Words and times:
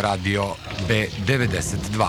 radio 0.00 0.54
B92. 0.88 2.06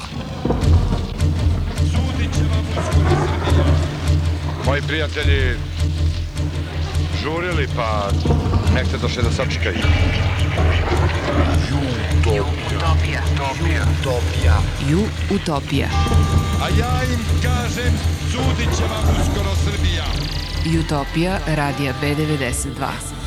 Moji 4.66 4.82
prijatelji 4.82 5.56
žurili, 7.24 7.68
pa 7.76 8.12
nek 8.74 8.88
se 8.88 8.98
došle 8.98 9.24
da 9.24 9.32
sačekaju. 9.32 9.78
Utopija. 12.22 13.22
Utopija. 14.00 14.62
Ju 14.90 15.02
Utopija. 15.36 15.88
A 16.62 16.70
ja 16.80 17.04
im 17.14 17.20
kažem, 17.44 17.94
sudit 18.32 18.78
će 18.78 18.84
vam 18.84 19.16
uskoro 19.22 19.56
Srbija. 19.56 20.06
Utopija 20.80 21.40
radija 21.48 21.94
B92. 22.02 23.21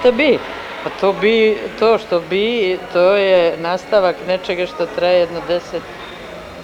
Šta 0.00 0.10
bi? 0.12 0.38
Pa 0.84 0.90
to 0.90 1.12
bi, 1.12 1.58
to 1.78 1.98
što 1.98 2.20
bi, 2.20 2.78
to 2.92 3.16
je 3.16 3.56
nastavak 3.56 4.16
nečega 4.26 4.66
što 4.66 4.86
traje 4.86 5.20
jedno 5.20 5.40
10, 5.48 5.60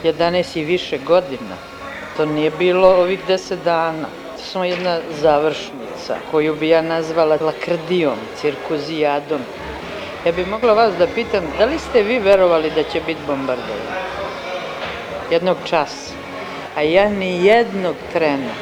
11 0.04 0.58
i 0.58 0.64
više 0.64 0.98
godina. 0.98 1.56
To 2.16 2.26
nije 2.26 2.50
bilo 2.50 2.88
ovih 2.88 3.20
10 3.28 3.56
dana. 3.64 4.08
To 4.36 4.40
je 4.40 4.46
samo 4.46 4.64
jedna 4.64 5.00
završnica 5.20 6.16
koju 6.30 6.54
bi 6.54 6.68
ja 6.68 6.82
nazvala 6.82 7.38
lakrdijom, 7.40 8.16
cirkuzijadom. 8.40 9.40
Ja 10.26 10.32
bih 10.32 10.48
mogla 10.48 10.72
vas 10.72 10.94
da 10.98 11.06
pitam, 11.06 11.44
da 11.58 11.64
li 11.64 11.78
ste 11.78 12.02
vi 12.02 12.18
verovali 12.18 12.70
da 12.70 12.82
će 12.82 13.00
biti 13.06 13.20
bombardovanje? 13.26 13.96
Jednog 15.30 15.56
časa. 15.64 16.14
A 16.76 16.82
ja 16.82 17.08
ni 17.08 17.44
jednog 17.44 17.96
trena. 18.12 18.52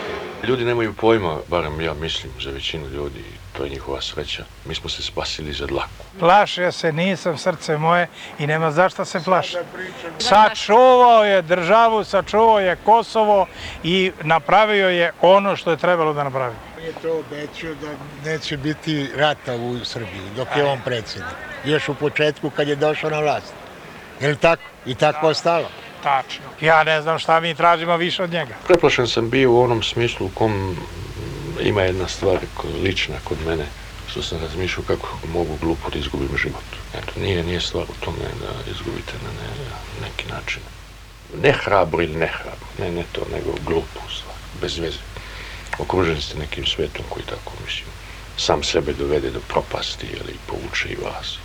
Ljudi 0.42 0.64
nemaju 0.64 0.92
pojma, 1.00 1.36
barem 1.48 1.80
ja 1.80 1.94
mislim 1.94 2.32
za 2.40 2.50
većinu 2.50 2.88
ljudi, 2.88 3.24
to 3.56 3.64
je 3.64 3.70
njihova 3.70 4.00
sreća. 4.00 4.44
Mi 4.64 4.74
smo 4.74 4.90
se 4.90 5.02
spasili 5.02 5.52
za 5.52 5.66
dlaku. 5.66 6.04
Plašio 6.18 6.72
se 6.72 6.92
nisam, 6.92 7.38
srce 7.38 7.78
moje, 7.78 8.08
i 8.38 8.46
nema 8.46 8.70
zašto 8.70 9.04
se 9.04 9.20
plaši. 9.24 9.56
Sačuvao 10.18 11.24
je 11.24 11.42
državu, 11.42 12.04
sačuvao 12.04 12.60
je 12.60 12.76
Kosovo 12.76 13.46
i 13.82 14.12
napravio 14.22 14.88
je 14.88 15.12
ono 15.20 15.56
što 15.56 15.70
je 15.70 15.76
trebalo 15.76 16.12
da 16.12 16.24
napravi. 16.24 16.54
On 16.78 16.84
je 16.84 16.92
to 17.02 17.18
obećao 17.18 17.74
da 17.74 17.88
neće 18.30 18.56
biti 18.56 19.10
rata 19.16 19.54
u 19.56 19.84
Srbiji 19.84 20.22
dok 20.36 20.48
je 20.56 20.64
on 20.64 20.80
predsjednik. 20.84 21.36
Još 21.64 21.88
u 21.88 21.94
početku 21.94 22.50
kad 22.50 22.68
je 22.68 22.76
došao 22.76 23.10
na 23.10 23.20
vlast. 23.20 23.52
Je 24.20 24.28
li 24.28 24.36
tako? 24.36 24.62
I 24.86 24.94
tako 24.94 25.28
ostalo. 25.28 25.68
Tačno. 26.02 26.44
Ja 26.60 26.84
ne 26.84 27.02
znam 27.02 27.18
šta 27.18 27.40
mi 27.40 27.54
tražimo 27.54 27.96
više 27.96 28.22
od 28.22 28.30
njega. 28.30 28.54
Preplašen 28.66 29.08
sam 29.08 29.30
bio 29.30 29.52
u 29.52 29.60
onom 29.62 29.82
smislu 29.82 30.26
u 30.26 30.30
kom 30.34 30.76
ima 31.60 31.82
jedna 31.82 32.08
stvar 32.08 32.38
lična 32.82 33.16
kod 33.24 33.38
mene, 33.46 33.66
što 34.10 34.22
sam 34.22 34.40
razmišljao 34.40 34.84
kako 34.86 35.18
mogu 35.32 35.56
glupo 35.60 35.90
da 35.90 35.98
izgubim 35.98 36.38
život. 36.38 36.64
Eto, 36.94 37.20
nije, 37.20 37.44
nije 37.44 37.60
stvar 37.60 37.84
u 37.84 38.04
tome 38.04 38.18
da 38.40 38.70
izgubite 38.70 39.12
na 39.24 39.30
ne, 39.30 39.48
neki 40.08 40.28
način. 40.28 40.62
Ne 41.42 41.52
hrabro 41.52 42.02
ili 42.02 42.16
ne 42.16 42.26
hrabro, 42.26 42.66
ne, 42.78 42.90
ne 42.90 43.04
to, 43.12 43.20
nego 43.32 43.52
glupo 43.66 44.00
stvar, 44.18 44.36
bez 44.60 44.78
veze. 44.78 44.98
Okruženi 45.78 46.20
ste 46.20 46.38
nekim 46.38 46.66
svetom 46.66 47.04
koji 47.08 47.24
tako, 47.24 47.52
mislim, 47.64 47.88
sam 48.36 48.62
sebe 48.62 48.92
dovede 48.92 49.30
do 49.30 49.40
propasti 49.48 50.06
ili 50.06 50.38
povuče 50.46 50.88
i 50.88 51.04
vas. 51.04 51.38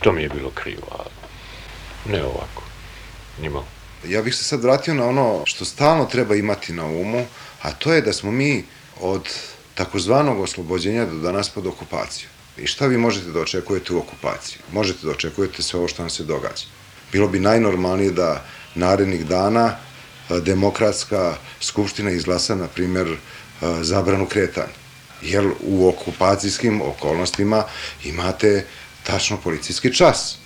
To 0.00 0.12
mi 0.12 0.22
je 0.22 0.28
bilo 0.28 0.50
krivo, 0.50 0.86
ali 0.98 1.10
ne 2.04 2.24
ovako, 2.24 2.62
nimalo. 3.40 3.66
Ja 4.08 4.22
bih 4.22 4.34
se 4.34 4.44
sad 4.44 4.62
vratio 4.62 4.94
na 4.94 5.06
ono 5.06 5.42
što 5.44 5.64
stalno 5.64 6.04
treba 6.04 6.34
imati 6.34 6.72
na 6.72 6.84
umu, 6.84 7.26
a 7.62 7.72
to 7.72 7.92
je 7.92 8.00
da 8.00 8.12
smo 8.12 8.30
mi 8.30 8.64
od 9.00 9.28
takozvanog 9.74 10.40
oslobođenja 10.40 11.06
do 11.06 11.18
danas 11.18 11.48
pod 11.48 11.66
okupacijom. 11.66 12.30
I 12.58 12.66
šta 12.66 12.86
vi 12.86 12.98
možete 12.98 13.30
da 13.30 13.40
očekujete 13.40 13.92
u 13.92 13.98
okupaciji? 13.98 14.58
Možete 14.72 15.06
da 15.06 15.10
očekujete 15.10 15.62
sve 15.62 15.78
ovo 15.78 15.88
što 15.88 16.02
nam 16.02 16.10
se 16.10 16.24
događa. 16.24 16.64
Bilo 17.12 17.28
bi 17.28 17.40
najnormalnije 17.40 18.10
da 18.10 18.44
narednih 18.74 19.26
dana 19.26 19.76
demokratska 20.28 21.34
skupština 21.60 22.10
izglasa, 22.10 22.54
na 22.54 22.68
primjer, 22.68 23.16
zabranu 23.80 24.26
kretanja. 24.26 24.74
Jer 25.22 25.50
u 25.60 25.88
okupacijskim 25.88 26.82
okolnostima 26.82 27.64
imate 28.04 28.66
tačno 29.06 29.36
policijski 29.36 29.94
čas. 29.94 30.39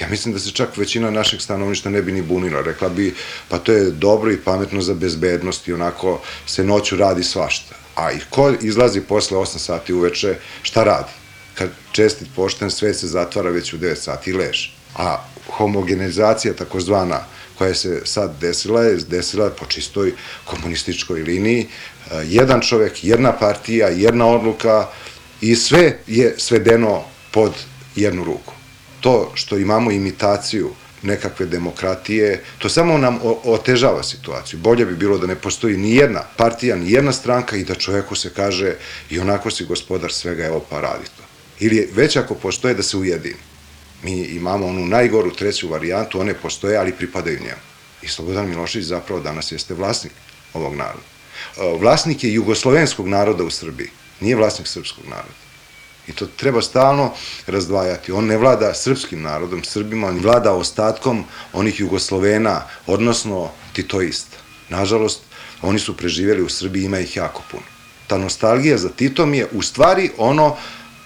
Ja 0.00 0.08
mislim 0.08 0.34
da 0.34 0.40
se 0.40 0.50
čak 0.50 0.76
većina 0.76 1.10
našeg 1.10 1.40
stanovništa 1.40 1.90
ne 1.90 2.02
bi 2.02 2.12
ni 2.12 2.22
bunila. 2.22 2.62
Rekla 2.62 2.88
bi, 2.88 3.14
pa 3.48 3.58
to 3.58 3.72
je 3.72 3.90
dobro 3.90 4.32
i 4.32 4.36
pametno 4.36 4.80
za 4.80 4.94
bezbednost 4.94 5.68
i 5.68 5.72
onako 5.72 6.20
se 6.46 6.64
noću 6.64 6.96
radi 6.96 7.24
svašta. 7.24 7.74
A 7.94 8.12
i 8.12 8.18
ko 8.30 8.52
izlazi 8.60 9.00
posle 9.00 9.38
8 9.38 9.58
sati 9.58 9.92
uveče, 9.92 10.36
šta 10.62 10.84
radi? 10.84 11.12
Kad 11.54 11.70
čestit 11.92 12.28
pošten 12.36 12.70
svet 12.70 12.96
se 12.96 13.06
zatvara 13.06 13.50
već 13.50 13.72
u 13.72 13.78
9 13.78 13.94
sati 13.94 14.30
i 14.30 14.32
leže. 14.32 14.72
A 14.96 15.24
homogenizacija 15.50 16.54
takozvana 16.54 17.20
koja 17.58 17.74
se 17.74 18.00
sad 18.04 18.40
desila 18.40 18.82
je 18.82 18.96
desila 18.96 19.50
po 19.50 19.66
čistoj 19.66 20.12
komunističkoj 20.44 21.22
liniji. 21.22 21.66
Jedan 22.24 22.60
čovek, 22.60 23.04
jedna 23.04 23.32
partija, 23.32 23.88
jedna 23.88 24.26
odluka 24.26 24.86
i 25.40 25.56
sve 25.56 25.98
je 26.06 26.34
svedeno 26.38 27.04
pod 27.32 27.52
jednu 27.96 28.24
ruku. 28.24 28.57
To 29.00 29.30
što 29.34 29.58
imamo 29.58 29.90
imitaciju 29.90 30.70
nekakve 31.02 31.46
demokratije, 31.46 32.42
to 32.58 32.68
samo 32.68 32.98
nam 32.98 33.18
otežava 33.44 34.02
situaciju. 34.02 34.58
Bolje 34.58 34.86
bi 34.86 34.96
bilo 34.96 35.18
da 35.18 35.26
ne 35.26 35.34
postoji 35.34 35.76
ni 35.76 35.94
jedna 35.94 36.22
partija, 36.36 36.76
ni 36.76 36.92
jedna 36.92 37.12
stranka 37.12 37.56
i 37.56 37.64
da 37.64 37.74
čoveku 37.74 38.14
se 38.14 38.30
kaže 38.34 38.74
i 39.10 39.18
onako 39.18 39.50
si 39.50 39.64
gospodar 39.64 40.12
svega, 40.12 40.44
evo 40.44 40.64
pa 40.70 40.80
radi 40.80 41.04
to. 41.04 41.22
Ili 41.60 41.90
već 41.94 42.16
ako 42.16 42.34
postoje 42.34 42.74
da 42.74 42.82
se 42.82 42.96
ujedini. 42.96 43.40
Mi 44.02 44.20
imamo 44.22 44.66
onu 44.66 44.86
najgoru 44.86 45.30
treću 45.30 45.68
varijantu, 45.68 46.20
one 46.20 46.34
postoje, 46.34 46.76
ali 46.76 46.92
pripadaju 46.92 47.38
njemu. 47.38 47.62
I 48.02 48.08
Slobodan 48.08 48.48
Milošević 48.48 48.86
zapravo 48.86 49.20
danas 49.20 49.52
jeste 49.52 49.74
vlasnik 49.74 50.12
ovog 50.54 50.74
naroda. 50.74 51.06
Vlasnik 51.80 52.24
je 52.24 52.32
jugoslovenskog 52.32 53.08
naroda 53.08 53.44
u 53.44 53.50
Srbiji, 53.50 53.90
nije 54.20 54.36
vlasnik 54.36 54.68
srpskog 54.68 55.04
naroda. 55.04 55.47
I 56.08 56.12
to 56.12 56.26
treba 56.26 56.62
stalno 56.62 57.12
razdvajati. 57.46 58.12
On 58.12 58.26
ne 58.26 58.36
vlada 58.36 58.74
srpskim 58.74 59.22
narodom, 59.22 59.64
Srbima, 59.64 60.08
on 60.08 60.20
vlada 60.22 60.52
ostatkom 60.52 61.24
onih 61.52 61.80
Jugoslovena, 61.80 62.62
odnosno 62.86 63.50
titoista. 63.72 64.36
Nažalost, 64.68 65.20
oni 65.62 65.78
su 65.78 65.96
preživjeli 65.96 66.42
u 66.42 66.48
Srbiji, 66.48 66.84
ima 66.84 66.98
ih 66.98 67.16
jako 67.16 67.42
puno. 67.50 67.62
Ta 68.06 68.18
nostalgija 68.18 68.78
za 68.78 68.88
Titom 68.88 69.34
je 69.34 69.46
u 69.52 69.62
stvari 69.62 70.10
ono 70.18 70.56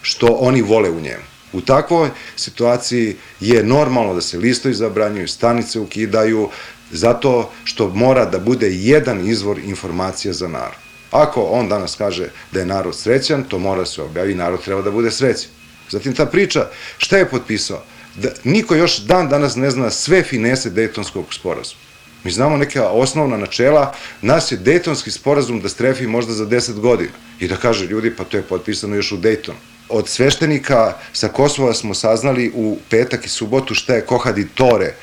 što 0.02 0.26
oni 0.26 0.62
vole 0.62 0.90
u 0.90 1.00
njemu. 1.00 1.24
U 1.52 1.60
takvoj 1.60 2.10
situaciji 2.36 3.16
je 3.40 3.62
normalno 3.62 4.14
da 4.14 4.20
se 4.20 4.38
listovi 4.38 4.74
zabranjuju, 4.74 5.28
stanice 5.28 5.80
ukidaju, 5.80 6.48
zato 6.90 7.50
što 7.64 7.88
mora 7.88 8.24
da 8.24 8.38
bude 8.38 8.70
jedan 8.70 9.28
izvor 9.28 9.58
informacija 9.58 10.32
za 10.32 10.48
narod. 10.48 10.91
Ako 11.12 11.42
on 11.42 11.68
danas 11.68 11.96
kaže 11.96 12.28
da 12.52 12.60
je 12.60 12.66
narod 12.66 12.96
srećan, 12.96 13.44
to 13.44 13.58
mora 13.58 13.86
se 13.86 14.02
objavi, 14.02 14.34
narod 14.34 14.62
treba 14.64 14.82
da 14.82 14.90
bude 14.90 15.10
srećan. 15.10 15.50
Zatim 15.90 16.14
ta 16.14 16.26
priča, 16.26 16.66
šta 16.98 17.16
je 17.16 17.28
potpisao? 17.28 17.82
Da, 18.16 18.28
niko 18.44 18.74
još 18.74 18.98
dan 18.98 19.28
danas 19.28 19.56
ne 19.56 19.70
zna 19.70 19.90
sve 19.90 20.22
finese 20.22 20.70
Dejtonskog 20.70 21.34
sporazuma. 21.34 21.80
Mi 22.24 22.30
znamo 22.30 22.56
neka 22.56 22.88
osnovna 22.88 23.36
načela, 23.36 23.94
nas 24.22 24.52
je 24.52 24.56
Dejtonski 24.56 25.10
sporazum 25.10 25.60
da 25.60 25.68
strefi 25.68 26.06
možda 26.06 26.32
za 26.32 26.46
10 26.46 26.80
godina 26.80 27.12
i 27.40 27.48
da 27.48 27.56
kaže 27.56 27.86
ljudi 27.86 28.16
pa 28.16 28.24
to 28.24 28.36
je 28.36 28.42
potpisano 28.42 28.96
još 28.96 29.12
u 29.12 29.16
Dejtonu. 29.16 29.58
Od 29.88 30.08
sveštenika 30.08 30.94
sa 31.12 31.28
Kosova 31.28 31.74
smo 31.74 31.94
saznali 31.94 32.52
u 32.54 32.78
petak 32.90 33.26
i 33.26 33.28
subotu 33.28 33.74
šta 33.74 33.94
je 33.94 34.06
Kohadi 34.06 34.48
Tore, 34.54 34.94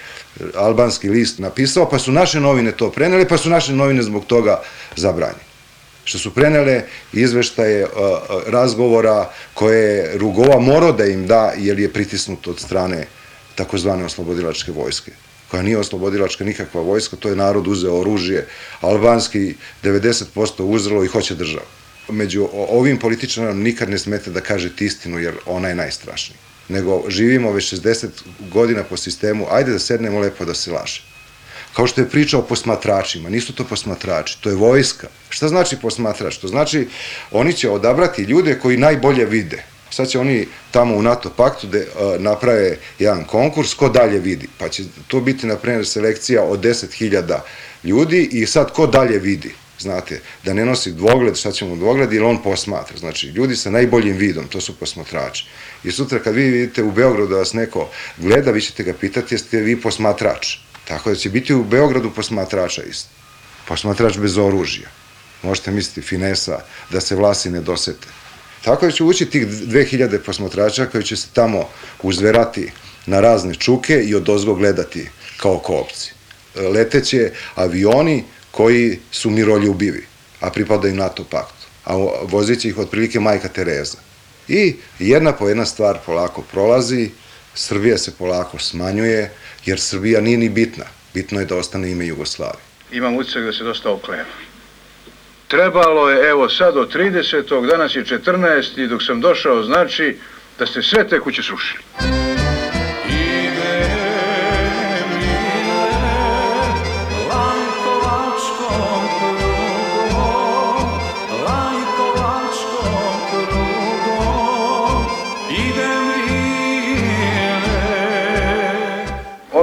albanski 0.56 1.09
list, 1.09 1.40
napisao, 1.40 1.90
pa 1.90 2.00
su 2.00 2.12
naše 2.12 2.40
novine 2.40 2.72
to 2.72 2.91
preneli, 2.91 3.28
pa 3.28 3.38
su 3.38 3.50
naše 3.50 3.74
novine 3.74 4.03
zbog 4.03 4.26
toga 4.26 4.62
zabranjene 4.96 5.48
što 6.09 6.18
su 6.18 6.34
prenele 6.34 6.84
izveštaje 7.14 7.88
razgovora 8.47 9.29
koje 9.53 9.96
je 9.96 10.17
Rugova 10.17 10.59
morao 10.59 10.91
da 10.91 11.06
im 11.06 11.28
da, 11.28 11.53
jer 11.58 11.79
je 11.79 11.94
pritisnut 11.94 12.47
od 12.47 12.59
strane 12.59 13.06
takozvane 13.56 14.06
oslobodilačke 14.06 14.72
vojske 14.72 15.11
koja 15.50 15.64
nije 15.64 15.78
oslobodilačka 15.78 16.44
nikakva 16.44 16.82
vojska, 16.82 17.16
to 17.16 17.29
je 17.29 17.35
narod 17.35 17.67
uzeo 17.67 18.00
oružje, 18.00 18.46
albanski 18.82 19.56
90% 19.84 20.64
uzelo 20.64 21.03
i 21.03 21.08
hoće 21.08 21.35
državu. 21.35 21.66
Među 22.09 22.47
ovim 22.53 23.00
političanom 23.00 23.62
nikad 23.62 23.90
ne 23.90 23.97
smete 23.97 24.32
da 24.32 24.41
kažete 24.41 24.85
istinu, 24.85 25.20
jer 25.20 25.34
ona 25.46 25.70
je 25.70 25.76
najstrašnija. 25.76 26.38
Nego 26.70 27.03
živimo 27.08 27.52
već 27.52 27.73
60 27.73 28.08
godina 28.52 28.84
po 28.84 28.97
sistemu, 28.97 29.47
ajde 29.52 29.72
da 29.72 29.79
sednemo 29.79 30.20
lepo 30.20 30.46
da 30.46 30.53
se 30.53 30.72
laže. 30.72 31.02
Kao 31.73 31.87
što 31.87 32.01
je 32.01 32.09
pričao 32.09 32.39
o 32.39 32.43
posmatračima, 32.43 33.29
nisu 33.29 33.53
to 33.53 33.63
posmatrači, 33.63 34.41
to 34.41 34.49
je 34.49 34.55
vojska. 34.55 35.07
Šta 35.29 35.47
znači 35.47 35.77
posmatrač? 35.81 36.37
To 36.37 36.47
znači 36.47 36.87
oni 37.31 37.53
će 37.53 37.69
odabrati 37.69 38.23
ljude 38.23 38.59
koji 38.59 38.77
najbolje 38.77 39.25
vide. 39.25 39.63
Sad 39.89 40.09
će 40.09 40.19
oni 40.19 40.47
tamo 40.71 40.95
u 40.95 41.01
NATO 41.01 41.29
paktu 41.29 41.67
da 41.67 41.79
naprave 42.19 42.77
jedan 42.99 43.23
konkurs, 43.23 43.73
ko 43.73 43.89
dalje 43.89 44.19
vidi. 44.19 44.47
Pa 44.57 44.69
će 44.69 44.83
to 45.07 45.21
biti, 45.21 45.47
na 45.47 45.55
primjer, 45.55 45.87
selekcija 45.87 46.43
od 46.43 46.59
10.000 46.59 47.39
ljudi 47.83 48.29
i 48.31 48.45
sad 48.45 48.71
ko 48.73 48.87
dalje 48.87 49.19
vidi. 49.19 49.53
znate, 49.79 50.21
da 50.43 50.53
ne 50.53 50.66
nosi 50.66 50.91
dvogled, 50.91 51.35
šta 51.35 51.51
ćemo 51.51 51.75
dvogled, 51.75 52.13
jer 52.13 52.23
on 52.23 52.43
posmatra. 52.43 52.97
Znači, 52.97 53.27
ljudi 53.27 53.55
sa 53.55 53.69
najboljim 53.69 54.17
vidom, 54.17 54.47
to 54.47 54.61
su 54.61 54.75
posmatrači. 54.75 55.45
I 55.83 55.91
sutra 55.91 56.19
kad 56.19 56.35
vi 56.35 56.43
vidite 56.43 56.83
u 56.83 56.91
Beogradu 56.91 57.27
da 57.27 57.37
vas 57.37 57.53
neko 57.53 57.89
gleda, 58.17 58.51
vi 58.51 58.61
ćete 58.61 58.83
ga 58.83 58.93
pitati 58.93 59.35
jeste 59.35 59.61
vi 59.61 59.81
posmatrač. 59.81 60.57
Tako 60.90 61.09
da 61.09 61.16
će 61.16 61.30
biti 61.30 61.53
u 61.53 61.64
Beogradu 61.64 62.12
posmatrača 62.12 62.84
isto. 62.84 63.09
Posmatrač 63.68 64.18
bez 64.18 64.38
oružja. 64.38 64.90
Možete 65.44 65.72
misliti 65.72 66.02
finesa, 66.02 66.59
da 66.90 67.02
se 67.02 67.16
vlasi 67.16 67.50
ne 67.50 67.62
dosete. 67.62 68.08
Tako 68.64 68.86
da 68.86 68.91
će 68.91 69.03
ući 69.03 69.26
tih 69.26 69.47
2000 69.47 70.18
posmatrača 70.26 70.86
koji 70.86 71.03
će 71.03 71.16
se 71.16 71.28
tamo 71.34 71.70
uzverati 72.02 72.72
na 73.06 73.20
razne 73.20 73.56
čuke 73.56 74.02
i 74.02 74.16
od 74.16 74.30
ozgo 74.30 74.56
gledati 74.56 75.09
kao 75.38 75.59
kopci. 75.59 76.14
Leteće 76.56 77.32
avioni 77.56 78.24
koji 78.52 79.00
su 79.12 79.30
miroljubivi, 79.30 80.06
a 80.40 80.50
pripadaju 80.50 80.96
NATO 80.96 81.24
paktu, 81.24 81.68
a 81.86 81.96
vozit 82.24 82.59
će 82.59 82.70
ih 82.70 82.78
otprilike 82.78 83.20
majka 83.20 83.47
Tereza. 83.47 83.97
I 84.47 84.76
jedna 85.00 85.34
po 85.34 85.47
jedna 85.47 85.66
stvar 85.66 86.00
polako 86.06 86.41
prolazi, 86.52 87.09
Srbija 87.56 87.97
se 87.97 88.12
polako 88.12 88.59
smanjuje, 88.59 89.32
jer 89.69 89.79
Srbija 89.79 90.21
nije 90.21 90.37
ni 90.37 90.49
bitna. 90.49 90.85
Bitno 91.13 91.39
je 91.39 91.45
da 91.45 91.55
ostane 91.55 91.91
ime 91.91 92.07
Jugoslavije. 92.07 92.63
Imam 92.91 93.16
utisak 93.16 93.43
da 93.43 93.53
se 93.53 93.63
dosta 93.63 93.91
okleva. 93.91 94.23
Trebalo 95.47 96.09
je, 96.09 96.29
evo 96.29 96.49
sad 96.49 96.77
od 96.77 96.95
30. 96.95 97.67
danas 97.71 97.95
je 97.95 98.05
14. 98.05 98.83
i 98.83 98.87
dok 98.87 99.03
sam 99.03 99.21
došao 99.21 99.63
znači 99.63 100.17
da 100.59 100.66
ste 100.66 100.81
sve 100.81 101.07
te 101.07 101.19
kuće 101.19 101.43
srušili. 101.43 101.83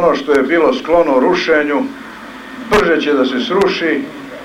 Ono 0.07 0.17
što 0.17 0.33
je 0.33 0.43
bilo 0.43 0.75
sklono 0.75 1.21
rušenju, 1.21 1.83
brže 2.71 3.01
će 3.01 3.13
da 3.13 3.25
se 3.25 3.41
sruši 3.47 4.03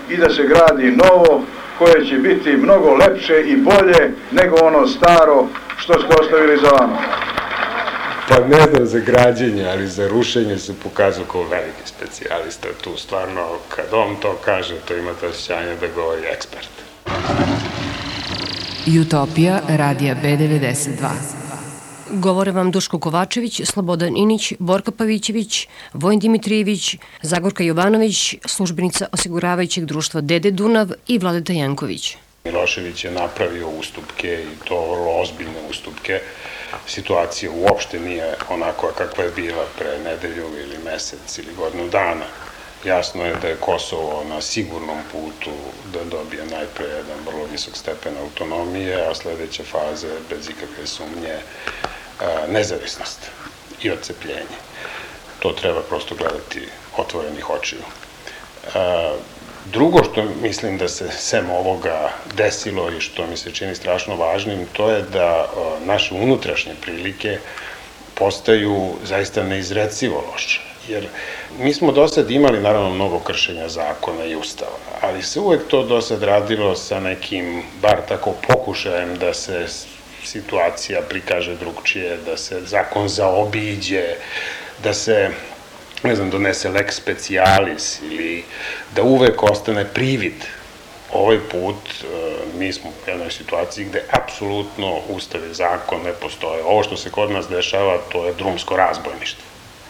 i 0.09 0.17
da 0.17 0.29
se 0.29 0.43
gradi 0.43 0.91
novo, 0.91 1.43
koje 1.77 2.05
će 2.05 2.17
biti 2.17 2.57
mnogo 2.57 2.95
lepše 2.95 3.41
i 3.41 3.57
bolje 3.57 4.11
nego 4.31 4.55
ono 4.61 4.87
staro 4.87 5.47
što 5.77 5.93
ste 5.93 6.15
ostavili 6.21 6.57
za 6.57 6.69
vama. 6.69 6.97
Pa 8.29 8.39
ne 8.39 8.61
znam 8.71 8.85
za 8.85 8.99
građenje, 8.99 9.67
ali 9.71 9.87
za 9.87 10.07
rušenje 10.07 10.57
se 10.57 10.73
pokazao 10.83 11.25
kao 11.31 11.43
veliki 11.43 11.85
specijalista. 11.85 12.67
Tu 12.83 12.97
stvarno, 12.97 13.41
kad 13.75 13.85
on 13.93 14.15
to 14.15 14.39
kaže, 14.45 14.75
to 14.87 14.97
imate 14.97 15.27
osjećanje 15.27 15.75
da 15.81 15.87
govori 15.95 16.21
ekspert. 16.33 16.69
Utopija 19.01 19.59
radija 19.67 20.15
B92. 20.23 21.40
Govore 22.13 22.51
vam 22.51 22.71
Duško 22.71 22.99
Kovačević, 22.99 23.61
Slobodan 23.65 24.17
Inić, 24.17 24.53
Borka 24.59 24.91
Pavićević, 24.91 25.67
Vojn 25.93 26.19
Dimitrijević, 26.19 26.95
Zagorka 27.21 27.63
Jovanović, 27.63 28.35
službenica 28.45 29.07
osiguravajućeg 29.11 29.85
društva 29.85 30.21
Dede 30.21 30.51
Dunav 30.51 30.91
i 31.07 31.17
Vladeta 31.17 31.53
Janković. 31.53 32.17
Milošević 32.43 33.03
je 33.05 33.11
napravio 33.11 33.69
ustupke 33.69 34.43
i 34.43 34.67
to 34.67 34.91
vrlo 34.91 35.21
ozbiljne 35.21 35.69
ustupke. 35.69 36.19
Situacija 36.87 37.51
uopšte 37.51 37.99
nije 37.99 38.35
onako 38.49 38.91
kakva 38.97 39.23
je 39.23 39.31
bila 39.35 39.65
pre 39.77 39.99
nedelju 40.03 40.45
ili 40.63 40.77
mesec 40.85 41.37
ili 41.37 41.55
godinu 41.57 41.89
dana. 41.89 42.25
Jasno 42.85 43.25
je 43.25 43.35
da 43.41 43.47
je 43.47 43.55
Kosovo 43.55 44.23
na 44.29 44.41
sigurnom 44.41 44.97
putu 45.11 45.51
da 45.93 46.03
dobije 46.03 46.45
najpre 46.45 46.85
jedan 46.85 47.19
vrlo 47.25 47.45
visok 47.51 47.77
stepen 47.77 48.13
autonomije, 48.17 49.09
a 49.09 49.15
sledeća 49.15 49.63
faza 49.63 50.07
je 50.07 50.19
bez 50.29 50.49
ikakve 50.49 50.87
sumnje 50.87 51.35
nezavisnost 52.47 53.19
i 53.81 53.91
odcepljenje. 53.91 54.57
To 55.39 55.51
treba 55.51 55.81
prosto 55.81 56.15
gledati 56.15 56.67
otvorenih 56.97 57.49
očiju. 57.49 57.81
Drugo 59.65 60.03
što 60.03 60.23
mislim 60.41 60.77
da 60.77 60.87
se 60.87 61.09
sem 61.11 61.49
ovoga 61.49 62.09
desilo 62.33 62.91
i 62.91 63.01
što 63.01 63.27
mi 63.27 63.37
se 63.37 63.51
čini 63.51 63.75
strašno 63.75 64.15
važnim, 64.15 64.65
to 64.73 64.89
je 64.89 65.01
da 65.01 65.49
naše 65.85 66.13
unutrašnje 66.13 66.73
prilike 66.81 67.37
postaju 68.13 68.93
zaista 69.03 69.43
neizrecivo 69.43 70.23
loše. 70.31 70.61
Jer 70.87 71.07
mi 71.59 71.73
smo 71.73 71.91
do 71.91 72.07
sad 72.07 72.31
imali 72.31 72.61
naravno 72.61 72.89
mnogo 72.89 73.19
kršenja 73.19 73.69
zakona 73.69 74.25
i 74.25 74.35
ustava, 74.35 74.77
ali 75.01 75.23
se 75.23 75.39
uvek 75.39 75.67
to 75.67 75.83
do 75.83 76.01
sad 76.01 76.23
radilo 76.23 76.75
sa 76.75 76.99
nekim, 76.99 77.63
bar 77.81 78.01
tako 78.07 78.33
pokušajem 78.47 79.17
da 79.17 79.33
se 79.33 79.67
situacija 80.23 81.01
prikaže 81.09 81.55
drugčije, 81.55 82.17
da 82.25 82.37
se 82.37 82.61
zakon 82.65 83.09
zaobiđe, 83.09 84.15
da 84.83 84.93
se 84.93 85.29
ne 86.03 86.15
znam, 86.15 86.29
donese 86.29 86.69
lex 86.69 86.91
specialis 86.91 88.01
ili 88.01 88.43
da 88.95 89.03
uvek 89.03 89.43
ostane 89.43 89.85
privid. 89.93 90.33
Ovaj 91.13 91.39
put 91.51 91.75
e, 91.75 92.05
mi 92.57 92.73
smo 92.73 92.89
u 92.89 93.09
jednoj 93.09 93.31
situaciji 93.31 93.85
gde 93.85 94.03
apsolutno 94.11 94.99
ustav 95.09 95.41
i 95.45 95.53
zakon 95.53 96.01
ne 96.03 96.13
postoje. 96.13 96.63
Ovo 96.63 96.83
što 96.83 96.97
se 96.97 97.11
kod 97.11 97.31
nas 97.31 97.47
dešava, 97.47 97.97
to 98.11 98.25
je 98.25 98.33
drumsko 98.33 98.75
razbojništvo. 98.75 99.43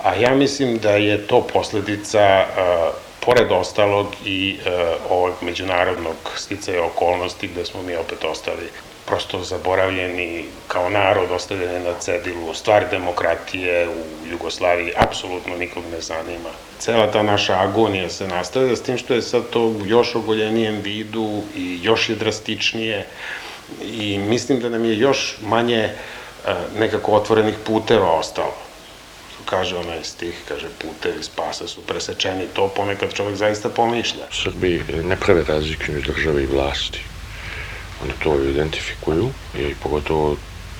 A 0.03 0.15
ja 0.15 0.35
mislim 0.35 0.77
da 0.77 0.91
je 0.91 1.27
to 1.27 1.47
posledica, 1.53 2.45
uh, 2.45 2.95
pored 3.19 3.51
ostalog, 3.51 4.07
i 4.25 4.57
uh, 4.59 5.11
ovog 5.11 5.33
međunarodnog 5.41 6.15
sticaja 6.35 6.83
okolnosti 6.83 7.47
gde 7.47 7.65
smo 7.65 7.81
mi 7.83 7.95
opet 7.95 8.23
ostali 8.23 8.69
prosto 9.05 9.43
zaboravljeni 9.43 10.45
kao 10.67 10.89
narod, 10.89 11.31
ostavljeni 11.31 11.79
na 11.79 11.93
cedilu, 11.99 12.53
stvar 12.53 12.89
demokratije 12.91 13.89
u 13.89 14.27
Jugoslaviji 14.31 14.93
apsolutno 14.97 15.57
nikog 15.57 15.83
ne 15.91 16.01
zanima. 16.01 16.49
Cela 16.79 17.11
ta 17.11 17.23
naša 17.23 17.59
agonija 17.59 18.09
se 18.09 18.27
nastavlja 18.27 18.75
s 18.75 18.81
tim 18.81 18.97
što 18.97 19.13
je 19.13 19.21
sad 19.21 19.49
to 19.49 19.61
u 19.61 19.85
još 19.85 20.15
ogoljenijem 20.15 20.81
vidu 20.81 21.41
i 21.55 21.79
još 21.83 22.09
je 22.09 22.15
drastičnije 22.15 23.05
i 23.83 24.17
mislim 24.17 24.59
da 24.59 24.69
nam 24.69 24.85
je 24.85 24.97
još 24.97 25.37
manje 25.41 25.89
uh, 25.89 26.79
nekako 26.79 27.11
otvorenih 27.11 27.55
puteva 27.65 28.11
ostalo 28.11 28.53
kaže 29.51 29.75
onaj 29.75 30.03
stih, 30.03 30.35
kaže 30.47 30.67
putevi 30.79 31.23
spasa 31.23 31.67
su 31.67 31.81
presečeni, 31.81 32.47
to 32.53 32.67
ponekad 32.67 33.13
čovjek 33.13 33.35
zaista 33.35 33.69
pomišlja. 33.69 34.25
Srbi 34.43 34.83
ne 35.03 35.15
prave 35.15 35.43
razliku 35.47 35.91
među 35.91 36.13
države 36.13 36.43
i 36.43 36.45
vlasti. 36.45 37.10
Oni 38.03 38.13
to 38.23 38.43
identifikuju 38.43 39.29
i 39.55 39.75
pogotovo 39.83 40.37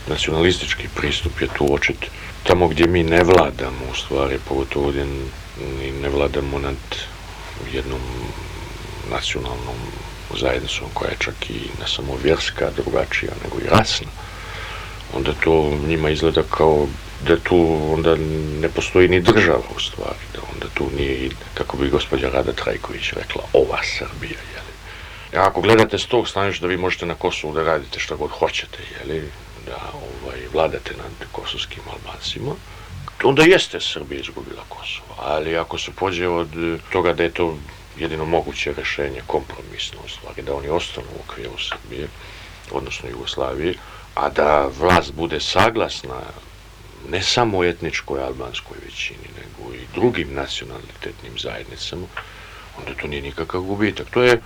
nacionalistički 0.08 0.88
pristup 0.96 1.42
je 1.42 1.48
tu 1.58 1.74
očit. 1.74 2.06
Tamo 2.44 2.68
gdje 2.68 2.88
mi 2.88 3.04
ne 3.04 3.24
vladamo, 3.24 3.86
u 3.92 3.96
stvari, 3.96 4.40
pogotovo 4.48 4.90
gdje 4.92 5.06
ne 6.02 6.10
vladamo 6.10 6.60
nad 6.60 6.76
jednom 7.74 8.02
nacionalnom 9.12 9.78
zajednicom 10.40 10.88
koja 10.94 11.10
je 11.10 11.18
čak 11.20 11.50
i 11.50 11.60
ne 11.80 11.88
samo 11.88 12.18
vjerska, 12.24 12.72
drugačija, 12.76 13.32
nego 13.44 13.60
i 13.60 13.70
rasna, 13.70 14.08
onda 15.14 15.34
to 15.44 15.78
njima 15.88 16.10
izgleda 16.10 16.44
kao 16.44 16.88
da 17.28 17.38
tu 17.38 17.78
onda 17.94 18.16
ne 18.62 18.70
postoji 18.70 19.08
ni 19.08 19.22
država 19.22 19.64
u 19.76 19.80
stvari, 19.80 20.26
da 20.34 20.40
onda 20.54 20.68
tu 20.74 20.90
nije, 20.98 21.30
kako 21.54 21.78
bi 21.78 21.90
gospođa 21.90 22.30
Rada 22.30 22.52
Trajković 22.52 23.14
rekla, 23.14 23.44
ova 23.54 23.80
Srbija, 23.84 24.40
ako 25.36 25.62
gledate 25.62 25.98
s 25.98 26.06
tog 26.06 26.28
staništa 26.28 26.62
da 26.62 26.70
vi 26.70 26.78
možete 26.78 27.06
na 27.06 27.16
Kosovu 27.16 27.54
da 27.54 27.64
radite 27.64 28.00
šta 28.00 28.16
god 28.16 28.32
hoćete, 28.32 28.78
jeli, 29.00 29.24
da 29.66 29.78
ovaj, 29.94 30.40
vladate 30.54 30.94
nad 30.98 31.28
kosovskim 31.32 31.84
Albancima, 31.94 32.52
onda 33.24 33.44
jeste 33.44 33.80
Srbija 33.80 34.20
izgubila 34.22 34.64
Kosovo, 34.70 35.16
ali 35.20 35.58
ako 35.58 35.78
se 35.78 35.92
pođe 35.92 36.28
od 36.28 36.50
toga 36.92 37.14
da 37.14 37.24
je 37.24 37.32
to 37.32 37.58
jedino 37.98 38.26
moguće 38.26 38.74
rešenje, 38.74 39.22
kompromisno 39.28 40.00
u 40.06 40.10
stvari, 40.10 40.42
da 40.42 40.56
oni 40.56 40.70
ostanu 40.70 41.08
u 41.18 41.22
okviru 41.22 41.58
Srbije, 41.58 42.08
odnosno 42.72 43.10
Jugoslavije, 43.10 43.74
a 44.16 44.30
da 44.30 44.70
vlast 44.80 45.14
bude 45.14 45.40
saglasna 45.40 46.22
ne 47.10 47.22
samo 47.22 47.64
etničkoj 47.64 48.24
albanskoj 48.24 48.78
većini, 48.86 49.28
nego 49.38 49.74
i 49.74 49.80
drugim 49.94 50.34
nacionalitetnim 50.34 51.40
zajednicama, 51.40 52.08
onda 52.78 53.02
to 53.02 53.08
nije 53.08 53.22
nikakav 53.22 53.62
gubitak. 53.62 54.10
To 54.10 54.24
je, 54.24 54.42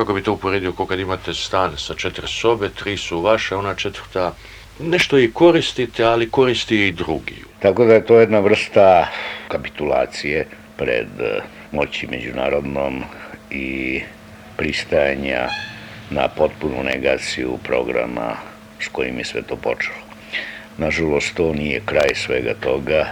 kako 0.00 0.12
bi 0.12 0.22
to 0.22 0.32
uporedio, 0.32 0.72
kad 0.72 1.00
imate 1.00 1.34
stan 1.34 1.76
sa 1.76 1.94
četiri 1.94 2.28
sobe, 2.28 2.68
tri 2.68 2.96
su 2.96 3.20
vaše, 3.20 3.56
ona 3.56 3.74
četvrta 3.74 4.32
nešto 4.78 5.18
i 5.18 5.30
koristite, 5.32 6.04
ali 6.04 6.30
koristi 6.30 6.86
i 6.86 6.92
drugi. 6.92 7.44
Tako 7.58 7.84
da 7.84 7.94
je 7.94 8.06
to 8.06 8.20
jedna 8.20 8.38
vrsta 8.38 9.08
kapitulacije 9.48 10.46
pred 10.76 11.08
eh, 11.20 11.42
moći 11.72 12.06
međunarodnom 12.06 13.02
i 13.50 14.00
pristajanja 14.56 15.48
na 16.10 16.28
potpunu 16.28 16.82
negaciju 16.82 17.58
programa 17.64 18.36
s 18.80 18.88
kojim 18.88 19.18
je 19.18 19.24
sve 19.24 19.42
to 19.42 19.56
počelo. 19.56 20.00
Nažalost, 20.78 21.34
to 21.34 21.52
nije 21.52 21.82
kraj 21.84 22.14
svega 22.14 22.54
toga. 22.60 23.06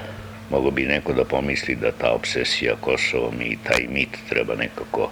Mogo 0.50 0.70
bi 0.70 0.86
neko 0.86 1.12
da 1.12 1.24
pomisli 1.24 1.74
da 1.74 1.92
ta 1.92 2.12
obsesija 2.12 2.74
Kosovom 2.80 3.42
i 3.42 3.58
taj 3.64 3.86
mit 3.88 4.16
treba 4.28 4.54
nekako 4.54 5.10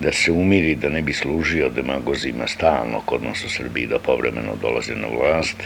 da 0.00 0.12
se 0.12 0.32
umiri, 0.32 0.74
da 0.74 0.88
ne 0.88 1.02
bi 1.02 1.12
služio 1.12 1.68
demagozima 1.68 2.46
stalno 2.46 3.00
kod 3.00 3.22
nas 3.22 3.44
u 3.44 3.48
Srbiji 3.48 3.86
da 3.86 3.98
povremeno 3.98 4.56
dolaze 4.62 4.94
na 4.94 5.08
vlast, 5.08 5.62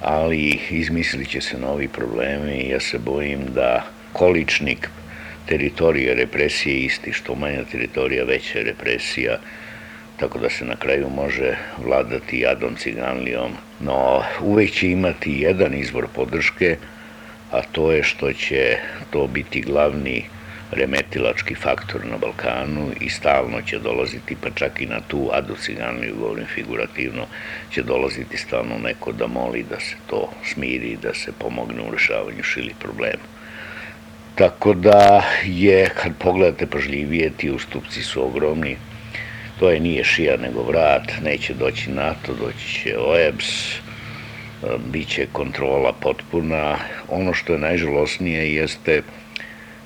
ali 0.00 0.58
izmislit 0.70 1.28
će 1.28 1.40
se 1.40 1.58
novi 1.58 1.88
problemi 1.88 2.52
i 2.52 2.70
ja 2.70 2.80
se 2.80 2.98
bojim 2.98 3.40
da 3.54 3.84
količnik 4.12 4.88
teritorije 5.46 6.14
represije 6.14 6.76
isti, 6.76 7.12
što 7.12 7.34
manja 7.34 7.64
teritorija 7.64 8.24
veća 8.24 8.58
represija, 8.62 9.38
tako 10.16 10.38
da 10.38 10.50
se 10.50 10.64
na 10.64 10.76
kraju 10.76 11.08
može 11.10 11.56
vladati 11.84 12.40
jadom 12.40 12.76
ciganlijom. 12.76 13.52
No, 13.80 14.22
uvek 14.40 14.70
će 14.70 14.90
imati 14.90 15.32
jedan 15.32 15.74
izvor 15.74 16.06
podrške, 16.14 16.76
a 17.50 17.62
to 17.62 17.92
je 17.92 18.02
što 18.02 18.32
će 18.32 18.76
to 19.10 19.26
biti 19.26 19.60
glavni 19.60 20.24
remetilački 20.72 21.54
faktor 21.54 22.06
na 22.06 22.16
Balkanu 22.18 22.90
i 23.00 23.08
stalno 23.08 23.62
će 23.62 23.78
dolaziti, 23.78 24.36
pa 24.42 24.50
čak 24.50 24.80
i 24.80 24.86
na 24.86 25.00
tu 25.08 25.30
adu 25.32 25.56
ciganliju, 25.56 26.16
govorim 26.16 26.46
figurativno, 26.46 27.26
će 27.70 27.82
dolaziti 27.82 28.36
stalno 28.36 28.78
neko 28.78 29.12
da 29.12 29.26
moli 29.26 29.62
da 29.70 29.80
se 29.80 29.96
to 30.06 30.30
smiri, 30.44 30.96
da 31.02 31.14
se 31.14 31.32
pomogne 31.38 31.82
u 31.82 31.92
rešavanju 31.92 32.42
šili 32.42 32.74
problema. 32.78 33.28
Tako 34.34 34.74
da 34.74 35.22
je, 35.44 35.90
kad 36.02 36.12
pogledate 36.18 36.66
pažljivije, 36.66 37.30
ti 37.36 37.50
ustupci 37.50 38.02
su 38.02 38.24
ogromni, 38.24 38.76
to 39.58 39.70
je 39.70 39.80
nije 39.80 40.04
šija 40.04 40.36
nego 40.36 40.62
vrat, 40.62 41.12
neće 41.22 41.54
doći 41.54 41.90
NATO, 41.90 42.34
doći 42.34 42.74
će 42.74 42.98
OEBS, 42.98 43.74
bit 44.92 45.08
će 45.08 45.26
kontrola 45.32 45.92
potpuna. 45.92 46.76
Ono 47.08 47.34
što 47.34 47.52
je 47.52 47.58
najžalosnije 47.58 48.54
jeste 48.54 49.02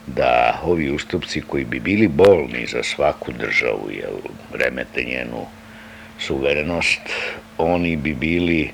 da 0.06 0.60
ovi 0.62 0.90
ustupci 0.90 1.40
koji 1.40 1.64
bi 1.64 1.80
bili 1.80 2.08
bolni 2.08 2.66
za 2.66 2.82
svaku 2.82 3.32
državu, 3.32 3.90
jer 3.90 4.10
remete 4.52 5.04
njenu 5.04 5.46
suverenost, 6.18 7.00
oni 7.58 7.96
bi 7.96 8.14
bili 8.14 8.62
e, 8.62 8.70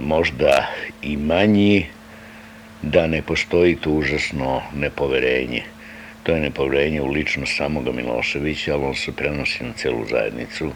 možda 0.00 0.66
i 1.02 1.16
manji 1.16 1.86
da 2.82 3.06
ne 3.06 3.22
postoji 3.22 3.76
tu 3.76 3.92
užasno 3.92 4.62
nepoverenje. 4.74 5.62
To 6.22 6.32
je 6.32 6.40
nepoverenje 6.40 7.02
u 7.02 7.10
ličnost 7.10 7.56
samoga 7.56 7.92
Miloševića, 7.92 8.74
ali 8.74 8.84
on 8.84 8.94
se 8.94 9.12
prenosi 9.12 9.64
na 9.64 9.72
celu 9.72 10.06
zajednicu 10.10 10.72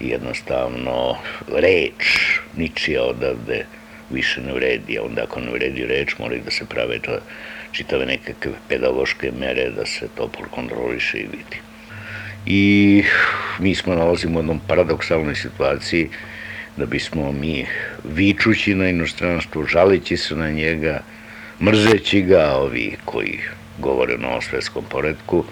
i 0.00 0.08
jednostavno 0.08 1.16
reč 1.48 2.38
ničija 2.56 3.02
odavde 3.02 3.66
više 4.10 4.40
ne 4.40 4.52
vredi, 4.52 4.98
a 4.98 5.02
onda 5.02 5.22
ako 5.22 5.40
ne 5.40 5.50
vredi 5.50 5.86
reč 5.86 6.18
moraju 6.18 6.42
da 6.44 6.50
se 6.50 6.64
prave 6.64 6.98
čitave 7.76 8.06
nekakve 8.06 8.52
pedagoške 8.68 9.32
mere 9.40 9.70
da 9.70 9.86
se 9.86 10.08
to 10.16 10.30
kontroliše 10.50 11.18
i 11.18 11.28
vidi. 11.32 11.60
I 12.46 13.02
mi 13.58 13.74
smo 13.74 13.94
nalazimo 13.94 14.38
u 14.38 14.42
jednom 14.42 14.60
paradoksalnoj 14.68 15.34
situaciji 15.34 16.08
da 16.76 16.86
bismo 16.86 17.32
mi 17.32 17.66
vičući 18.04 18.74
na 18.74 18.88
inostranstvo, 18.88 19.66
žaleći 19.66 20.16
se 20.16 20.36
na 20.36 20.50
njega, 20.50 21.00
mrzeći 21.60 22.20
ga, 22.22 22.54
ovi 22.56 22.96
koji 23.04 23.38
govore 23.78 24.14
o 24.14 24.18
novom 24.18 24.42
svetskom 24.42 24.84
poredku, 24.88 25.44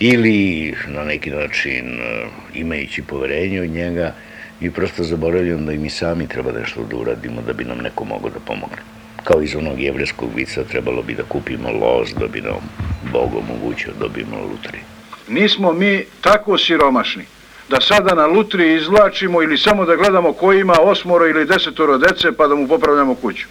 ili 0.00 0.74
na 0.88 1.04
neki 1.04 1.30
način 1.30 2.00
e, 2.00 2.26
imajući 2.54 3.02
poverenje 3.02 3.60
od 3.60 3.70
njega, 3.70 4.14
mi 4.60 4.70
prosto 4.70 5.04
zaboravljamo 5.04 5.66
da 5.66 5.72
i 5.72 5.78
mi 5.78 5.90
sami 5.90 6.28
treba 6.28 6.52
nešto 6.52 6.84
da 6.90 6.96
uradimo 6.96 7.42
da 7.42 7.52
bi 7.52 7.64
nam 7.64 7.78
neko 7.78 8.04
mogao 8.04 8.30
da 8.30 8.40
pomogne. 8.40 8.97
Kao 9.28 9.42
iz 9.42 9.54
onog 9.56 9.80
jevreskog 9.80 10.30
vica 10.34 10.64
trebalo 10.64 11.02
bi 11.02 11.14
da 11.14 11.22
kupimo 11.22 11.70
loz 11.70 12.08
da 12.20 12.26
bi 12.26 12.40
nam 12.40 12.70
Bog 13.12 13.30
omogućio 13.34 13.92
da 13.92 13.98
dobijemo 13.98 14.36
lutri. 14.36 14.78
Nismo 15.28 15.72
mi 15.72 16.04
tako 16.20 16.58
siromašni 16.58 17.24
da 17.68 17.80
sada 17.80 18.14
na 18.14 18.26
lutri 18.26 18.74
izvlačimo 18.74 19.42
ili 19.42 19.58
samo 19.58 19.84
da 19.84 19.96
gledamo 19.96 20.32
ko 20.32 20.52
ima 20.52 20.74
osmoro 20.80 21.26
ili 21.26 21.44
desetoro 21.44 21.98
dece 21.98 22.32
pa 22.32 22.46
da 22.46 22.54
mu 22.54 22.68
popravljamo 22.68 23.14
kuću. 23.14 23.46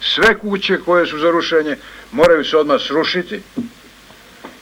Sve 0.00 0.38
kuće 0.38 0.78
koje 0.84 1.06
su 1.06 1.18
za 1.18 1.30
rušenje 1.30 1.76
moraju 2.12 2.44
se 2.44 2.56
odmah 2.56 2.80
srušiti 2.80 3.40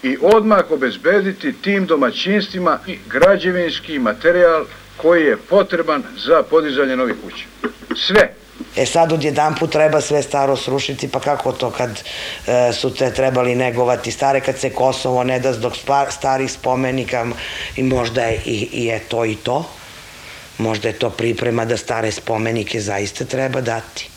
i 0.03 0.17
odmah 0.21 0.71
obezbediti 0.71 1.53
tim 1.53 1.87
domaćinstvima 1.87 2.79
građevinski 3.07 3.99
materijal 3.99 4.65
koji 4.97 5.25
je 5.25 5.37
potreban 5.37 6.03
za 6.17 6.43
podizanje 6.43 6.97
novih 6.97 7.17
kuća. 7.25 7.45
Sve. 7.97 8.42
E 8.77 8.87
sad 8.87 9.13
odjedan 9.13 9.55
put 9.55 9.73
treba 9.73 10.01
sve 10.01 10.23
staro 10.23 10.57
srušiti, 10.57 11.09
pa 11.09 11.21
kako 11.21 11.53
to 11.53 11.71
kad 11.71 11.91
e, 12.47 12.73
su 12.73 12.95
te 12.95 13.15
trebali 13.15 13.55
negovati 13.55 14.11
stare, 14.11 14.41
kad 14.41 14.59
se 14.59 14.71
Kosovo 14.71 15.25
ne 15.25 15.39
da 15.39 15.53
zbog 15.53 15.73
starih 16.11 16.53
spomenika 16.53 17.27
i 17.77 17.83
možda 17.83 18.23
je 18.23 18.41
i, 18.45 18.69
i 18.73 18.85
je 18.85 18.99
to 18.99 19.25
i 19.25 19.35
to. 19.35 19.65
Možda 20.59 20.89
je 20.89 20.99
to 20.99 21.11
priprema 21.11 21.65
da 21.65 21.77
stare 21.77 22.13
spomenike 22.13 22.81
zaista 22.81 23.25
treba 23.25 23.61
dati. 23.61 24.09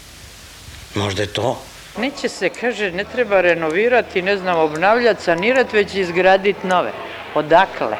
Možda 0.96 1.22
je 1.22 1.28
to. 1.28 1.62
Neće 1.98 2.30
se, 2.30 2.50
kaže, 2.50 2.92
ne 2.92 3.04
treba 3.04 3.42
renovirati, 3.42 4.22
ne 4.22 4.38
znam, 4.38 4.60
obnavljati, 4.60 5.24
sanirati, 5.24 5.76
već 5.76 5.94
izgraditi 5.94 6.68
nove. 6.68 6.92
Odakle? 7.36 7.98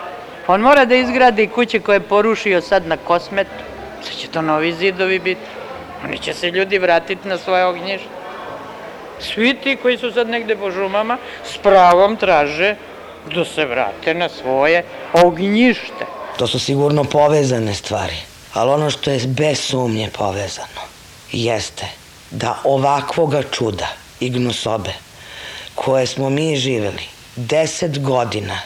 On 0.48 0.62
mora 0.62 0.86
da 0.86 0.96
izgradi 0.96 1.48
kuće 1.48 1.80
koje 1.80 1.96
je 1.96 2.10
porušio 2.10 2.62
sad 2.62 2.88
na 2.88 2.98
kosmetu. 2.98 3.64
Sad 4.04 4.14
će 4.14 4.28
to 4.28 4.42
novi 4.42 4.74
zidovi 4.74 5.20
biti. 5.20 5.42
Oni 6.06 6.18
će 6.18 6.34
se 6.34 6.52
ljudi 6.52 6.78
vratiti 6.78 7.28
na 7.28 7.38
svoje 7.38 7.66
ognjište. 7.66 8.10
Svi 9.20 9.54
ti 9.64 9.78
koji 9.82 9.98
su 9.98 10.12
sad 10.12 10.30
negde 10.30 10.56
po 10.56 10.72
žumama 10.72 11.18
s 11.54 11.58
pravom 11.58 12.16
traže 12.16 12.76
da 13.36 13.46
se 13.46 13.66
vrate 13.66 14.14
na 14.14 14.30
svoje 14.30 14.84
ognjište. 15.14 16.06
To 16.38 16.48
su 16.48 16.60
sigurno 16.60 17.04
povezane 17.04 17.74
stvari, 17.74 18.16
ali 18.54 18.72
ono 18.72 18.90
što 18.90 19.12
je 19.12 19.20
bez 19.28 19.60
sumnje 19.60 20.10
povezano 20.18 20.82
jeste 21.32 21.86
da 22.32 22.58
ovakvoga 22.64 23.44
čuda 23.52 23.88
i 24.20 24.30
gnusobe 24.30 24.94
koje 25.76 26.08
smo 26.08 26.30
mi 26.30 26.56
živeli 26.56 27.04
deset 27.36 28.04
godina 28.04 28.60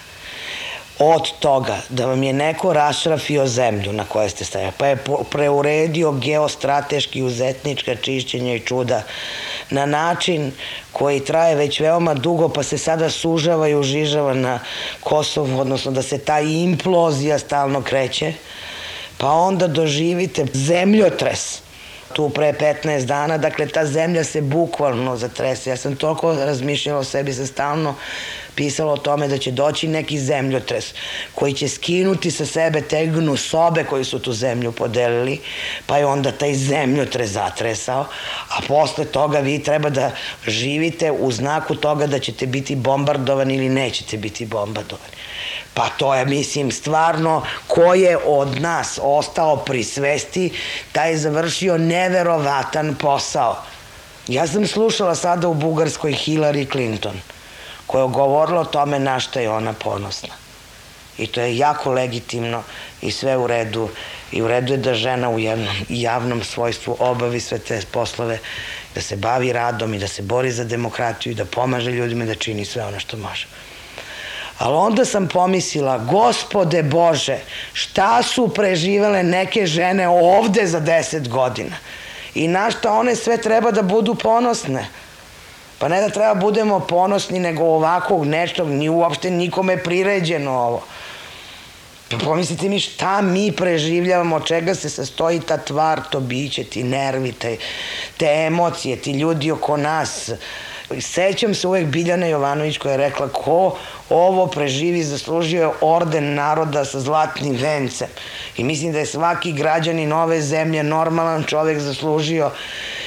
od 1.00 1.32
toga 1.40 1.78
da 1.90 2.06
vam 2.06 2.24
je 2.24 2.34
neko 2.34 2.74
rašrafio 2.74 3.48
zemlju 3.48 3.94
na 3.94 4.06
kojoj 4.06 4.30
ste 4.30 4.46
stavili, 4.46 4.72
pa 4.78 4.88
je 4.88 4.98
preuredio 5.32 6.12
geostrateški 6.12 7.24
uzetnička 7.24 7.96
čišćenja 7.96 8.56
i 8.56 8.60
čuda 8.60 9.04
na 9.70 9.86
način 9.86 10.52
koji 10.92 11.20
traje 11.20 11.56
već 11.56 11.80
veoma 11.80 12.14
dugo, 12.14 12.50
pa 12.50 12.64
se 12.64 12.78
sada 12.78 13.10
sužava 13.10 13.68
i 13.68 13.76
užižava 13.76 14.34
na 14.34 14.60
Kosovu, 15.00 15.60
odnosno 15.60 15.92
da 15.92 16.02
se 16.02 16.18
ta 16.18 16.40
implozija 16.40 17.40
stalno 17.40 17.82
kreće, 17.82 18.34
pa 19.18 19.32
onda 19.32 19.68
doživite 19.68 20.46
zemljotres 20.54 21.62
tu 22.14 22.30
pre 22.30 22.54
15 22.54 23.06
dana, 23.06 23.38
dakle 23.38 23.68
ta 23.68 23.86
zemlja 23.86 24.24
se 24.24 24.42
bukvalno 24.42 25.18
zatrese. 25.18 25.70
Ja 25.70 25.78
sam 25.78 25.96
toliko 25.96 26.34
razmišljala 26.34 27.00
o 27.00 27.04
sebi, 27.04 27.34
sam 27.34 27.48
stalno 27.48 27.96
pisala 28.60 28.94
o 28.94 28.98
tome 28.98 29.28
da 29.28 29.38
će 29.38 29.52
doći 29.52 29.88
neki 29.88 30.20
zemljotres 30.20 30.94
koji 31.36 31.54
će 31.54 31.68
skinuti 31.68 32.32
sa 32.32 32.46
sebe 32.46 32.82
tegnu 32.82 33.38
sobe 33.38 33.84
koji 33.84 34.06
su 34.06 34.20
tu 34.20 34.34
zemlju 34.34 34.72
podelili, 34.72 35.40
pa 35.86 35.98
je 35.98 36.06
onda 36.06 36.32
taj 36.32 36.54
zemljotres 36.54 37.30
zatresao, 37.30 38.06
a 38.50 38.60
posle 38.68 39.06
toga 39.06 39.40
vi 39.40 39.64
treba 39.64 39.90
da 39.90 40.12
živite 40.48 41.12
u 41.12 41.32
znaku 41.32 41.76
toga 41.76 42.08
da 42.08 42.20
ćete 42.20 42.46
biti 42.46 42.76
bombardovani 42.76 43.56
ili 43.56 43.70
nećete 43.70 44.18
biti 44.18 44.46
bombardovani. 44.46 45.16
Pa 45.74 45.90
to 45.98 46.16
je, 46.16 46.26
mislim, 46.26 46.72
stvarno, 46.72 47.42
ko 47.68 47.94
je 47.94 48.18
od 48.18 48.62
nas 48.62 49.00
ostao 49.02 49.58
pri 49.58 49.84
svesti, 49.84 50.52
taj 50.92 51.12
je 51.12 51.18
završio 51.18 51.78
neverovatan 51.78 52.96
posao. 52.96 53.56
Ja 54.28 54.48
sam 54.48 54.68
slušala 54.68 55.16
sada 55.16 55.48
u 55.48 55.54
Bugarskoj 55.54 56.12
Hillary 56.12 56.72
Clinton, 56.72 57.22
koja 57.90 58.04
je 58.04 58.10
govorila 58.10 58.62
o 58.62 58.66
tome 58.66 59.00
na 59.00 59.20
šta 59.20 59.40
je 59.40 59.50
ona 59.50 59.74
ponosna. 59.74 60.36
I 61.18 61.28
to 61.28 61.42
je 61.42 61.58
jako 61.58 61.92
legitimno 61.92 62.64
i 63.02 63.12
sve 63.12 63.38
u 63.38 63.48
redu. 63.48 63.90
I 64.32 64.42
u 64.42 64.48
redu 64.48 64.74
je 64.74 64.78
da 64.78 64.94
žena 64.94 65.30
u 65.30 65.40
jednom 65.40 65.76
javnom 65.90 66.44
svojstvu 66.44 66.98
obavi 67.00 67.40
sve 67.40 67.60
te 67.60 67.82
poslove, 67.92 68.38
da 68.96 69.02
se 69.02 69.16
bavi 69.16 69.54
radom 69.54 69.94
i 69.94 70.00
da 70.00 70.08
se 70.08 70.22
bori 70.22 70.52
za 70.52 70.64
demokratiju 70.64 71.32
i 71.32 71.36
da 71.36 71.46
pomaže 71.46 71.92
ljudima 71.92 72.26
da 72.26 72.36
čini 72.36 72.66
sve 72.66 72.86
ono 72.86 73.00
što 73.00 73.18
može. 73.18 73.48
Ali 74.60 74.76
onda 74.76 75.06
sam 75.06 75.28
pomislila, 75.28 75.98
gospode 75.98 76.84
Bože, 76.84 77.40
šta 77.74 78.24
su 78.24 78.48
preživele 78.54 79.24
neke 79.24 79.66
žene 79.66 80.08
ovde 80.08 80.68
za 80.68 80.80
deset 80.80 81.30
godina? 81.30 81.76
I 82.36 82.48
na 82.48 82.72
šta 82.72 82.94
one 82.94 83.16
sve 83.16 83.38
treba 83.38 83.72
da 83.72 83.82
budu 83.82 84.16
ponosne? 84.16 84.88
Pa 85.80 85.88
ne 85.88 86.02
da 86.02 86.10
treba 86.10 86.34
budemo 86.36 86.80
ponosni, 86.80 87.40
nego 87.40 87.64
ovakvog 87.64 88.26
nečtog, 88.26 88.70
ni 88.70 88.90
uopšte 88.90 89.32
nikome 89.32 89.78
priređeno 89.84 90.52
ovo. 90.52 90.84
Pa 92.12 92.18
pomislite 92.18 92.70
mi 92.70 92.80
šta 92.80 93.22
mi 93.22 93.52
preživljavamo, 93.52 94.36
od 94.36 94.46
čega 94.46 94.76
se 94.76 94.90
sastoji 94.90 95.40
ta 95.40 95.58
tvar, 95.58 96.02
to 96.10 96.20
biće, 96.20 96.64
ti 96.64 96.84
nervi, 96.84 97.32
te, 97.32 97.58
te 98.18 98.26
emocije, 98.26 98.96
ti 98.96 99.12
ljudi 99.12 99.52
oko 99.52 99.78
nas, 99.78 100.32
Sećam 101.00 101.54
se 101.56 101.68
uvek 101.68 101.86
Biljane 101.86 102.30
Jovanović 102.30 102.78
koja 102.78 102.92
je 102.92 102.98
rekla 102.98 103.28
ko 103.28 103.78
ovo 104.10 104.48
preživi 104.48 105.04
zaslužio 105.04 105.62
je 105.62 105.70
orden 105.82 106.34
naroda 106.34 106.86
sa 106.86 107.00
zlatnim 107.00 107.56
vencem. 107.56 108.08
I 108.58 108.64
mislim 108.64 108.92
da 108.92 109.00
je 109.00 109.06
svaki 109.06 109.52
građanin 109.54 110.14
ove 110.14 110.42
zemlje 110.42 110.84
normalan 110.84 111.44
čovek 111.44 111.80
zaslužio 111.80 112.52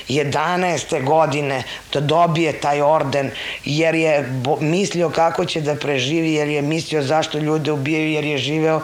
11. 0.09 1.05
godine 1.05 1.63
da 1.93 2.01
dobije 2.01 2.53
taj 2.53 2.81
orden 2.81 3.31
jer 3.65 3.95
je 3.95 4.43
mislio 4.61 5.11
kako 5.11 5.45
će 5.45 5.61
da 5.61 5.75
preživi, 5.75 6.33
jer 6.33 6.49
je 6.49 6.63
mislio 6.63 7.03
zašto 7.03 7.39
ljude 7.39 7.73
ubijaju, 7.73 8.11
jer 8.11 8.25
je 8.25 8.39
živeo 8.39 8.83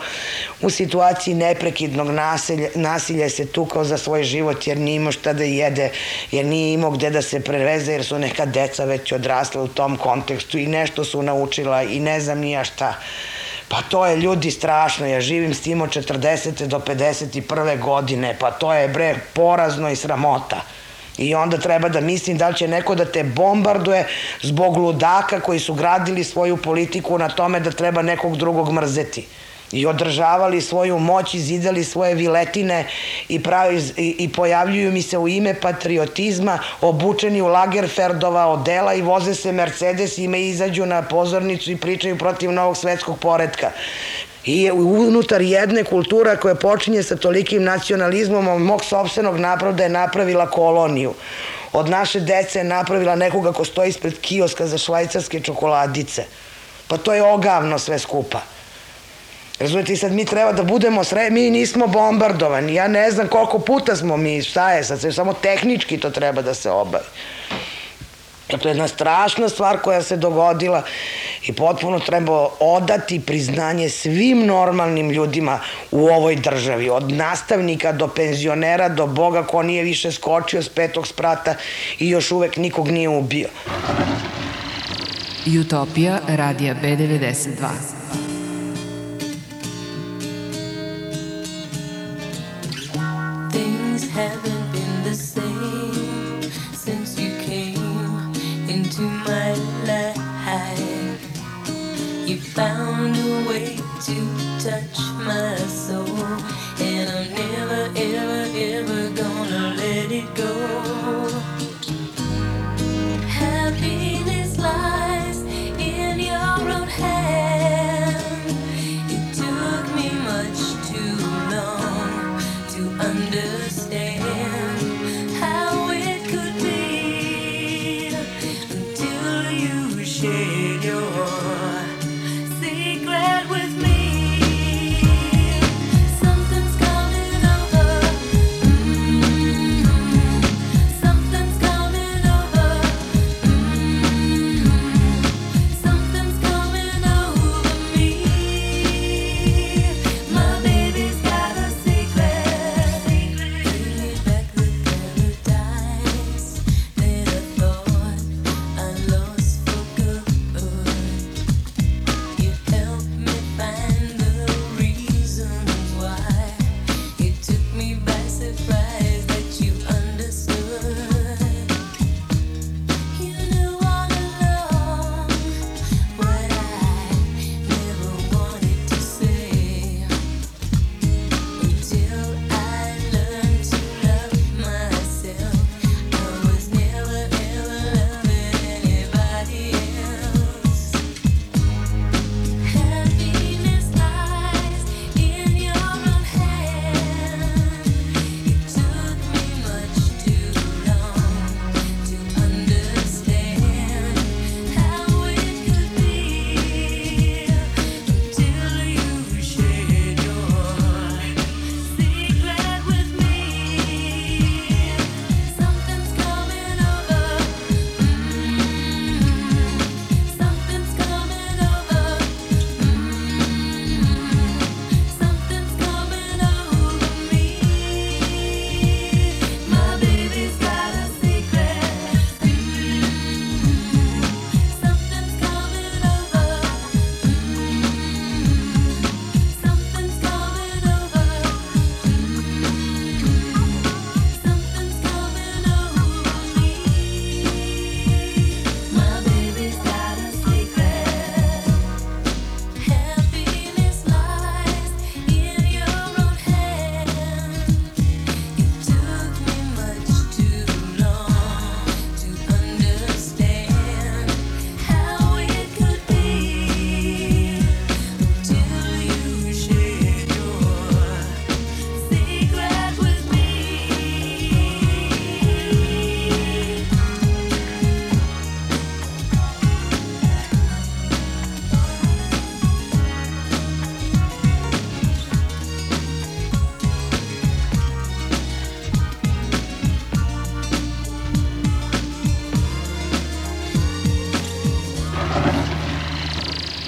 u 0.61 0.71
situaciji 0.71 1.35
neprekidnog 1.35 2.11
nasilja, 2.11 2.69
nasilja 2.75 3.31
se 3.31 3.47
tukao 3.47 3.85
za 3.85 3.99
svoj 3.99 4.25
život 4.25 4.67
jer 4.67 4.79
nije 4.79 4.97
imao 4.97 5.13
šta 5.13 5.33
da 5.33 5.45
jede, 5.45 5.91
jer 6.31 6.47
nije 6.47 6.73
imao 6.73 6.91
gde 6.91 7.11
da 7.11 7.23
se 7.23 7.41
preveze, 7.41 7.93
jer 7.93 8.05
su 8.05 8.19
neka 8.19 8.47
deca 8.47 8.85
već 8.85 9.13
odrasla 9.13 9.63
u 9.63 9.69
tom 9.69 9.97
kontekstu 9.97 10.59
i 10.59 10.67
nešto 10.67 11.05
su 11.05 11.23
naučila 11.23 11.83
i 11.83 12.01
ne 12.01 12.21
znam 12.21 12.39
nija 12.39 12.65
šta. 12.65 12.95
Pa 13.69 13.83
to 13.83 14.07
je 14.07 14.17
ljudi 14.17 14.51
strašno, 14.51 15.07
ja 15.07 15.21
živim 15.21 15.55
s 15.55 15.61
tim 15.61 15.81
od 15.81 15.91
40. 15.91 16.67
do 16.67 16.79
51. 16.79 17.81
godine, 17.81 18.37
pa 18.41 18.51
to 18.51 18.75
je 18.75 18.89
bre 18.89 19.17
porazno 19.35 19.91
i 19.91 19.97
sramota. 19.97 20.61
I 21.19 21.35
onda 21.35 21.59
treba 21.59 21.89
da 21.89 22.01
mislim 22.01 22.39
da 22.39 22.49
li 22.49 22.57
će 22.57 22.69
neko 22.69 22.95
da 22.95 23.05
te 23.05 23.25
bombarduje 23.25 24.07
zbog 24.43 24.77
ludaka 24.77 25.41
koji 25.41 25.59
su 25.61 25.75
gradili 25.75 26.25
svoju 26.25 26.57
politiku 26.57 27.19
na 27.19 27.29
tome 27.29 27.61
da 27.61 27.71
treba 27.71 28.03
nekog 28.03 28.37
drugog 28.37 28.73
mrzeti. 28.73 29.27
I 29.73 29.87
održavali 29.87 30.61
svoju 30.61 30.99
moć 30.99 31.35
i 31.35 31.41
zidali 31.41 31.85
svoje 31.85 32.15
viletine 32.15 32.87
i, 33.29 33.43
pravi, 33.43 33.83
i, 33.97 34.17
i 34.19 34.29
pojavljuju 34.33 34.93
mi 34.93 35.03
se 35.03 35.19
u 35.19 35.29
ime 35.29 35.55
patriotizma 35.61 36.59
obučeni 36.81 37.43
u 37.43 37.47
Lagerferdova 37.47 38.47
odela 38.47 38.95
i 38.95 39.03
voze 39.03 39.35
se 39.35 39.53
Mercedes 39.53 40.19
i 40.19 40.29
me 40.29 40.41
izađu 40.43 40.87
na 40.87 41.03
pozornicu 41.03 41.71
i 41.71 41.77
pričaju 41.77 42.19
protiv 42.19 42.53
novog 42.53 42.77
svetskog 42.77 43.19
poredka 43.19 43.71
i 44.49 44.71
unutar 44.71 45.43
jedne 45.43 45.85
kultura 45.85 46.37
koja 46.37 46.55
počinje 46.55 47.03
sa 47.03 47.17
tolikim 47.17 47.65
nacionalizmom 47.65 48.49
od 48.49 48.61
mog 48.61 48.85
sobstvenog 48.85 49.39
napravda 49.39 49.83
je 49.83 49.89
napravila 49.89 50.47
koloniju. 50.51 51.15
Od 51.73 51.89
naše 51.89 52.21
dece 52.21 52.59
je 52.59 52.65
napravila 52.65 53.17
nekoga 53.17 53.53
ko 53.53 53.65
stoji 53.65 53.89
ispred 53.89 54.21
kioska 54.21 54.67
za 54.67 54.79
švajcarske 54.79 55.41
čokoladice. 55.41 56.25
Pa 56.89 56.97
to 56.97 57.15
je 57.15 57.23
ogavno 57.23 57.79
sve 57.79 57.99
skupa. 57.99 58.41
Razumete, 59.61 59.93
i 59.93 59.97
sad 59.97 60.13
mi 60.13 60.25
treba 60.25 60.53
da 60.53 60.63
budemo 60.63 61.05
sre... 61.05 61.31
Mi 61.31 61.51
nismo 61.51 61.87
bombardovani. 61.87 62.75
Ja 62.75 62.89
ne 62.89 63.11
znam 63.11 63.29
koliko 63.29 63.59
puta 63.59 63.97
smo 63.97 64.17
mi, 64.17 64.43
šta 64.43 64.73
je 64.73 64.85
sad, 64.85 65.15
samo 65.15 65.33
tehnički 65.33 65.99
to 65.99 66.11
treba 66.11 66.43
da 66.43 66.55
se 66.55 66.71
obavi. 66.71 67.05
To 68.49 68.69
je 68.69 68.71
jedna 68.71 68.89
strašna 68.89 69.49
stvar 69.49 69.79
koja 69.79 70.03
se 70.03 70.17
dogodila 70.17 70.83
i 71.47 71.53
potpuno 71.53 72.01
treba 72.01 72.49
odati 72.61 73.21
priznanje 73.21 73.89
svim 73.89 74.47
normalnim 74.47 75.11
ljudima 75.11 75.61
u 75.91 76.07
ovoj 76.07 76.37
državi. 76.37 76.91
Od 76.91 77.13
nastavnika 77.13 77.93
do 77.93 78.09
penzionera 78.09 78.89
do 78.89 79.07
Boga 79.07 79.43
ko 79.43 79.63
nije 79.63 79.83
više 79.83 80.13
skočio 80.13 80.63
s 80.63 80.69
petog 80.69 81.07
sprata 81.07 81.55
i 81.99 82.09
još 82.09 82.31
uvek 82.33 82.57
nikog 82.57 82.89
nije 82.89 83.09
ubio. 83.09 83.49
Utopija 85.61 86.19
radija 86.29 86.75
B92 86.83 87.98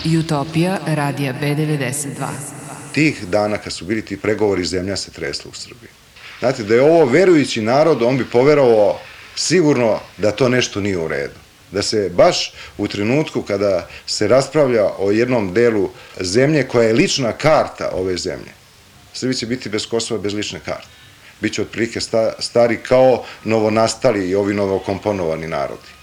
Utopija 0.04 0.78
radija 0.86 1.34
B92. 1.42 2.26
Tih 2.92 3.26
dana 3.26 3.58
kad 3.58 3.72
su 3.72 3.84
bili 3.84 4.04
ti 4.04 4.16
pregovori, 4.16 4.64
zemlja 4.64 4.96
se 4.96 5.10
tresla 5.10 5.50
u 5.50 5.54
Srbiji. 5.54 5.90
Znate, 6.38 6.62
da 6.62 6.74
je 6.74 6.82
ovo 6.82 7.04
verujući 7.04 7.62
narod, 7.62 8.02
on 8.02 8.18
bi 8.18 8.24
poverovao 8.24 8.98
sigurno 9.36 10.00
da 10.18 10.30
to 10.30 10.48
nešto 10.48 10.80
nije 10.80 10.98
u 10.98 11.08
redu. 11.08 11.34
Da 11.72 11.82
se 11.82 12.10
baš 12.14 12.52
u 12.78 12.88
trenutku 12.88 13.42
kada 13.42 13.88
se 14.06 14.28
raspravlja 14.28 14.84
o 14.98 15.10
jednom 15.10 15.54
delu 15.54 15.90
zemlje 16.20 16.68
koja 16.68 16.88
je 16.88 16.94
lična 16.94 17.32
karta 17.32 17.90
ove 17.92 18.16
zemlje, 18.16 18.52
Srbi 19.12 19.34
će 19.34 19.46
biti 19.46 19.68
bez 19.68 19.86
Kosova, 19.86 20.20
bez 20.20 20.34
lične 20.34 20.60
karte. 20.64 20.88
Biće 21.40 21.62
otprilike 21.62 22.00
sta, 22.00 22.32
stari 22.38 22.76
kao 22.76 23.24
novonastali 23.44 24.28
i 24.28 24.34
ovi 24.34 24.54
novokomponovani 24.54 25.46
narodi 25.46 25.99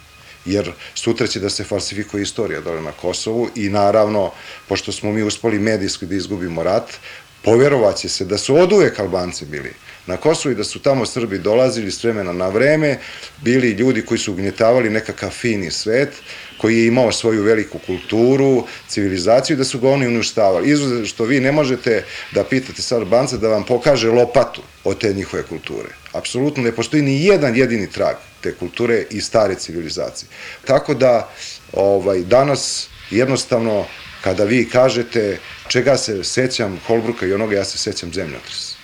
jer 0.47 0.71
sutra 0.95 1.27
će 1.27 1.39
da 1.39 1.49
se 1.49 1.63
falsifikuje 1.63 2.23
istorija 2.23 2.61
dole 2.61 2.81
na 2.81 2.91
Kosovu 2.91 3.49
i 3.55 3.69
naravno, 3.69 4.31
pošto 4.67 4.91
smo 4.91 5.11
mi 5.11 5.23
uspali 5.23 5.59
medijski 5.59 6.05
da 6.05 6.15
izgubimo 6.15 6.63
rat, 6.63 6.93
povjerovaće 7.43 8.09
se 8.09 8.25
da 8.25 8.37
su 8.37 8.55
od 8.55 8.73
uvek 8.73 8.99
Albanci 8.99 9.45
bili 9.45 9.73
na 10.07 10.17
Kosovu 10.17 10.51
i 10.51 10.55
da 10.55 10.63
su 10.63 10.79
tamo 10.79 11.05
Srbi 11.05 11.39
dolazili 11.39 11.91
s 11.91 12.03
vremena 12.03 12.33
na 12.33 12.47
vreme, 12.47 12.99
bili 13.41 13.69
ljudi 13.69 14.01
koji 14.01 14.17
su 14.17 14.31
ugnjetavali 14.31 14.89
nekakav 14.89 15.29
fini 15.29 15.71
svet, 15.71 16.09
koji 16.57 16.77
je 16.77 16.87
imao 16.87 17.11
svoju 17.11 17.43
veliku 17.43 17.79
kulturu, 17.85 18.63
civilizaciju, 18.87 19.57
da 19.57 19.63
su 19.63 19.79
ga 19.79 19.89
oni 19.89 20.07
uništavali. 20.07 20.69
Izuzev 20.69 21.05
što 21.05 21.23
vi 21.23 21.39
ne 21.39 21.51
možete 21.51 22.03
da 22.31 22.43
pitate 22.43 22.81
sad 22.81 22.99
Albanca 22.99 23.37
da 23.37 23.47
vam 23.47 23.65
pokaže 23.65 24.11
lopatu 24.11 24.61
od 24.83 24.97
te 24.99 25.13
njihove 25.13 25.43
kulture. 25.43 25.89
Apsolutno 26.13 26.63
ne 26.63 26.71
postoji 26.71 27.03
ni 27.03 27.25
jedan 27.25 27.55
jedini 27.55 27.91
trag 27.91 28.15
te 28.41 28.53
kulture 28.53 29.05
i 29.11 29.21
stare 29.21 29.55
civilizacije. 29.55 30.29
Tako 30.65 30.93
da 30.93 31.29
ovaj, 31.73 32.19
danas 32.19 32.89
jednostavno 33.11 33.85
kada 34.23 34.43
vi 34.43 34.69
kažete 34.69 35.37
čega 35.67 35.97
se 35.97 36.23
sećam 36.23 36.79
Holbruka 36.87 37.25
i 37.25 37.33
onoga, 37.33 37.55
ja 37.55 37.65
se 37.65 37.77
sećam 37.77 38.13
zemljotresa 38.13 38.77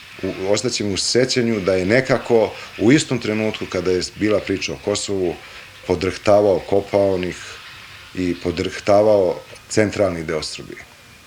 ostaće 0.50 0.84
mi 0.84 0.94
u 0.94 0.98
sećanju 0.98 1.60
da 1.60 1.74
je 1.74 1.86
nekako 1.86 2.54
u 2.80 2.92
istom 2.92 3.20
trenutku 3.20 3.66
kada 3.70 3.92
je 3.92 4.02
bila 4.16 4.40
priča 4.40 4.74
o 4.74 4.78
Kosovu 4.86 5.36
podrhtavao 5.88 6.60
kopaonih 6.60 7.38
i 8.16 8.36
podrhtavao 8.44 9.40
centralni 9.70 10.24
deo 10.24 10.44
Srbije. 10.44 10.84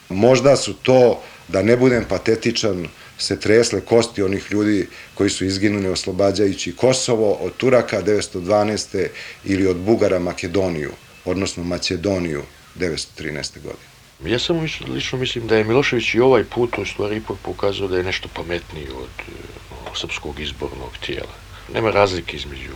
Možda 0.09 0.57
su 0.57 0.75
to, 0.75 1.23
da 1.49 1.63
ne 1.63 1.77
budem 1.77 2.05
patetičan, 2.09 2.89
se 3.19 3.41
tresle 3.41 3.81
kosti 3.81 4.23
onih 4.23 4.47
ljudi 4.51 4.89
koji 5.15 5.31
su 5.31 5.45
izginuli 5.45 5.89
oslobađajući 5.89 6.77
Kosovo 6.77 7.33
od 7.33 7.57
Turaka 7.57 8.03
912. 8.03 9.07
ili 9.45 9.67
od 9.67 9.77
Bugara 9.77 10.19
Makedoniju, 10.19 10.93
odnosno 11.25 11.65
Makedoniju 11.65 12.43
913. 12.79 13.63
godine. 13.63 13.96
Ja 14.25 14.39
samo 14.39 14.67
lično 14.89 15.19
mislim 15.19 15.47
da 15.47 15.57
je 15.57 15.65
Milošević 15.65 16.15
i 16.15 16.21
ovaj 16.21 16.45
put 16.45 16.79
u 16.79 16.85
stvari 16.85 17.17
ipak 17.17 17.37
pokazao 17.43 17.89
da 17.89 17.97
je 17.97 18.03
nešto 18.03 18.29
pametniji 18.29 18.89
od 18.89 19.13
uh, 19.19 19.97
srpskog 19.97 20.41
izbornog 20.41 20.99
tijela. 21.07 21.35
Nema 21.75 21.91
razlike 21.91 22.37
između 22.37 22.73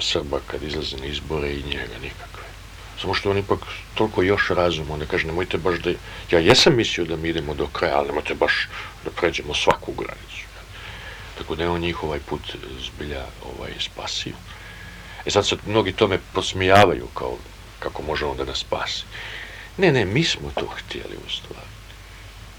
Srba 0.00 0.40
kad 0.46 0.62
izlaze 0.62 0.96
na 0.96 1.06
izbore 1.06 1.52
i 1.52 1.62
njega 1.62 1.98
nikakve. 2.02 2.44
Samo 3.00 3.14
što 3.14 3.30
on 3.30 3.38
ipak 3.38 3.58
toliko 3.94 4.22
još 4.22 4.48
razum, 4.48 4.90
on 4.90 4.98
ne 5.00 5.06
kaže 5.06 5.26
nemojte 5.26 5.58
baš 5.58 5.78
da... 5.78 5.90
Ja 6.30 6.38
jesam 6.38 6.76
mislio 6.76 7.06
da 7.06 7.16
mi 7.16 7.28
idemo 7.28 7.54
do 7.54 7.66
kraja, 7.66 7.98
ali 7.98 8.06
nemojte 8.06 8.34
baš 8.34 8.68
da 9.04 9.10
pređemo 9.10 9.54
svaku 9.54 9.92
granicu. 9.92 10.44
Tako 11.38 11.56
da 11.56 11.62
je 11.62 11.68
on 11.68 11.80
njih 11.80 12.02
ovaj 12.02 12.18
put 12.18 12.56
zbilja 12.86 13.24
ovaj, 13.44 13.70
spasio. 13.80 14.32
E 15.26 15.30
sad 15.30 15.46
se 15.46 15.56
mnogi 15.66 15.92
tome 15.92 16.18
posmijavaju 16.32 17.06
kao 17.14 17.36
kako 17.78 18.02
može 18.02 18.24
on 18.24 18.36
da 18.36 18.54
spasi. 18.54 19.04
Ne, 19.78 19.92
ne, 19.92 20.04
mi 20.04 20.24
smo 20.24 20.50
to 20.54 20.66
htjeli 20.66 21.16
u 21.26 21.30
stvari. 21.30 21.74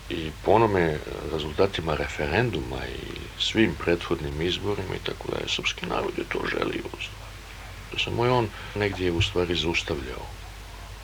I 0.10 0.32
po 0.44 0.52
onome 0.52 0.98
rezultatima 1.32 1.96
referenduma 1.96 2.78
i 2.86 3.42
svim 3.42 3.76
prethodnim 3.84 4.42
izborima 4.42 4.96
i 4.96 5.06
tako 5.06 5.32
da 5.32 5.38
je 5.38 5.50
srpski 5.50 5.86
narod 5.86 6.18
je 6.18 6.24
to 6.24 6.40
želio 6.48 6.84
u 6.86 7.02
stvari. 7.02 8.04
Samo 8.04 8.26
je 8.26 8.32
on 8.32 8.50
negdje 8.76 9.12
u 9.12 9.22
stvari 9.22 9.56
zaustavljao 9.56 10.26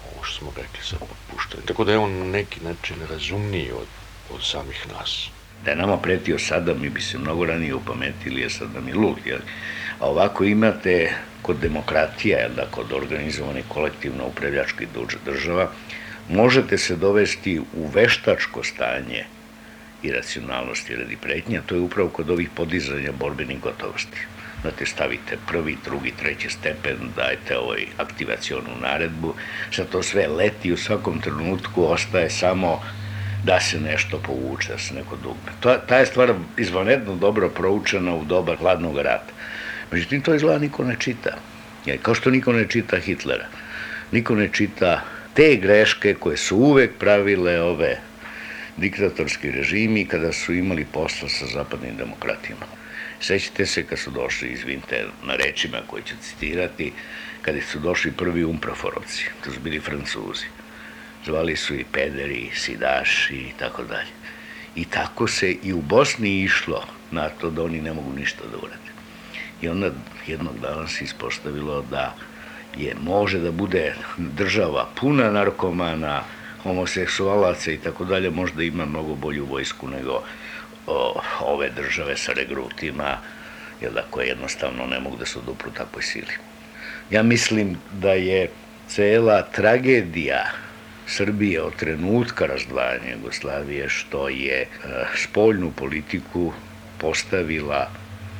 ovo 0.05 0.23
što 0.23 0.37
smo 0.37 0.51
rekli 0.57 0.83
sa 0.83 0.95
popuštanjem. 0.99 1.65
Tako 1.67 1.83
da 1.83 1.91
je 1.91 1.97
on 1.97 2.11
neki 2.11 2.59
način 2.63 2.95
razumniji 3.09 3.71
od, 3.71 3.87
od 4.29 4.43
samih 4.43 4.87
nas. 4.93 5.29
Da 5.65 5.71
je 5.71 5.77
nama 5.77 5.97
pretio 5.97 6.39
sada, 6.39 6.73
mi 6.73 6.89
bi 6.89 7.01
se 7.01 7.17
mnogo 7.17 7.45
ranije 7.45 7.75
upametili, 7.75 8.41
jer 8.41 8.51
sad 8.51 8.73
nam 8.73 8.87
je 8.87 8.95
lud, 8.95 9.17
jel? 9.25 9.39
A 9.99 10.09
ovako 10.09 10.43
imate 10.43 11.13
kod 11.41 11.57
demokratija, 11.59 12.39
jel 12.39 12.53
da, 12.55 12.65
kod 12.71 12.93
organizovane 12.93 13.63
kolektivno 13.67 14.27
upravljački 14.27 14.87
država, 15.25 15.71
možete 16.29 16.77
se 16.77 16.95
dovesti 16.95 17.59
u 17.59 17.87
veštačko 17.87 18.63
stanje 18.63 19.25
iracionalnosti 20.03 20.95
radi 20.95 21.17
pretnja, 21.21 21.61
to 21.65 21.75
je 21.75 21.81
upravo 21.81 22.09
kod 22.09 22.29
ovih 22.29 22.49
podizanja 22.55 23.11
borbenih 23.19 23.59
gotovosti. 23.59 24.17
Znate, 24.61 24.85
stavite 24.85 25.37
prvi, 25.47 25.77
drugi, 25.85 26.13
treći 26.19 26.49
stepen, 26.49 26.97
dajte 27.15 27.57
ovaj 27.57 27.85
aktivacionu 27.97 28.69
naredbu, 28.81 29.33
sad 29.71 29.89
to 29.89 30.03
sve 30.03 30.27
leti 30.27 30.73
u 30.73 30.77
svakom 30.77 31.21
trenutku, 31.21 31.83
ostaje 31.83 32.29
samo 32.29 32.81
da 33.43 33.59
se 33.59 33.79
nešto 33.79 34.19
povuče, 34.19 34.71
da 34.71 34.77
se 34.77 34.93
neko 34.93 35.15
dugne. 35.15 35.51
To, 35.59 35.77
ta 35.87 35.97
je 35.97 36.05
stvar 36.05 36.33
izvanredno 36.57 37.15
dobro 37.15 37.49
proučena 37.49 38.15
u 38.15 38.25
doba 38.25 38.55
hladnog 38.55 38.97
rata. 38.97 39.33
Međutim, 39.91 40.21
to 40.21 40.35
izgleda 40.35 40.59
niko 40.59 40.83
ne 40.83 40.95
čita. 40.99 41.37
Kao 42.01 42.15
što 42.15 42.29
niko 42.29 42.53
ne 42.53 42.67
čita 42.67 42.99
Hitlera. 42.99 43.45
Niko 44.11 44.35
ne 44.35 44.49
čita 44.53 45.01
te 45.33 45.55
greške 45.55 46.13
koje 46.13 46.37
su 46.37 46.57
uvek 46.57 46.91
pravile 46.99 47.61
ove 47.61 47.97
diktatorski 48.77 49.51
režimi 49.51 50.05
kada 50.05 50.31
su 50.31 50.53
imali 50.53 50.85
posla 50.85 51.29
sa 51.29 51.45
zapadnim 51.45 51.95
demokratijama. 51.97 52.65
Sećate 53.19 53.65
se 53.65 53.83
kad 53.83 53.99
su 53.99 54.11
došli, 54.11 54.49
izvinite, 54.49 55.05
na 55.23 55.35
rečima 55.35 55.77
koje 55.87 56.03
ću 56.03 56.15
citirati, 56.21 56.91
kada 57.41 57.61
su 57.61 57.79
došli 57.79 58.11
prvi 58.11 58.43
umpraforovci, 58.43 59.25
to 59.43 59.51
su 59.51 59.59
bili 59.59 59.79
francuzi. 59.79 60.45
Zvali 61.25 61.55
su 61.55 61.75
i 61.75 61.85
pederi, 61.91 62.49
sidaši 62.55 63.35
i 63.35 63.51
tako 63.59 63.83
dalje. 63.83 64.09
I 64.75 64.85
tako 64.85 65.27
se 65.27 65.51
i 65.63 65.73
u 65.73 65.81
Bosni 65.81 66.41
išlo 66.41 66.85
na 67.11 67.29
to 67.29 67.49
da 67.49 67.63
oni 67.63 67.81
ne 67.81 67.93
mogu 67.93 68.13
ništa 68.13 68.43
da 68.51 68.57
urade. 68.57 68.91
I 69.61 69.69
onda 69.69 69.91
jednog 70.27 70.59
dana 70.59 70.87
se 70.87 71.03
ispostavilo 71.03 71.81
da 71.81 72.15
je 72.77 72.95
može 73.01 73.39
da 73.39 73.51
bude 73.51 73.93
država 74.17 74.89
puna 74.99 75.31
narkomana, 75.31 76.21
homoseksualaca 76.63 77.71
i 77.71 77.77
tako 77.77 78.05
dalje, 78.05 78.29
možda 78.29 78.63
ima 78.63 78.85
mnogo 78.85 79.15
bolju 79.15 79.45
vojsku 79.45 79.87
nego 79.87 80.23
o, 80.87 81.21
ove 81.41 81.69
države 81.69 82.17
sa 82.17 82.33
regrutima, 82.33 83.17
jel 83.81 83.93
da, 83.93 84.03
koje 84.09 84.27
jednostavno 84.27 84.85
ne 84.85 84.99
mogu 84.99 85.17
da 85.17 85.25
se 85.25 85.39
odupru 85.39 85.71
takvoj 85.71 86.03
sili. 86.03 86.33
Ja 87.11 87.23
mislim 87.23 87.77
da 87.91 88.11
je 88.11 88.49
cela 88.87 89.41
tragedija 89.41 90.43
Srbije 91.07 91.61
od 91.61 91.75
trenutka 91.75 92.45
razdvajanja 92.45 93.11
Jugoslavije 93.11 93.89
što 93.89 94.29
je 94.29 94.61
e, 94.61 94.67
spoljnu 95.15 95.71
politiku 95.71 96.53
postavila 96.97 97.89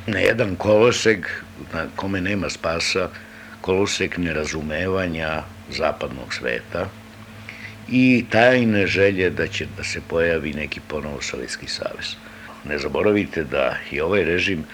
na 0.06 0.18
jedan 0.18 0.56
koloseg 0.56 1.26
na 1.72 1.86
kome 1.96 2.20
nema 2.20 2.50
spasa, 2.50 3.08
kolosek 3.62 4.18
nerazumevanja 4.18 5.42
zapadnog 5.70 6.34
sveta 6.34 6.88
i 7.88 8.24
tajne 8.30 8.86
želje 8.86 9.30
da 9.30 9.46
će 9.46 9.66
da 9.76 9.84
se 9.84 10.00
pojavi 10.08 10.52
neki 10.52 10.80
ponovo 10.88 11.22
Sovjetski 11.22 11.66
savez. 11.66 12.14
Ne 12.64 12.78
zaboravite 12.78 13.44
da 13.44 13.76
je 13.90 14.04
ovaj 14.04 14.24
režim 14.24 14.64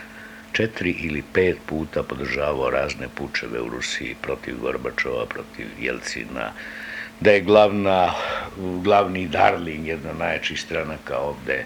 četiri 0.53 0.91
ili 0.91 1.23
pet 1.33 1.59
puta 1.67 2.03
podržavao 2.03 2.71
razne 2.71 3.09
pučeve 3.15 3.61
u 3.61 3.69
Rusiji 3.69 4.17
protiv 4.23 4.61
Gorbačova, 4.61 5.27
protiv 5.27 5.67
Jelcina, 5.81 6.53
da 7.21 7.31
je 7.31 7.41
glavna, 7.41 8.13
glavni 8.85 9.27
darling 9.27 9.87
jedna 9.87 10.13
najjačih 10.13 10.61
stranaka 10.61 11.19
ovde 11.19 11.65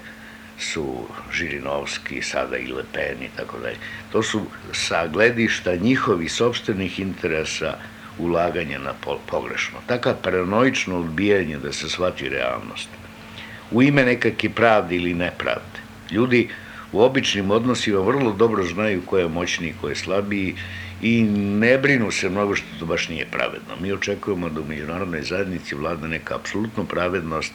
su 0.62 1.06
Žirinovski, 1.32 2.22
sada 2.22 2.56
i 2.56 2.66
Le 2.66 2.84
Pen 2.92 3.22
i 3.22 3.28
tako 3.36 3.58
dalje. 3.58 3.76
To 4.12 4.22
su 4.22 4.40
sa 4.72 5.06
gledišta 5.06 5.76
njihovih 5.76 6.32
sobstvenih 6.32 7.00
interesa 7.00 7.76
ulaganje 8.18 8.78
na 8.78 8.92
pogrešno. 9.30 9.78
Taka 9.86 10.14
paranoično 10.14 10.98
odbijanje 10.98 11.58
da 11.58 11.72
se 11.72 11.88
shvati 11.88 12.28
realnost. 12.28 12.88
U 13.70 13.82
ime 13.82 14.04
nekakve 14.04 14.50
pravde 14.50 14.96
ili 14.96 15.14
nepravde. 15.14 15.80
Ljudi 16.10 16.48
u 16.92 17.02
običnim 17.02 17.50
odnosima 17.50 18.00
vrlo 18.00 18.32
dobro 18.32 18.64
znaju 18.64 19.02
ko 19.06 19.18
je 19.18 19.28
moćniji, 19.28 19.74
ko 19.80 19.88
je 19.88 19.94
slabiji 19.94 20.54
i 21.02 21.22
ne 21.22 21.78
brinu 21.78 22.10
se 22.10 22.30
mnogo 22.30 22.56
što 22.56 22.66
to 22.78 22.86
baš 22.86 23.08
nije 23.08 23.26
pravedno. 23.26 23.76
Mi 23.80 23.92
očekujemo 23.92 24.48
da 24.48 24.60
u 24.60 24.64
međunarodnoj 24.68 25.22
zajednici 25.22 25.74
vlada 25.74 26.08
neka 26.08 26.34
apsolutno 26.34 26.84
pravednost 26.84 27.52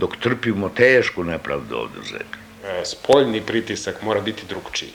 dok 0.00 0.16
trpimo 0.16 0.68
tešku 0.68 1.24
nepravdu 1.24 1.76
ovde 1.76 1.98
u 2.00 2.04
zemlji. 2.04 2.45
E, 2.66 2.84
spoljni 2.84 3.40
pritisak 3.40 4.02
mora 4.02 4.20
biti 4.20 4.46
drugčiji. 4.48 4.92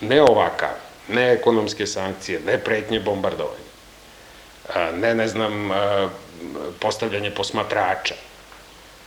Ne 0.00 0.22
ovakav, 0.22 0.74
ne 1.08 1.32
ekonomske 1.32 1.86
sankcije, 1.86 2.40
ne 2.46 2.58
pretnje 2.58 3.00
bombardovanja, 3.00 3.74
ne, 4.96 5.14
ne 5.14 5.28
znam, 5.28 5.70
postavljanje 6.80 7.30
posmatrača, 7.30 8.14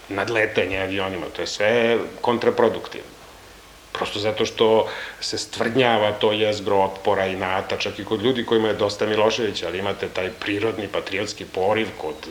nadletanje 0.10 0.80
avionima, 0.82 1.26
to 1.36 1.42
je 1.42 1.48
sve 1.48 1.98
kontraproduktivno. 2.22 3.18
Prosto 3.92 4.20
zato 4.20 4.46
što 4.46 4.90
se 5.20 5.38
stvrdnjava 5.38 6.12
to 6.12 6.32
jezgro 6.32 6.78
otpora 6.78 7.26
i 7.28 7.36
nata, 7.36 7.78
čak 7.78 8.00
i 8.00 8.06
kod 8.06 8.22
ljudi 8.22 8.46
kojima 8.46 8.68
je 8.68 8.74
dosta 8.74 9.06
Miloševića, 9.06 9.68
ali 9.68 9.80
imate 9.80 10.08
taj 10.08 10.30
prirodni 10.40 10.88
patriotski 10.88 11.46
poriv 11.46 11.88
kod 11.98 12.16
e, 12.28 12.30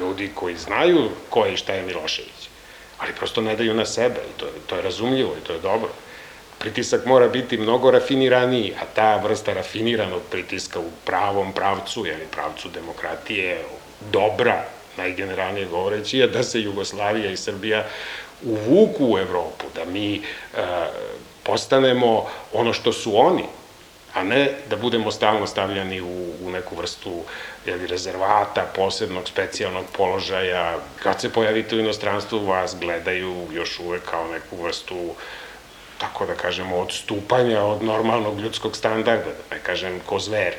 ljudi 0.00 0.30
koji 0.34 0.56
znaju 0.56 1.10
ko 1.30 1.44
je 1.44 1.54
i 1.54 1.56
šta 1.56 1.72
je 1.72 1.82
Milošević, 1.82 2.49
ali 3.00 3.12
prosto 3.12 3.40
ne 3.40 3.56
daju 3.56 3.74
na 3.74 3.86
sebe 3.86 4.20
i 4.30 4.40
to, 4.40 4.46
je, 4.46 4.52
to 4.66 4.76
je 4.76 4.82
razumljivo 4.82 5.34
i 5.40 5.44
to 5.44 5.52
je 5.52 5.58
dobro. 5.58 5.90
Pritisak 6.58 7.06
mora 7.06 7.28
biti 7.28 7.56
mnogo 7.56 7.90
rafiniraniji, 7.90 8.74
a 8.82 8.84
ta 8.94 9.16
vrsta 9.16 9.52
rafiniranog 9.52 10.22
pritiska 10.30 10.80
u 10.80 10.90
pravom 11.04 11.52
pravcu, 11.52 12.06
ili 12.06 12.26
pravcu 12.30 12.68
demokratije, 12.68 13.64
dobra, 14.12 14.64
najgeneralnije 14.96 15.66
govoreći, 15.66 16.18
je 16.18 16.26
da 16.26 16.42
se 16.42 16.60
Jugoslavija 16.60 17.30
i 17.30 17.36
Srbija 17.36 17.86
uvuku 18.42 19.12
u 19.12 19.18
Evropu, 19.18 19.66
da 19.74 19.84
mi 19.84 20.16
e, 20.16 20.20
postanemo 21.42 22.26
ono 22.52 22.72
što 22.72 22.92
su 22.92 23.18
oni, 23.18 23.44
a 24.14 24.22
ne 24.22 24.50
da 24.70 24.76
budemo 24.76 25.10
stalno 25.10 25.46
stavljani 25.46 26.00
u, 26.00 26.32
u 26.42 26.50
neku 26.50 26.76
vrstu 26.76 27.22
jeli, 27.66 27.86
rezervata, 27.86 28.66
posebnog, 28.76 29.28
specijalnog 29.28 29.84
položaja. 29.96 30.78
Kad 31.02 31.20
se 31.20 31.32
pojavite 31.32 31.76
u 31.76 31.80
inostranstvu, 31.80 32.46
vas 32.46 32.76
gledaju 32.80 33.46
još 33.52 33.78
uvek 33.78 34.02
kao 34.02 34.28
neku 34.28 34.62
vrstu 34.62 35.14
tako 35.98 36.26
da 36.26 36.34
kažemo, 36.34 36.76
odstupanja 36.76 37.62
od 37.62 37.82
normalnog 37.82 38.40
ljudskog 38.40 38.76
standarda, 38.76 39.24
da 39.24 39.56
ne 39.56 39.62
kažem 39.62 40.00
ko 40.06 40.18
zveri 40.18 40.56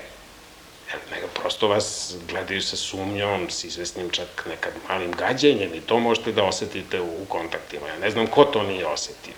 nego 1.11 1.27
prosto 1.27 1.67
vas 1.67 2.15
gledaju 2.29 2.61
sa 2.61 2.77
sumnjom, 2.77 3.49
s 3.49 3.63
izvesnim 3.63 4.09
čak 4.09 4.45
nekad 4.49 4.73
malim 4.89 5.11
gađenjem 5.11 5.73
i 5.73 5.81
to 5.81 5.99
možete 5.99 6.31
da 6.31 6.43
osetite 6.43 7.01
u, 7.01 7.05
u 7.05 7.25
kontaktima. 7.27 7.87
Ja 7.87 7.99
ne 7.99 8.11
znam 8.11 8.27
ko 8.27 8.43
to 8.43 8.63
nije 8.63 8.87
osetio. 8.87 9.33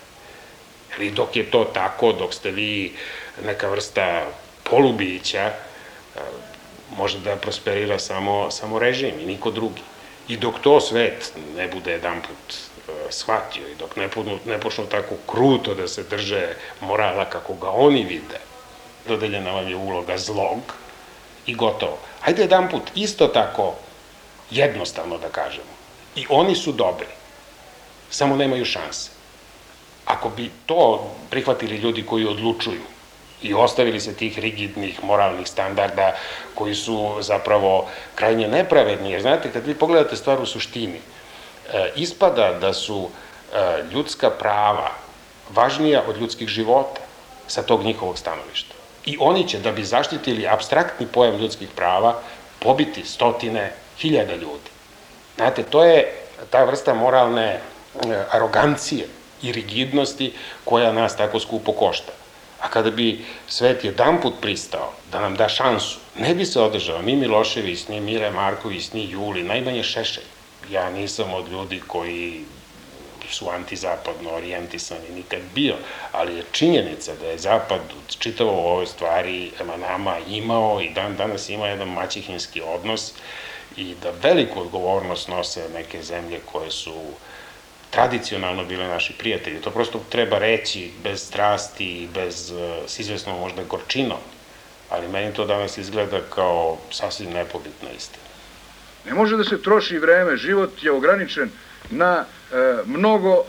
Ili 0.98 1.10
dok 1.10 1.36
je 1.36 1.50
to 1.50 1.64
tako, 1.64 2.12
dok 2.12 2.34
ste 2.34 2.50
vi 2.50 2.96
neka 3.42 3.68
vrsta 3.68 4.26
polubića, 4.70 5.40
e, 5.40 5.52
može 6.96 7.18
da 7.18 7.36
prosperira 7.36 7.98
samo, 7.98 8.50
samo 8.50 8.78
režim 8.78 9.20
i 9.20 9.26
niko 9.26 9.50
drugi. 9.50 9.82
I 10.28 10.36
dok 10.36 10.54
to 10.60 10.80
svet 10.80 11.32
ne 11.56 11.68
bude 11.68 11.92
jedan 11.92 12.22
put 12.22 12.54
e, 12.54 12.92
shvatio 13.10 13.68
i 13.68 13.74
dok 13.74 13.96
ne, 13.96 14.08
ne 14.44 14.60
počnu 14.60 14.86
tako 14.86 15.14
kruto 15.26 15.74
da 15.74 15.88
se 15.88 16.02
drže 16.02 16.54
morala 16.80 17.24
kako 17.24 17.54
ga 17.54 17.70
oni 17.70 18.04
vide, 18.04 18.40
dodeljena 19.08 19.50
vam 19.50 19.68
je 19.68 19.76
uloga 19.76 20.18
zlog, 20.18 20.60
i 21.46 21.54
gotovo. 21.54 21.98
Hajde 22.20 22.42
jedan 22.42 22.68
put, 22.68 22.82
isto 22.94 23.26
tako, 23.26 23.74
jednostavno 24.50 25.18
da 25.18 25.28
kažemo. 25.28 25.74
I 26.16 26.26
oni 26.28 26.54
su 26.54 26.72
dobri, 26.72 27.06
samo 28.10 28.36
nemaju 28.36 28.64
šanse. 28.64 29.10
Ako 30.04 30.28
bi 30.28 30.50
to 30.66 31.10
prihvatili 31.30 31.76
ljudi 31.76 32.06
koji 32.06 32.26
odlučuju 32.26 32.93
i 33.42 33.54
ostavili 33.54 34.00
se 34.00 34.14
tih 34.14 34.38
rigidnih 34.38 35.04
moralnih 35.04 35.48
standarda 35.48 36.16
koji 36.54 36.74
su 36.74 37.16
zapravo 37.20 37.88
krajnje 38.14 38.48
nepravedni, 38.48 39.10
jer 39.10 39.22
znate, 39.22 39.52
kad 39.52 39.66
vi 39.66 39.74
pogledate 39.74 40.16
stvar 40.16 40.40
u 40.40 40.46
suštini, 40.46 40.98
e, 40.98 41.90
ispada 41.96 42.52
da 42.60 42.72
su 42.72 43.08
e, 43.08 43.82
ljudska 43.92 44.30
prava 44.30 44.90
važnija 45.54 46.02
od 46.08 46.16
ljudskih 46.20 46.48
života 46.48 47.00
sa 47.46 47.62
tog 47.62 47.84
njihovog 47.84 48.18
stanovišta. 48.18 48.74
I 49.04 49.16
oni 49.20 49.48
će, 49.48 49.58
da 49.58 49.72
bi 49.72 49.84
zaštitili 49.84 50.48
abstraktni 50.48 51.06
pojam 51.06 51.36
ljudskih 51.36 51.68
prava, 51.76 52.20
pobiti 52.60 53.04
stotine 53.04 53.72
hiljada 53.98 54.34
ljudi. 54.34 54.70
Znate, 55.36 55.62
to 55.62 55.84
je 55.84 56.12
ta 56.50 56.64
vrsta 56.64 56.94
moralne 56.94 57.46
e, 57.46 57.60
arogancije 58.30 59.06
i 59.42 59.52
rigidnosti 59.52 60.32
koja 60.64 60.92
nas 60.92 61.16
tako 61.16 61.40
skupo 61.40 61.72
košta. 61.72 62.12
A 62.64 62.68
kada 62.68 62.90
bi 62.90 63.24
svet 63.48 63.84
jedan 63.84 64.20
put 64.20 64.34
pristao 64.40 64.92
da 65.12 65.20
nam 65.20 65.34
da 65.36 65.48
šansu, 65.48 65.98
ne 66.16 66.34
bi 66.34 66.44
se 66.44 66.60
održao 66.60 67.02
ni 67.02 67.16
Milošević, 67.16 67.88
ni 67.88 68.00
Mire 68.00 68.30
Marković, 68.30 68.92
ni 68.92 69.10
Juli, 69.10 69.42
najmanje 69.42 69.82
Šešelj. 69.82 70.24
Ja 70.70 70.90
nisam 70.90 71.34
od 71.34 71.48
ljudi 71.52 71.82
koji 71.86 72.44
su 73.30 73.48
antizapadno 73.50 74.30
orijentisani 74.30 75.08
nikad 75.14 75.40
bio, 75.54 75.74
ali 76.12 76.36
je 76.36 76.44
činjenica 76.52 77.14
da 77.20 77.26
je 77.26 77.38
Zapad 77.38 77.80
čitavo 78.18 78.52
u 78.52 78.66
ovoj 78.66 78.86
stvari 78.86 79.50
nama 79.88 80.16
imao 80.28 80.80
i 80.80 80.90
dan 80.90 81.16
danas 81.16 81.48
ima 81.48 81.66
jedan 81.66 81.88
maćihinski 81.88 82.62
odnos 82.62 83.12
i 83.76 83.94
da 84.02 84.10
veliku 84.22 84.60
odgovornost 84.60 85.28
nose 85.28 85.68
neke 85.74 86.02
zemlje 86.02 86.40
koje 86.52 86.70
su 86.70 86.94
tradicionalno 87.94 88.64
bile 88.64 88.88
naši 88.88 89.12
prijatelji. 89.12 89.60
To 89.60 89.70
prosto 89.70 90.00
treba 90.08 90.38
reći 90.38 90.90
bez 91.02 91.20
strasti 91.26 92.08
bez, 92.14 92.52
s 92.86 92.98
izvesnom 92.98 93.40
možda 93.40 93.62
gorčinom, 93.62 94.18
ali 94.90 95.08
meni 95.08 95.34
to 95.34 95.44
danas 95.44 95.78
izgleda 95.78 96.20
kao 96.34 96.78
sasvim 96.90 97.30
nepobitna 97.30 97.90
istina. 97.96 98.24
Ne 99.06 99.14
može 99.14 99.36
da 99.36 99.44
se 99.44 99.62
troši 99.62 99.98
vreme, 99.98 100.36
život 100.36 100.82
je 100.82 100.92
ograničen 100.92 101.50
na 101.90 102.24
e, 102.24 102.56
mnogo 102.86 103.34
e, 103.34 103.42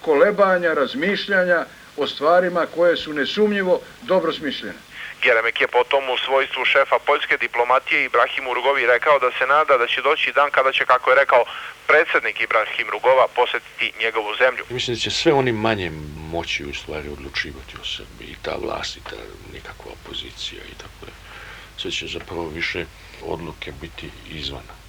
kolebanja, 0.00 0.74
razmišljanja 0.74 1.64
o 1.96 2.06
stvarima 2.06 2.66
koje 2.74 2.96
su 2.96 3.12
nesumnjivo 3.12 3.80
dobro 4.02 4.32
smišljene. 4.32 4.89
Geremek 5.22 5.60
je 5.60 5.68
potom 5.68 6.10
u 6.10 6.16
svojstvu 6.26 6.64
šefa 6.64 6.98
poljske 6.98 7.36
diplomatije 7.36 8.04
Ibrahim 8.04 8.44
Rugovi 8.54 8.86
rekao 8.86 9.18
da 9.18 9.30
se 9.38 9.46
nada 9.46 9.76
da 9.76 9.86
će 9.86 10.02
doći 10.02 10.32
dan 10.32 10.50
kada 10.50 10.72
će, 10.72 10.84
kako 10.84 11.10
je 11.10 11.16
rekao, 11.16 11.44
predsednik 11.86 12.40
Ibrahim 12.40 12.88
Rugova 12.90 13.26
posetiti 13.28 13.92
njegovu 14.00 14.34
zemlju. 14.42 14.64
Mislim 14.70 14.96
da 14.96 15.00
će 15.00 15.10
sve 15.10 15.32
oni 15.32 15.52
manje 15.52 15.90
moći 16.16 16.64
u 16.64 16.74
stvari 16.74 17.08
odlučivati 17.08 17.74
o 17.82 17.84
Srbiji, 17.84 18.28
i 18.28 18.42
ta 18.42 18.54
vlast, 18.62 18.96
i 18.96 19.04
ta 19.10 19.16
nikakva 19.52 19.92
opozicija 19.92 20.62
i 20.72 20.74
tako 20.74 21.00
da. 21.06 21.12
Sve 21.76 21.90
će 21.90 22.06
zapravo 22.06 22.48
više 22.48 22.84
odluke 23.22 23.72
biti 23.80 24.10
izvana 24.30 24.80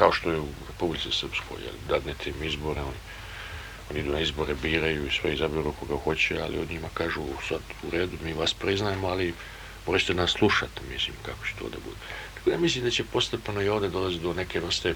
kao 0.00 0.12
što 0.12 0.30
je 0.30 0.38
u 0.38 0.48
Republici 0.68 1.10
Srpskoj, 1.12 1.58
jel, 1.64 1.74
dadnete 1.88 2.30
im 2.30 2.42
izbore, 2.42 2.80
oni, 2.80 3.00
oni 3.90 4.00
idu 4.00 4.12
na 4.12 4.20
izbore, 4.20 4.54
biraju 4.54 5.06
i 5.06 5.10
sve 5.10 5.34
izabiru 5.34 5.72
koga 5.80 5.96
hoće, 6.04 6.40
ali 6.42 6.58
od 6.58 6.70
njima 6.70 6.88
kažu 6.94 7.22
sad 7.48 7.60
u 7.82 7.90
redu, 7.90 8.16
mi 8.24 8.32
vas 8.32 8.54
priznajemo, 8.54 9.08
ali 9.08 9.34
možete 9.86 10.14
nas 10.14 10.30
slušati, 10.30 10.80
mislim, 10.92 11.16
kako 11.26 11.46
će 11.46 11.52
to 11.58 11.64
da 11.64 11.78
bude. 11.84 11.96
Tako 12.34 12.50
da 12.50 12.58
mislim 12.58 12.84
da 12.84 12.90
će 12.90 13.04
postepeno 13.04 13.62
i 13.62 13.68
ovde 13.68 13.88
dolaziti 13.88 14.22
do 14.22 14.34
neke 14.34 14.60
vrste 14.60 14.94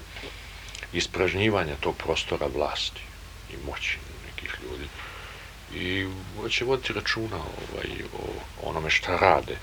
ispražnjivanja 0.93 1.75
tog 1.79 1.95
prostora 1.95 2.47
vlasti 2.55 3.01
i 3.53 3.65
moći 3.65 3.97
nekih 4.27 4.57
ljudi. 4.63 4.87
I 5.75 6.07
će 6.49 6.65
voditi 6.65 6.93
računa 6.93 7.37
ovaj, 7.37 7.87
o 8.13 8.69
onome 8.69 8.89
šta 8.89 9.17
rade. 9.17 9.57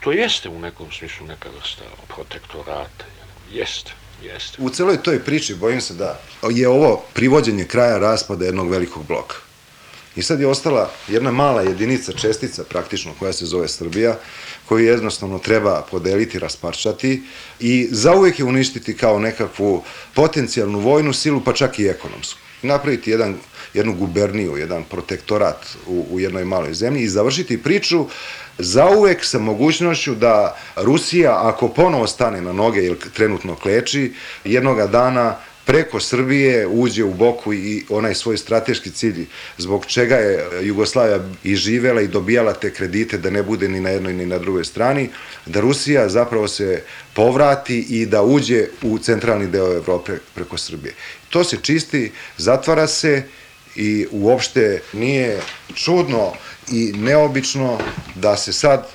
To 0.00 0.12
jeste 0.12 0.48
u 0.48 0.58
nekom 0.58 0.92
smislu 0.92 1.26
neka 1.26 1.48
vrsta 1.58 1.84
protektorata. 2.08 3.04
Jeste. 3.52 3.92
Jeste. 4.22 4.62
U 4.62 4.70
celoj 4.70 5.02
toj 5.02 5.24
priči 5.24 5.54
bojim 5.54 5.80
se 5.80 5.94
da 5.94 6.20
je 6.50 6.68
ovo 6.68 7.04
privođenje 7.14 7.64
kraja 7.64 7.98
raspada 7.98 8.44
jednog 8.44 8.70
velikog 8.70 9.06
bloka. 9.06 9.36
I 10.16 10.22
sad 10.22 10.40
je 10.40 10.46
ostala 10.46 10.90
jedna 11.08 11.30
mala 11.30 11.62
jedinica, 11.62 12.12
čestica 12.12 12.64
praktično, 12.64 13.12
koja 13.18 13.32
se 13.32 13.46
zove 13.46 13.68
Srbija, 13.68 14.18
koju 14.72 14.86
jednostavno 14.86 15.38
treba 15.38 15.84
podeliti, 15.90 16.38
rasparčati 16.38 17.22
i 17.60 17.88
zauvek 17.90 18.38
je 18.38 18.44
uništiti 18.44 18.96
kao 18.96 19.18
nekakvu 19.18 19.82
potencijalnu 20.14 20.80
vojnu 20.80 21.12
silu, 21.12 21.40
pa 21.44 21.52
čak 21.52 21.78
i 21.78 21.86
ekonomsku. 21.86 22.40
Napraviti 22.62 23.10
jedan, 23.10 23.36
jednu 23.74 23.94
guberniju, 23.94 24.56
jedan 24.56 24.84
protektorat 24.84 25.76
u, 25.86 26.06
u 26.10 26.20
jednoj 26.20 26.44
maloj 26.44 26.74
zemlji 26.74 27.02
i 27.02 27.08
završiti 27.08 27.62
priču 27.62 28.06
zauvek 28.58 29.24
sa 29.24 29.38
mogućnošću 29.38 30.14
da 30.14 30.56
Rusija, 30.76 31.48
ako 31.48 31.68
ponovo 31.68 32.06
stane 32.06 32.40
na 32.40 32.52
noge 32.52 32.84
ili 32.84 32.98
trenutno 33.14 33.54
kleči, 33.54 34.12
jednoga 34.44 34.86
dana 34.86 35.36
preko 35.64 36.00
Srbije 36.00 36.66
uđe 36.66 37.04
u 37.04 37.14
boku 37.14 37.52
i 37.54 37.84
onaj 37.88 38.14
svoj 38.14 38.36
strateški 38.36 38.90
cilj 38.90 39.26
zbog 39.58 39.86
čega 39.86 40.16
je 40.16 40.48
Jugoslavija 40.62 41.20
i 41.44 41.56
živela 41.56 42.00
i 42.00 42.08
dobijala 42.08 42.52
te 42.52 42.70
kredite 42.74 43.18
da 43.18 43.30
ne 43.30 43.42
bude 43.42 43.68
ni 43.68 43.80
na 43.80 43.90
jednoj 43.90 44.12
ni 44.12 44.26
na 44.26 44.38
drugoj 44.38 44.64
strani, 44.64 45.08
da 45.46 45.60
Rusija 45.60 46.08
zapravo 46.08 46.48
se 46.48 46.82
povrati 47.14 47.78
i 47.78 48.06
da 48.06 48.22
uđe 48.22 48.66
u 48.82 48.98
centralni 48.98 49.46
deo 49.46 49.76
Evrope 49.76 50.12
preko 50.34 50.58
Srbije. 50.58 50.94
To 51.30 51.44
se 51.44 51.56
čisti, 51.62 52.12
zatvara 52.36 52.86
se 52.86 53.22
i 53.76 54.06
uopšte 54.10 54.82
nije 54.92 55.40
čudno 55.74 56.32
i 56.72 56.92
neobično 56.96 57.78
da 58.14 58.36
se 58.36 58.52
sad 58.52 58.88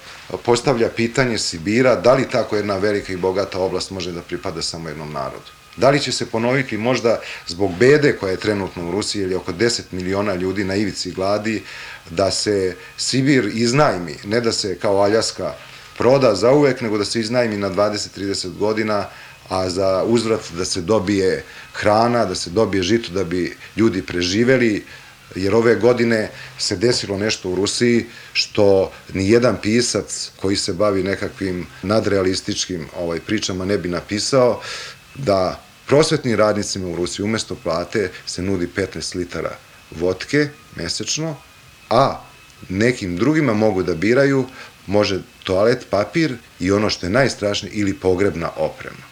postavlja 0.46 0.90
pitanje 0.90 1.38
Sibira, 1.38 1.96
da 1.96 2.14
li 2.14 2.30
tako 2.30 2.56
jedna 2.56 2.78
velika 2.78 3.14
i 3.14 3.18
bogata 3.18 3.60
oblast 3.60 3.92
može 3.92 4.12
da 4.12 4.22
pripada 4.22 4.62
samo 4.62 4.90
jednom 4.90 5.12
narodu. 5.14 5.57
Da 5.78 5.90
li 5.90 6.00
će 6.00 6.12
se 6.12 6.26
ponoviti 6.26 6.78
možda 6.78 7.20
zbog 7.48 7.76
bede 7.80 8.14
koja 8.14 8.32
je 8.32 8.38
trenutno 8.38 8.88
u 8.88 8.92
Rusiji 8.92 9.22
ili 9.22 9.36
oko 9.36 9.54
10 9.54 9.82
miliona 9.92 10.36
ljudi 10.36 10.64
na 10.64 10.76
ivici 10.76 11.12
gladi, 11.12 11.64
da 12.10 12.32
se 12.32 12.76
Sibir 12.98 13.52
iznajmi, 13.54 14.16
ne 14.24 14.42
da 14.42 14.52
se 14.52 14.78
kao 14.80 15.02
Aljaska 15.02 15.54
proda 15.98 16.36
za 16.36 16.52
uvek, 16.52 16.82
nego 16.82 16.98
da 16.98 17.06
se 17.06 17.20
iznajmi 17.20 17.58
na 17.58 17.70
20-30 17.70 18.58
godina, 18.58 19.06
a 19.50 19.70
za 19.70 20.04
uzvrat 20.04 20.42
da 20.58 20.66
se 20.66 20.82
dobije 20.82 21.44
hrana, 21.74 22.26
da 22.26 22.36
se 22.36 22.50
dobije 22.50 22.84
žito 22.84 23.12
da 23.12 23.24
bi 23.24 23.58
ljudi 23.76 24.02
preživeli, 24.02 24.86
jer 25.36 25.56
ove 25.56 25.76
godine 25.76 26.32
se 26.58 26.76
desilo 26.76 27.18
nešto 27.18 27.50
u 27.50 27.56
Rusiji 27.56 28.06
što 28.34 28.92
ni 29.14 29.30
jedan 29.30 29.58
pisac 29.62 30.32
koji 30.36 30.56
se 30.56 30.74
bavi 30.74 31.04
nekakvim 31.04 31.68
nadrealističkim 31.84 32.88
ovaj, 32.98 33.20
pričama 33.20 33.66
ne 33.66 33.78
bi 33.78 33.90
napisao 33.90 34.62
da 35.16 35.67
prosvetnim 35.88 36.36
radnicima 36.36 36.88
u 36.88 36.96
Rusiji 36.96 37.24
umesto 37.24 37.56
plate 37.56 38.12
se 38.26 38.42
nudi 38.42 38.68
15 38.76 39.16
litara 39.16 39.58
vodke 39.92 40.50
mesečno, 40.76 41.36
a 41.90 42.22
nekim 42.70 43.18
drugima 43.18 43.54
mogu 43.54 43.84
da 43.84 43.96
biraju 43.96 44.46
može 44.88 45.20
toalet 45.44 45.88
papir 45.90 46.38
i 46.60 46.72
ono 46.72 46.90
što 46.90 47.06
je 47.06 47.10
najstrašnije 47.10 47.74
ili 47.74 47.94
pogrebna 47.94 48.50
oprema. 48.56 49.04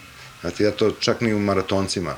Znate, 0.41 0.63
ja 0.63 0.71
to 0.71 0.91
čak 0.91 1.21
ni 1.21 1.33
u 1.33 1.39
maratoncima 1.39 2.15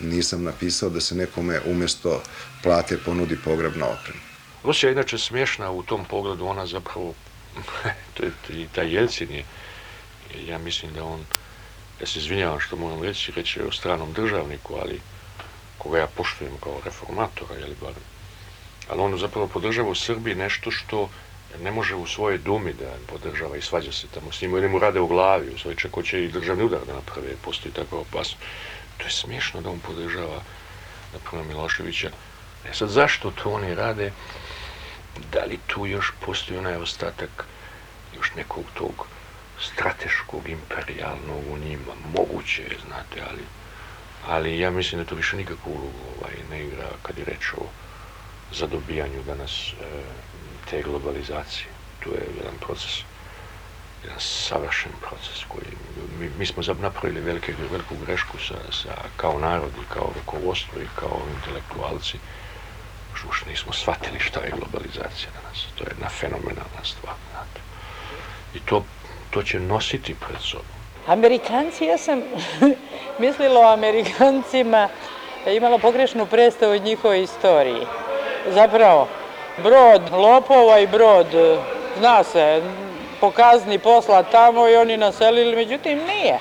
nisam 0.00 0.42
napisao 0.42 0.90
da 0.90 1.00
se 1.00 1.14
nekome 1.14 1.60
umesto 1.66 2.22
plate 2.62 2.98
ponudi 2.98 3.36
pogrebna 3.44 3.86
oprema. 3.86 4.20
Rusija 4.64 4.90
je 4.90 4.92
inače 4.92 5.18
smiješna 5.18 5.70
u 5.70 5.82
tom 5.82 6.04
pogledu, 6.04 6.46
ona 6.46 6.66
zapravo, 6.66 7.14
to 8.14 8.22
je, 8.22 8.68
taj 8.74 8.94
Jelcin 8.94 9.30
je, 9.30 9.44
ja 10.46 10.58
mislim 10.58 10.92
da 10.92 11.04
on, 11.04 11.24
ja 12.00 12.06
se 12.06 12.18
izvinjavam 12.18 12.60
što 12.60 12.76
moram 12.76 13.02
reći, 13.02 13.32
reći 13.32 13.62
o 13.62 13.72
stranom 13.72 14.12
državniku, 14.12 14.74
ali 14.82 15.00
koga 15.78 15.98
ja 15.98 16.06
poštujem 16.06 16.56
kao 16.62 16.80
reformatora, 16.84 17.54
jel 17.54 17.74
barem, 17.80 18.04
ali 18.88 19.00
on 19.00 19.18
zapravo 19.18 19.48
podržava 19.48 19.88
u 19.88 19.94
Srbiji 19.94 20.34
nešto 20.34 20.70
što 20.70 21.08
ne 21.62 21.70
može 21.70 21.94
u 21.94 22.06
svojoj 22.06 22.38
dumi 22.38 22.72
da 22.72 22.92
podržava 23.06 23.56
i 23.56 23.62
svađa 23.62 23.92
se 23.92 24.06
tamo 24.06 24.32
s 24.32 24.42
njim, 24.42 24.56
ili 24.56 24.68
mu 24.68 24.78
rade 24.78 25.00
u 25.00 25.06
glavi, 25.06 25.54
u 25.54 25.58
svoj 25.58 25.76
čak 25.76 25.94
hoće 25.94 26.24
i 26.24 26.28
državni 26.28 26.64
udar 26.64 26.80
da 26.86 26.94
naprave, 26.94 27.36
postoji 27.44 27.74
takva 27.74 27.98
opasnost. 27.98 28.42
To 28.96 29.04
je 29.04 29.10
smiješno 29.10 29.60
da 29.60 29.70
on 29.70 29.80
podržava 29.80 30.42
napravo 31.12 31.44
Miloševića. 31.44 32.10
E 32.64 32.74
sad, 32.74 32.88
zašto 32.88 33.30
to 33.30 33.50
oni 33.50 33.74
rade? 33.74 34.12
Da 35.32 35.44
li 35.44 35.58
tu 35.66 35.86
još 35.86 36.12
postoji 36.20 36.58
onaj 36.58 36.76
ostatak 36.76 37.44
još 38.16 38.34
nekog 38.34 38.64
tog 38.74 39.06
strateškog, 39.60 40.48
imperialnog 40.48 41.42
u 41.52 41.58
njima? 41.58 41.92
Moguće 42.16 42.62
je, 42.62 42.76
znate, 42.86 43.22
ali, 43.30 43.44
ali 44.28 44.58
ja 44.58 44.70
mislim 44.70 45.00
da 45.00 45.08
to 45.08 45.14
više 45.14 45.36
nikakvu 45.36 45.70
ulogu 45.70 46.04
ovaj, 46.18 46.34
ne 46.50 46.64
igra 46.64 46.88
kad 47.02 47.18
je 47.18 47.24
reč 47.24 47.52
o 47.52 47.64
zadobijanju 48.52 49.22
danas 49.22 49.72
e, 49.72 49.74
te 50.70 50.82
globalizacije. 50.82 51.66
Tu 52.00 52.10
je 52.10 52.26
jedan 52.36 52.54
proces, 52.60 53.02
jedan 54.02 54.20
savršen 54.20 54.92
proces 55.00 55.44
koji, 55.48 55.66
mi, 56.18 56.30
mi 56.38 56.46
smo 56.46 56.62
napravili 56.80 57.20
velike, 57.20 57.54
veliku 57.70 57.94
grešku 58.06 58.38
sa, 58.38 58.54
sa, 58.72 58.94
kao 59.16 59.38
narod 59.38 59.72
i 59.82 59.94
kao 59.94 60.12
rukovodstvo 60.14 60.80
i 60.80 60.86
kao 60.94 61.20
intelektualci, 61.36 62.18
još 63.24 63.44
nismo 63.46 63.72
shvatili 63.72 64.20
šta 64.20 64.40
je 64.40 64.50
globalizacija 64.56 65.30
danas. 65.42 65.66
To 65.74 65.84
je 65.84 65.90
jedna 65.90 66.08
fenomenalna 66.08 66.82
stvar, 66.84 67.14
znate. 67.30 67.60
I 68.54 68.60
to, 68.60 68.84
to 69.30 69.42
će 69.42 69.60
nositi 69.60 70.14
pred 70.14 70.40
sobom. 70.40 70.66
Amerikanci, 71.06 71.84
ja 71.84 71.98
sam 71.98 72.22
mislila 73.18 73.60
o 73.60 73.72
Amerikancima, 73.72 74.88
imala 75.46 75.78
pogrešnu 75.78 76.26
predstavu 76.26 76.72
od 76.72 76.82
njihove 76.82 77.22
istoriji. 77.22 77.86
Zapravo, 78.48 79.08
brod 79.62 80.02
lopova 80.12 80.78
i 80.78 80.86
brod, 80.86 81.26
zna 81.98 82.24
se, 82.24 82.62
pokazni 83.20 83.78
posla 83.78 84.22
tamo 84.22 84.68
i 84.68 84.76
oni 84.76 84.96
naselili, 84.96 85.56
međutim 85.56 85.98
nije. 85.98 86.38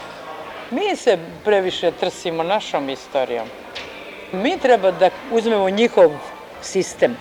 Mi 0.72 0.96
se 0.96 1.18
previše 1.46 1.92
trsimo 1.92 2.44
našom 2.44 2.90
istorijom. 2.90 3.48
Mi 4.32 4.60
treba 4.60 4.92
da 4.92 5.10
uzmemo 5.32 5.70
njihov 5.70 6.12
sistem. 6.62 7.18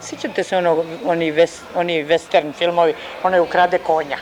Sjećate 0.00 0.44
se 0.44 0.56
ono, 0.56 0.84
oni, 1.04 1.30
ves, 1.30 1.60
oni 1.74 2.04
western 2.04 2.52
filmovi, 2.52 2.94
onaj 3.22 3.40
ukrade 3.40 3.78
konja. 3.78 4.18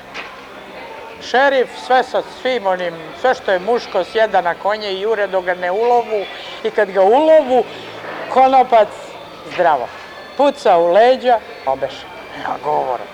Šerif 1.30 1.68
sve 1.86 2.02
sa 2.02 2.22
svim 2.42 2.66
onim, 2.66 2.94
sve 3.20 3.34
što 3.34 3.52
je 3.52 3.58
muško 3.58 4.04
sjeda 4.04 4.40
na 4.40 4.54
konje 4.54 4.92
i 4.92 5.00
jure 5.00 5.26
dok 5.26 5.44
ga 5.44 5.54
ne 5.54 5.70
ulovu 5.70 6.24
i 6.64 6.70
kad 6.70 6.90
ga 6.90 7.02
ulovu, 7.02 7.64
konopac 8.28 8.88
zdravo. 9.54 9.88
Puca 10.36 10.78
u 10.78 10.92
leđa, 10.92 11.38
obeše. 11.66 12.06
Ja 12.42 12.56
govorim, 12.64 13.06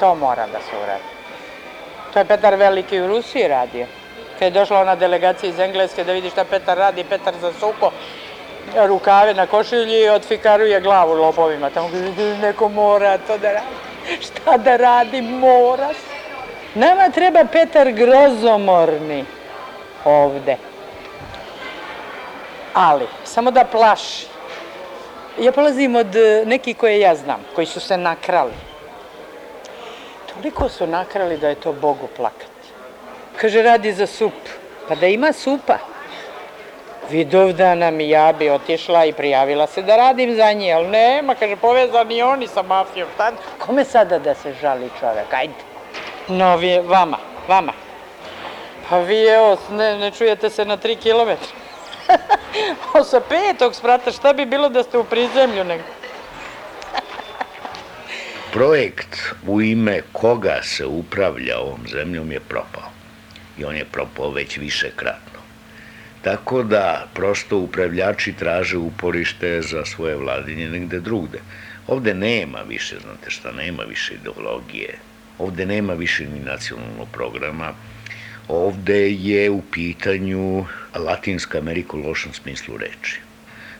to 0.00 0.14
mora 0.14 0.46
da 0.46 0.58
se 0.58 0.76
uradi. 0.82 1.04
To 2.12 2.18
je 2.18 2.24
Petar 2.24 2.54
Veliki 2.54 3.00
u 3.00 3.06
Rusiji 3.06 3.48
radio. 3.48 3.86
Kad 4.38 4.46
je 4.46 4.50
došla 4.50 4.80
ona 4.80 4.94
delegacija 4.96 5.50
iz 5.50 5.58
Engleske 5.58 6.04
da 6.04 6.12
vidi 6.12 6.30
šta 6.30 6.44
Petar 6.44 6.78
radi, 6.78 7.04
Petar 7.04 7.34
zasuko 7.40 7.90
rukave 8.74 9.34
na 9.34 9.46
košilji 9.46 10.00
i 10.00 10.08
otfikaruje 10.08 10.80
glavu 10.80 11.14
lopovima. 11.14 11.70
Tamo 11.70 11.88
kaže, 11.88 12.36
neko 12.36 12.68
mora 12.68 13.18
to 13.18 13.38
da 13.38 13.52
radi. 13.52 13.66
Šta 14.26 14.56
da 14.56 14.76
radi, 14.76 15.22
mora 15.22 15.88
Nama 16.76 17.10
treba 17.10 17.44
Petar 17.44 17.92
grozomorni 17.92 19.24
ovde. 20.04 20.56
Ali, 22.74 23.06
samo 23.24 23.50
da 23.50 23.64
plaši. 23.64 24.26
Ja 25.40 25.52
polazim 25.52 25.96
od 25.96 26.16
nekih 26.46 26.76
koje 26.76 27.00
ja 27.00 27.14
znam, 27.14 27.40
koji 27.54 27.66
su 27.66 27.80
se 27.80 27.96
nakrali. 27.96 28.52
Toliko 30.34 30.68
su 30.68 30.86
nakrali 30.86 31.38
da 31.38 31.48
je 31.48 31.54
to 31.54 31.72
Bogu 31.72 32.08
plakati. 32.16 32.68
Kaže, 33.40 33.62
radi 33.62 33.92
za 33.92 34.06
sup. 34.06 34.34
Pa 34.88 34.94
da 34.94 35.06
ima 35.06 35.32
supa. 35.32 35.78
Vidovdana 37.10 37.90
mi 37.90 38.08
ja 38.08 38.32
bi 38.32 38.50
otišla 38.50 39.04
i 39.04 39.12
prijavila 39.12 39.66
se 39.66 39.82
da 39.82 39.96
radim 39.96 40.34
za 40.36 40.52
nje, 40.52 40.72
ali 40.72 40.88
nema, 40.88 41.34
kaže, 41.34 41.56
povezani 41.56 42.22
oni 42.22 42.46
sa 42.46 42.62
mafijom. 42.62 43.08
Tad, 43.16 43.34
kome 43.58 43.84
sada 43.84 44.18
da 44.18 44.34
se 44.34 44.52
žali 44.60 44.90
čovek? 45.00 45.32
Ajde. 45.32 45.65
No, 46.28 46.56
vi, 46.56 46.78
vama, 46.80 47.18
vama. 47.48 47.72
Pa 48.88 48.98
vi, 48.98 49.26
evo, 49.26 49.58
ne, 49.70 49.98
ne 49.98 50.10
čujete 50.10 50.50
se 50.50 50.64
na 50.64 50.76
tri 50.76 50.96
kilometra. 50.96 51.48
o, 52.94 53.04
sa 53.04 53.20
petog 53.20 53.74
sprata, 53.74 54.12
šta 54.12 54.32
bi 54.32 54.46
bilo 54.46 54.68
da 54.68 54.82
ste 54.82 54.98
u 54.98 55.04
prizemlju 55.04 55.64
nego? 55.64 55.84
Projekt 58.52 59.18
u 59.46 59.60
ime 59.62 60.02
koga 60.12 60.60
se 60.62 60.86
upravlja 60.86 61.58
ovom 61.58 61.80
zemljom 61.88 62.32
je 62.32 62.40
propao. 62.40 62.90
I 63.58 63.64
on 63.64 63.76
je 63.76 63.84
propao 63.84 64.30
već 64.30 64.56
više 64.56 64.90
kratno. 64.96 65.40
Tako 66.22 66.62
da 66.62 67.06
prosto 67.14 67.58
upravljači 67.58 68.32
traže 68.32 68.78
uporište 68.78 69.62
za 69.62 69.84
svoje 69.84 70.16
vladinje 70.16 70.68
negde 70.68 71.00
drugde. 71.00 71.38
Ovde 71.86 72.14
nema 72.14 72.58
više, 72.68 72.96
znate 72.98 73.30
šta, 73.30 73.52
nema 73.52 73.82
više 73.82 74.14
ideologije, 74.14 74.98
ovde 75.38 75.66
nema 75.66 75.94
više 75.94 76.24
ni 76.24 76.40
nacionalnog 76.40 77.08
programa, 77.12 77.72
ovde 78.48 79.10
je 79.10 79.50
u 79.50 79.62
pitanju 79.72 80.64
Latinska 80.94 81.58
Amerika 81.58 81.96
u 81.96 82.00
lošem 82.00 82.32
smislu 82.32 82.76
reči. 82.76 83.20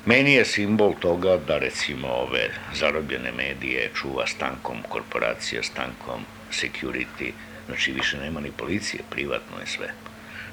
Meni 0.06 0.34
je 0.34 0.44
simbol 0.44 0.94
toga 1.00 1.36
da 1.36 1.58
recimo 1.58 2.08
ove 2.08 2.48
zarobljene 2.74 3.32
medije 3.32 3.90
čuva 3.94 4.26
stankom 4.26 4.76
korporacija, 4.88 5.62
stankom 5.62 6.20
security, 6.52 7.32
znači 7.66 7.92
više 7.92 8.18
nema 8.18 8.40
ni 8.40 8.50
policije, 8.50 9.02
privatno 9.10 9.60
je 9.60 9.66
sve. 9.66 9.88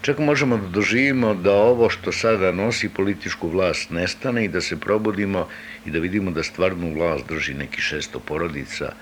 Čak 0.01 0.19
možemo 0.19 0.57
da 0.57 0.67
doživimo 0.67 1.33
da 1.33 1.53
ovo 1.53 1.89
što 1.89 2.11
sada 2.11 2.51
nosi 2.51 2.89
političku 2.89 3.49
vlast 3.49 3.89
nestane 3.89 4.45
i 4.45 4.47
da 4.47 4.61
se 4.61 4.79
probudimo 4.79 5.47
i 5.85 5.91
da 5.91 5.99
vidimo 5.99 6.31
da 6.31 6.43
stvarnu 6.43 6.93
vlast 6.93 7.27
drži 7.27 7.53
neki 7.53 7.81
šesto 7.81 8.19
porodica 8.19 8.93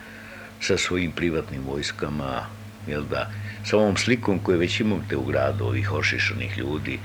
sa 0.62 0.78
svojim 0.78 1.12
privatnim 1.12 1.64
vojskama, 1.64 2.45
jel 2.88 3.03
da, 3.09 3.30
sa 3.66 3.78
ovom 3.78 3.97
slikom 3.97 4.39
koju 4.39 4.59
već 4.59 4.80
imate 4.80 5.18
u 5.18 5.24
gradu, 5.24 5.66
ovih 5.66 5.91
ošišanih 5.93 6.57
ljudi, 6.57 6.99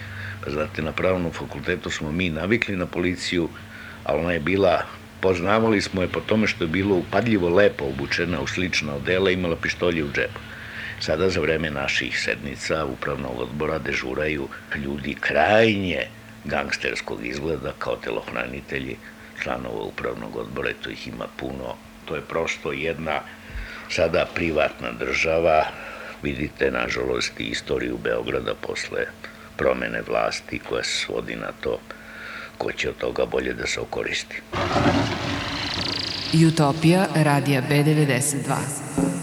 pa 0.45 0.51
znate, 0.51 0.83
na 0.83 0.93
pravnom 0.93 1.33
fakultetu 1.33 1.91
smo 1.91 2.13
mi 2.13 2.31
navikli 2.31 2.77
na 2.77 2.87
policiju, 2.87 3.49
ali 4.05 4.21
ona 4.21 4.33
je 4.33 4.41
bila, 4.41 4.83
poznavali 5.21 5.81
smo 5.81 6.03
je 6.03 6.09
po 6.09 6.21
tome 6.21 6.47
što 6.47 6.65
je 6.65 6.69
bilo 6.69 6.97
upadljivo 6.97 7.49
lepo 7.49 7.85
obučena 7.85 8.41
u 8.41 8.47
slična 8.47 8.95
odela, 8.95 9.31
imala 9.31 9.57
pištolje 9.57 10.05
u 10.05 10.13
džepu. 10.13 10.41
Sada 11.01 11.29
za 11.31 11.41
vreme 11.41 11.71
naših 11.71 12.19
sednica 12.21 12.85
upravnog 12.85 13.41
odbora 13.41 13.79
dežuraju 13.79 14.49
ljudi 14.77 15.17
krajnje 15.21 16.07
gangsterskog 16.45 17.27
izgleda 17.27 17.73
kao 17.79 17.97
telohranitelji 17.97 18.97
članova 19.43 19.83
upravnog 19.83 20.37
odbora, 20.37 20.71
to 20.83 20.91
ih 20.91 21.09
ima 21.09 21.27
puno. 21.37 21.75
To 22.05 22.15
je 22.17 22.23
prosto 22.23 22.73
jedna 22.73 23.21
sada 23.91 24.27
privatna 24.35 24.93
država, 24.93 25.65
vidite 26.23 26.71
nažalost 26.71 27.41
i 27.41 27.45
istoriju 27.45 27.99
Beograda 27.99 28.55
posle 28.55 29.07
promene 29.57 30.03
vlasti 30.09 30.59
koja 30.59 30.85
se 30.85 31.05
svodi 31.05 31.37
na 31.37 31.53
to 31.61 31.81
ko 32.59 32.73
će 32.73 32.89
od 32.89 32.97
toga 32.97 33.25
bolje 33.27 33.53
da 33.55 33.67
se 33.67 33.81
okoristi. 33.81 34.41
Utopija 36.49 37.07
radija 37.15 37.63
B92 37.71 39.16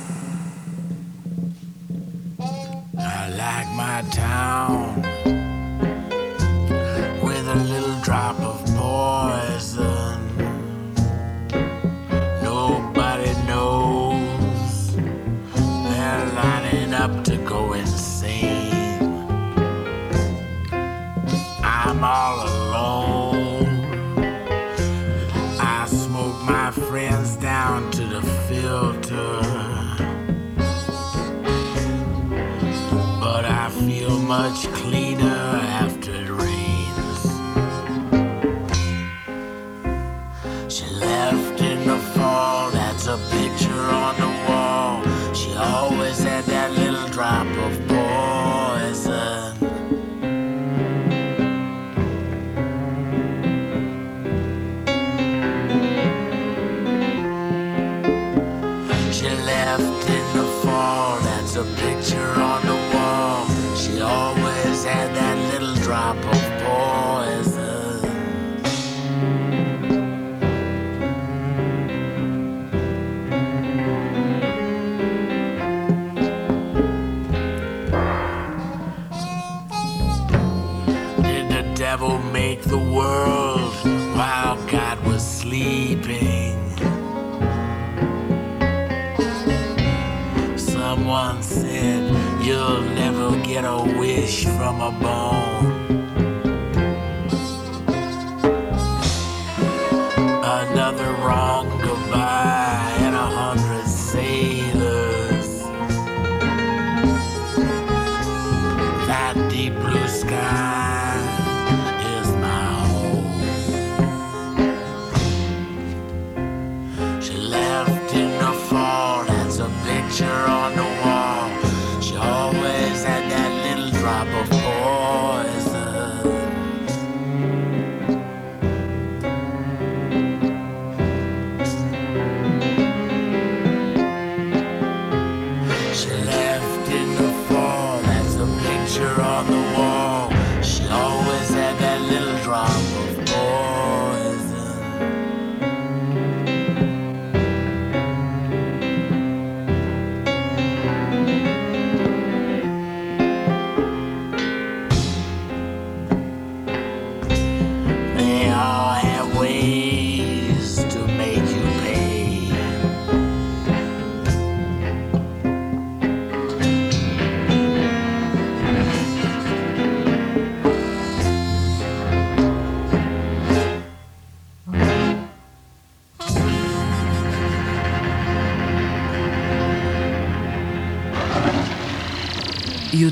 get 93.53 93.65
a 93.65 93.83
wish 93.99 94.45
from 94.45 94.81
a 94.81 94.91
bone. 94.99 95.42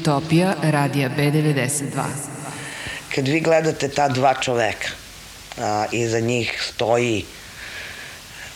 Utopija 0.01 0.55
radija 0.61 1.09
B92. 1.09 2.03
Kad 3.15 3.27
vi 3.27 3.39
gledate 3.39 3.87
ta 3.87 4.07
dva 4.09 4.33
čoveka, 4.33 4.87
a, 5.57 5.85
iza 5.91 6.19
njih 6.19 6.61
stoji, 6.73 7.25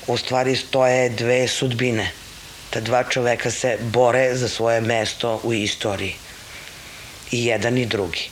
u 0.07 0.17
stvari 0.17 0.55
stoje 0.55 1.09
dve 1.09 1.47
sudbine. 1.47 2.11
Ta 2.69 2.81
dva 2.81 3.03
čoveka 3.03 3.51
se 3.51 3.77
bore 3.81 4.35
za 4.35 4.49
svoje 4.49 4.81
mesto 4.81 5.39
u 5.43 5.53
istoriji. 5.53 6.15
I 7.31 7.45
jedan 7.45 7.77
i 7.77 7.85
drugi. 7.85 8.29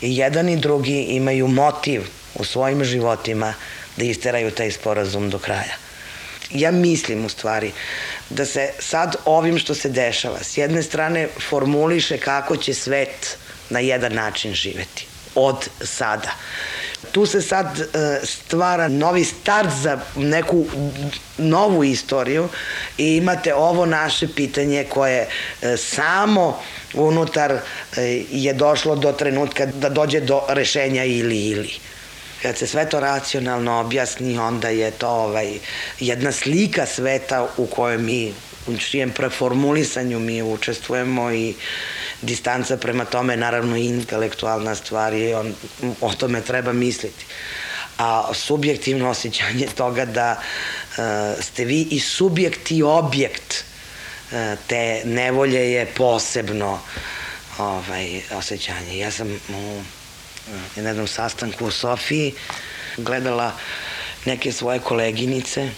I 0.00 0.16
jedan 0.16 0.48
i 0.48 0.56
drugi 0.56 1.00
imaju 1.02 1.48
motiv 1.48 2.02
u 2.34 2.44
svojim 2.44 2.84
životima 2.84 3.54
da 3.96 4.04
isteraju 4.04 4.50
taj 4.50 4.70
sporazum 4.70 5.30
do 5.30 5.38
kraja. 5.38 5.78
Ja 6.50 6.70
mislim 6.70 7.24
u 7.24 7.28
stvari 7.28 7.72
da 8.30 8.46
se 8.46 8.70
sad 8.78 9.16
ovim 9.24 9.58
što 9.58 9.74
se 9.74 9.88
dešava 9.88 10.38
s 10.42 10.58
jedne 10.58 10.82
strane 10.82 11.28
formuliše 11.48 12.18
kako 12.18 12.56
će 12.56 12.74
svet 12.74 13.38
na 13.70 13.80
jedan 13.80 14.14
način 14.14 14.54
živeti 14.54 15.06
od 15.34 15.68
sada. 15.80 16.30
Tu 17.12 17.26
se 17.26 17.42
sad 17.42 17.80
e, 17.80 17.86
stvara 18.24 18.88
novi 18.88 19.24
start 19.24 19.68
za 19.82 19.98
neku 20.16 20.66
novu 21.38 21.84
istoriju 21.84 22.48
i 22.98 23.16
imate 23.16 23.54
ovo 23.54 23.86
naše 23.86 24.28
pitanje 24.28 24.84
koje 24.84 25.28
e, 25.62 25.76
samo 25.76 26.60
unutar 26.94 27.52
e, 27.52 27.60
je 28.30 28.52
došlo 28.52 28.96
do 28.96 29.12
trenutka 29.12 29.66
da 29.66 29.88
dođe 29.88 30.20
do 30.20 30.42
rešenja 30.48 31.04
ili 31.04 31.38
ili. 31.38 31.78
Kad 32.42 32.58
se 32.58 32.66
sve 32.66 32.88
to 32.88 33.00
racionalno 33.00 33.80
objasni, 33.80 34.38
onda 34.38 34.68
je 34.68 34.90
to 34.90 35.08
ovaj, 35.08 35.58
jedna 36.00 36.32
slika 36.32 36.86
sveta 36.86 37.48
u 37.56 37.66
kojoj 37.66 37.98
mi, 37.98 38.34
u 38.66 38.76
čijem 38.76 39.10
preformulisanju 39.10 40.18
mi 40.18 40.42
učestvujemo 40.42 41.32
i 41.32 41.54
distanca 42.22 42.76
prema 42.76 43.04
tome, 43.04 43.36
naravno 43.36 43.76
intelektualna 43.76 44.74
stvar 44.74 45.14
i 45.14 45.34
on, 45.34 45.54
o 46.00 46.14
tome 46.14 46.40
treba 46.40 46.72
misliti. 46.72 47.24
A 47.98 48.30
subjektivno 48.34 49.10
osjećanje 49.10 49.66
toga 49.76 50.04
da 50.04 50.40
uh, 50.40 51.04
ste 51.44 51.64
vi 51.64 51.88
i 51.90 52.00
subjekt 52.00 52.70
i 52.70 52.82
objekt 52.82 53.54
uh, 53.54 54.58
te 54.66 55.02
nevolje 55.04 55.72
je 55.72 55.86
posebno 55.86 56.80
ovaj, 57.58 58.20
osjećanje. 58.30 58.98
Ja 58.98 59.10
sam 59.10 59.40
u 59.48 59.82
na 60.76 60.88
jednom 60.88 61.06
sastanku 61.06 61.66
u 61.66 61.70
Sofiji 61.70 62.34
gledala 62.96 63.52
neke 64.24 64.52
svoje 64.52 64.78
koleginice 64.78 65.70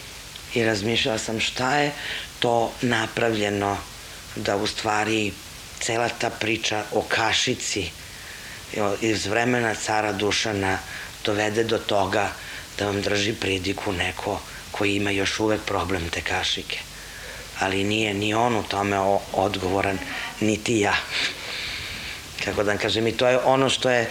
i 0.54 0.64
razmišljala 0.64 1.18
sam 1.18 1.40
šta 1.40 1.76
je 1.76 1.92
to 2.38 2.72
napravljeno 2.82 3.76
da 4.36 4.56
u 4.56 4.66
stvari 4.66 5.32
cela 5.80 6.08
ta 6.08 6.30
priča 6.30 6.84
o 6.92 7.02
kašici 7.02 7.90
iz 9.00 9.26
vremena 9.26 9.74
cara 9.74 10.12
Dušana 10.12 10.78
dovede 11.24 11.64
do 11.64 11.78
toga 11.78 12.30
da 12.78 12.86
vam 12.86 13.02
drži 13.02 13.32
pridiku 13.32 13.92
neko 13.92 14.40
koji 14.70 14.94
ima 14.94 15.10
još 15.10 15.40
uvek 15.40 15.60
problem 15.60 16.08
te 16.10 16.20
kašike. 16.20 16.78
Ali 17.60 17.84
nije 17.84 18.14
ni 18.14 18.34
on 18.34 18.56
u 18.56 18.62
tome 18.62 18.98
odgovoran, 19.32 19.98
niti 20.40 20.80
ja 20.80 20.96
kako 22.44 22.62
da 22.62 22.76
kažem, 22.76 23.06
i 23.06 23.12
to 23.12 23.28
je 23.28 23.38
ono 23.38 23.70
što 23.70 23.90
je 23.90 24.10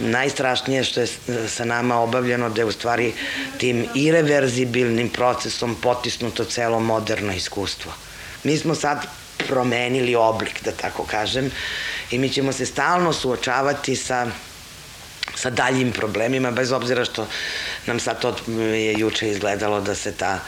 najstrašnije 0.00 0.84
što 0.84 1.00
je 1.00 1.06
sa 1.48 1.64
nama 1.64 2.00
obavljeno, 2.00 2.48
da 2.50 2.60
je 2.60 2.64
u 2.64 2.72
stvari 2.72 3.12
tim 3.58 3.86
irreverzibilnim 3.94 5.08
procesom 5.08 5.74
potisnuto 5.82 6.44
celo 6.44 6.80
moderno 6.80 7.32
iskustvo. 7.32 7.92
Mi 8.44 8.56
smo 8.56 8.74
sad 8.74 9.06
promenili 9.48 10.14
oblik, 10.14 10.64
da 10.64 10.72
tako 10.72 11.04
kažem, 11.04 11.50
i 12.10 12.18
mi 12.18 12.28
ćemo 12.28 12.52
se 12.52 12.66
stalno 12.66 13.12
suočavati 13.12 13.96
sa 13.96 14.26
sa 15.34 15.50
daljim 15.50 15.92
problemima, 15.92 16.50
bez 16.50 16.72
obzira 16.72 17.04
što 17.04 17.26
nam 17.86 18.00
sad 18.00 18.20
to 18.20 18.36
je 18.56 18.92
juče 18.98 19.28
izgledalo 19.28 19.80
da 19.80 19.94
se 19.94 20.12
ta 20.12 20.38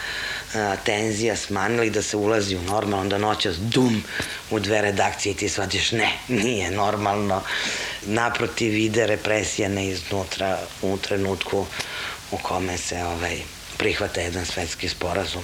a, 0.55 0.75
tenzija 0.85 1.35
smanjila 1.35 1.83
i 1.83 1.89
da 1.89 2.01
se 2.01 2.17
ulazi 2.17 2.55
u 2.55 2.61
normalno, 2.61 2.99
onda 2.99 3.17
noćas 3.17 3.55
dum 3.57 4.03
u 4.51 4.59
dve 4.59 4.81
redakcije 4.81 5.33
i 5.33 5.35
ti 5.35 5.49
shvatiš 5.49 5.91
ne, 5.91 6.11
nije 6.27 6.71
normalno. 6.71 7.41
Naprotiv 8.05 8.77
ide 8.77 9.07
represija 9.07 9.69
ne 9.69 9.87
iznutra 9.87 10.59
u 10.81 10.97
trenutku 10.97 11.65
u 12.31 12.37
kome 12.37 12.77
se 12.77 13.03
ovaj, 13.03 13.37
prihvata 13.77 14.21
jedan 14.21 14.45
svetski 14.45 14.89
sporazum. 14.89 15.43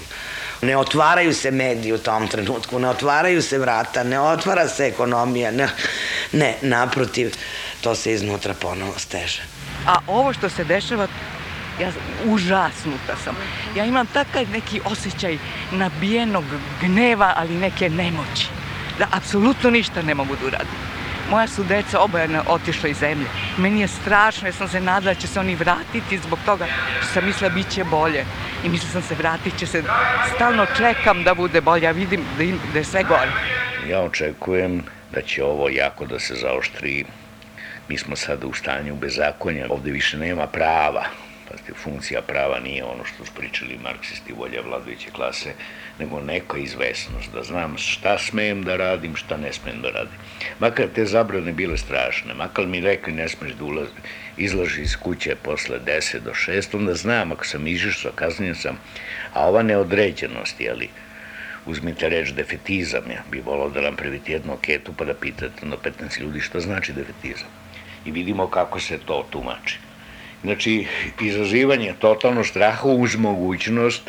Ne 0.61 0.77
otvaraju 0.77 1.33
se 1.33 1.51
mediji 1.51 1.93
u 1.93 1.97
tom 1.97 2.27
trenutku, 2.27 2.79
ne 2.79 2.89
otvaraju 2.89 3.41
se 3.41 3.57
vrata, 3.57 4.03
ne 4.03 4.19
otvara 4.19 4.67
se 4.69 4.87
ekonomija, 4.87 5.51
ne, 5.51 5.69
ne 6.31 6.57
naprotiv, 6.61 7.33
to 7.81 7.95
se 7.95 8.13
iznutra 8.13 8.53
ponovo 8.53 8.93
steže. 8.97 9.41
A 9.87 9.95
ovo 10.07 10.33
što 10.33 10.49
se 10.49 10.63
dešava, 10.63 11.07
ja 11.79 11.91
užasnuta 12.25 13.15
sam. 13.23 13.35
Ja 13.75 13.85
imam 13.85 14.07
takav 14.07 14.49
neki 14.51 14.81
osjećaj 14.85 15.37
nabijenog 15.71 16.43
gneva, 16.81 17.33
ali 17.37 17.57
neke 17.57 17.89
nemoći. 17.89 18.47
Da 18.99 19.07
apsolutno 19.11 19.69
ništa 19.69 20.01
ne 20.01 20.15
mogu 20.15 20.35
da 20.35 20.47
uradim. 20.47 20.91
Moja 21.29 21.47
su 21.47 21.63
deca 21.63 21.99
obojena 21.99 22.43
otišla 22.47 22.89
iz 22.89 22.97
zemlje. 22.97 23.25
Meni 23.57 23.81
je 23.81 23.87
strašno, 23.87 24.47
ja 24.47 24.53
sam 24.53 24.69
se 24.69 24.81
nadala 24.81 25.13
da 25.13 25.19
će 25.19 25.27
se 25.27 25.39
oni 25.39 25.55
vratiti 25.55 26.17
zbog 26.17 26.39
toga 26.45 26.67
što 27.01 27.13
sam 27.13 27.25
mislila 27.25 27.49
bit 27.49 27.69
će 27.69 27.83
bolje. 27.83 28.25
I 28.65 28.69
mislila 28.69 28.91
sam 28.91 29.01
se 29.01 29.15
vratit 29.15 29.59
će 29.59 29.65
se. 29.65 29.83
Stalno 30.35 30.65
čekam 30.77 31.23
da 31.23 31.33
bude 31.33 31.61
bolje, 31.61 31.87
a 31.87 31.91
vidim 31.91 32.25
da, 32.37 32.43
im, 32.43 32.59
da 32.73 32.79
je 32.79 32.85
sve 32.85 33.03
gore. 33.03 33.31
Ja 33.89 34.01
očekujem 34.01 34.83
da 35.13 35.21
će 35.21 35.43
ovo 35.43 35.69
jako 35.69 36.05
da 36.05 36.19
se 36.19 36.35
zaoštri. 36.35 37.05
Mi 37.89 37.97
smo 37.97 38.15
sada 38.15 38.47
u 38.47 38.53
stanju 38.53 38.95
bezakonja, 38.95 39.65
ovde 39.69 39.91
više 39.91 40.17
nema 40.17 40.47
prava. 40.47 41.05
Pazite, 41.51 41.73
funkcija 41.73 42.21
prava 42.21 42.59
nije 42.59 42.83
ono 42.83 43.05
što 43.05 43.25
su 43.25 43.31
pričali 43.37 43.79
marksisti 43.83 44.33
volja 44.33 44.61
vladajuće 44.61 45.09
klase, 45.11 45.53
nego 45.99 46.21
neka 46.21 46.57
izvesnost, 46.57 47.33
da 47.33 47.43
znam 47.43 47.77
šta 47.77 48.17
smem 48.17 48.63
da 48.63 48.75
radim, 48.75 49.15
šta 49.15 49.37
ne 49.37 49.53
smem 49.53 49.81
da 49.81 49.89
radim. 49.89 50.17
Makar 50.59 50.87
te 50.95 51.05
zabrane 51.05 51.51
bile 51.53 51.77
strašne, 51.77 52.33
makar 52.33 52.67
mi 52.67 52.81
rekli 52.81 53.13
ne 53.13 53.29
smeš 53.29 53.51
da 53.51 53.65
ulaz, 53.65 53.87
izlaži 54.37 54.81
iz 54.81 54.95
kuće 54.95 55.35
posle 55.35 55.79
10 55.85 56.19
do 56.19 56.31
6, 56.31 56.75
onda 56.77 56.93
znam 56.93 57.31
ako 57.31 57.45
sam 57.45 57.67
izišao, 57.67 58.11
kaznjen 58.15 58.55
sam, 58.55 58.77
a 59.33 59.47
ova 59.47 59.63
neodređenost, 59.63 60.61
jeli, 60.61 60.89
uzmite 61.65 62.09
reč 62.09 62.29
defetizam, 62.29 63.11
ja 63.11 63.23
bi 63.31 63.39
volao 63.39 63.69
da 63.69 63.81
nam 63.81 63.95
pravite 63.95 64.31
jednu 64.31 64.53
aketu 64.53 64.93
pa 64.97 65.05
da 65.05 65.13
pitate 65.13 65.65
na 65.65 65.77
15 65.77 66.19
ljudi 66.21 66.39
šta 66.39 66.59
znači 66.59 66.93
defetizam. 66.93 67.60
I 68.05 68.11
vidimo 68.11 68.47
kako 68.47 68.79
se 68.79 68.97
to 69.05 69.25
tumači. 69.29 69.79
Znači, 70.43 70.87
izazivanje 71.21 71.93
totalno 71.99 72.43
straha 72.43 72.87
uz 72.87 73.15
mogućnost 73.15 74.01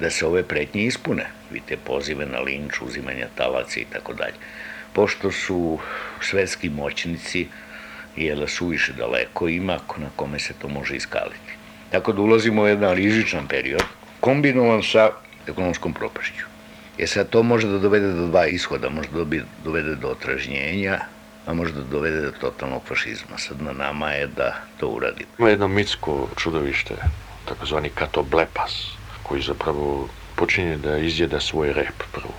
da 0.00 0.10
se 0.10 0.26
ove 0.26 0.42
pretnje 0.42 0.82
ispune. 0.82 1.26
Vidite 1.50 1.76
pozive 1.76 2.26
na 2.26 2.40
linč, 2.40 2.80
uzimanja 2.80 3.26
talaca 3.34 3.80
i 3.80 3.84
tako 3.92 4.14
dalje. 4.14 4.34
Pošto 4.92 5.32
su 5.32 5.78
svetski 6.20 6.68
moćnici, 6.68 7.46
jela 8.16 8.48
suviše 8.48 8.92
daleko, 8.92 9.48
ima 9.48 9.78
na 9.96 10.08
kome 10.16 10.38
se 10.38 10.54
to 10.58 10.68
može 10.68 10.96
iskaliti. 10.96 11.52
Tako 11.90 12.12
da 12.12 12.22
ulazimo 12.22 12.62
u 12.62 12.66
jedan 12.66 12.94
rizičan 12.94 13.48
period, 13.48 13.82
kombinovan 14.20 14.82
sa 14.82 15.10
ekonomskom 15.46 15.94
propašću. 15.94 16.44
E 16.98 17.06
sad, 17.06 17.28
to 17.28 17.42
može 17.42 17.68
da 17.68 17.78
dovede 17.78 18.12
do 18.12 18.26
dva 18.26 18.46
ishoda, 18.46 18.88
može 18.90 19.08
da 19.08 19.24
dovede 19.64 19.94
do 19.94 20.08
otražnjenja, 20.08 20.98
a 21.48 21.54
može 21.54 21.72
da 21.72 21.80
dovede 21.80 22.20
do 22.20 22.30
totalnog 22.40 22.82
fašizma. 22.88 23.38
Sad 23.38 23.62
na 23.62 23.72
nama 23.72 24.10
je 24.10 24.26
da 24.26 24.54
to 24.80 24.88
uradimo. 24.88 25.30
Ima 25.38 25.48
jedno 25.48 25.68
mitsko 25.68 26.28
čudovište, 26.36 26.94
takozvani 27.44 27.88
katoblepas, 27.88 28.86
koji 29.22 29.42
zapravo 29.42 30.08
počinje 30.36 30.76
da 30.76 30.98
izjeda 30.98 31.40
svoj 31.40 31.72
rep 31.72 32.02
prvo. 32.12 32.34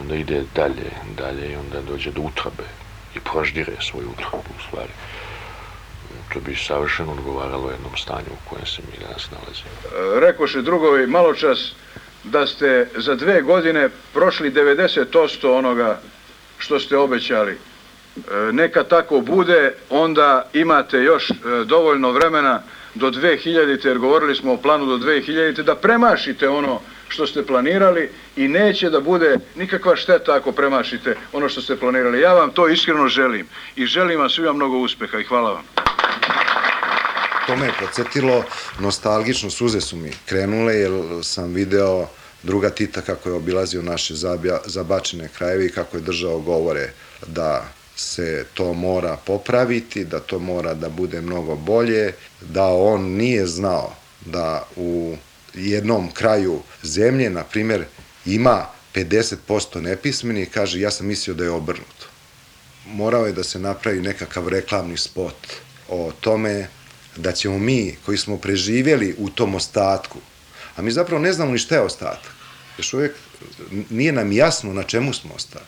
Onda 0.00 0.14
ide 0.14 0.42
dalje, 0.54 0.90
dalje 1.16 1.52
i 1.52 1.56
onda 1.56 1.80
dođe 1.80 2.10
do 2.10 2.20
utrabe 2.20 2.68
i 3.14 3.20
proždire 3.20 3.72
svoju 3.80 4.10
utrabu 4.10 4.50
u 4.58 4.62
stvari. 4.68 4.92
To 6.32 6.40
bi 6.40 6.56
savršeno 6.56 7.12
odgovaralo 7.12 7.70
jednom 7.70 7.96
stanju 7.96 8.32
u 8.32 8.50
kojem 8.50 8.66
se 8.66 8.82
mi 8.82 9.04
danas 9.06 9.30
nalazimo. 9.30 9.70
Rekoše 10.20 10.62
drugovi 10.62 11.06
malo 11.06 11.34
čas 11.34 11.72
da 12.24 12.46
ste 12.46 12.88
za 12.96 13.14
dve 13.14 13.42
godine 13.42 13.88
prošli 14.12 14.52
90% 14.52 15.58
onoga 15.58 16.00
što 16.58 16.80
ste 16.80 16.96
obećali. 16.96 17.58
E, 18.30 18.52
neka 18.52 18.84
tako 18.84 19.20
bude, 19.20 19.74
onda 19.90 20.50
imate 20.52 20.98
još 20.98 21.30
e, 21.30 21.34
dovoljno 21.64 22.10
vremena 22.10 22.62
do 22.94 23.10
2000. 23.10 23.86
jer 23.86 23.98
govorili 23.98 24.34
smo 24.34 24.52
o 24.52 24.56
planu 24.56 24.86
do 24.86 24.96
2000. 24.96 25.62
da 25.62 25.74
premašite 25.74 26.48
ono 26.48 26.80
što 27.08 27.26
ste 27.26 27.46
planirali 27.46 28.10
i 28.36 28.48
neće 28.48 28.90
da 28.90 29.00
bude 29.00 29.36
nikakva 29.56 29.96
šteta 29.96 30.34
ako 30.34 30.52
premašite 30.52 31.16
ono 31.32 31.48
što 31.48 31.60
ste 31.60 31.76
planirali. 31.76 32.20
Ja 32.20 32.32
vam 32.32 32.50
to 32.50 32.68
iskreno 32.68 33.08
želim 33.08 33.48
i 33.76 33.86
želim 33.86 34.20
vam 34.20 34.30
svima 34.30 34.52
mnogo 34.52 34.78
uspeha 34.78 35.18
i 35.18 35.24
hvala 35.24 35.52
vam. 35.52 35.62
To 37.46 37.56
me 37.56 37.66
je 37.66 37.72
podsjetilo, 37.80 38.44
nostalgično 38.80 39.50
suze 39.50 39.80
su 39.80 39.96
mi 39.96 40.10
krenule 40.26 40.74
jer 40.74 40.92
sam 41.22 41.54
video 41.54 42.06
druga 42.42 42.70
Tita 42.70 43.00
kako 43.00 43.28
je 43.28 43.34
obilazio 43.34 43.82
naše 43.82 44.14
zabačene 44.64 45.28
krajeve 45.38 45.66
i 45.66 45.72
kako 45.72 45.96
je 45.96 46.02
držao 46.02 46.38
govore 46.38 46.90
da 47.26 47.64
se 47.98 48.46
to 48.54 48.72
mora 48.72 49.16
popraviti, 49.16 50.04
da 50.04 50.20
to 50.20 50.38
mora 50.38 50.74
da 50.74 50.88
bude 50.88 51.20
mnogo 51.20 51.56
bolje, 51.56 52.12
da 52.40 52.64
on 52.64 53.02
nije 53.02 53.46
znao 53.46 53.94
da 54.26 54.66
u 54.76 55.16
jednom 55.54 56.10
kraju 56.10 56.60
zemlje, 56.82 57.30
na 57.30 57.44
primjer, 57.44 57.84
ima 58.26 58.66
50% 58.94 59.80
nepismeni 59.80 60.42
i 60.42 60.46
kaže 60.46 60.80
ja 60.80 60.90
sam 60.90 61.06
mislio 61.06 61.34
da 61.34 61.44
je 61.44 61.50
obrnuto. 61.50 62.06
Morao 62.86 63.26
je 63.26 63.32
da 63.32 63.44
se 63.44 63.58
napravi 63.58 64.00
nekakav 64.00 64.48
reklamni 64.48 64.96
spot 64.96 65.46
o 65.88 66.12
tome 66.20 66.68
da 67.16 67.32
ćemo 67.32 67.58
mi 67.58 67.96
koji 68.06 68.18
smo 68.18 68.36
preživjeli 68.36 69.14
u 69.18 69.30
tom 69.30 69.54
ostatku, 69.54 70.18
a 70.76 70.82
mi 70.82 70.90
zapravo 70.90 71.22
ne 71.22 71.32
znamo 71.32 71.52
ni 71.52 71.58
šta 71.58 71.74
je 71.74 71.80
ostatak. 71.80 72.32
Još 72.78 72.94
uvijek 72.94 73.12
nije 73.90 74.12
nam 74.12 74.32
jasno 74.32 74.72
na 74.72 74.82
čemu 74.82 75.12
smo 75.12 75.34
ostali, 75.34 75.64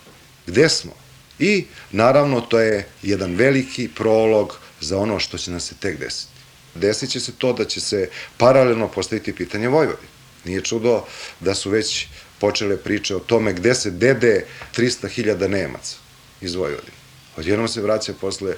gde 0.46 0.68
smo. 0.68 0.92
I 1.40 1.64
naravno 1.92 2.40
to 2.40 2.60
je 2.60 2.86
jedan 3.02 3.34
veliki 3.34 3.88
prolog 3.88 4.58
za 4.80 4.98
ono 4.98 5.18
što 5.18 5.38
će 5.38 5.50
nam 5.50 5.60
se 5.60 5.74
tek 5.74 5.98
desiti. 5.98 6.32
Desit 6.74 7.10
će 7.10 7.20
se 7.20 7.32
to 7.32 7.52
da 7.52 7.64
će 7.64 7.80
se 7.80 8.08
paralelno 8.36 8.88
postaviti 8.88 9.34
pitanje 9.34 9.68
Vojvodi. 9.68 10.06
Nije 10.44 10.60
čudo 10.60 11.04
da 11.40 11.54
su 11.54 11.70
već 11.70 12.06
počele 12.38 12.76
priče 12.76 13.16
o 13.16 13.18
tome 13.18 13.52
gde 13.52 13.74
se 13.74 13.90
dede 13.90 14.44
300.000 14.76 15.48
Nemaca 15.48 15.96
iz 16.40 16.54
Vojvodine. 16.54 16.96
Odjednom 17.36 17.68
se 17.68 17.80
vraća 17.80 18.12
posle 18.20 18.54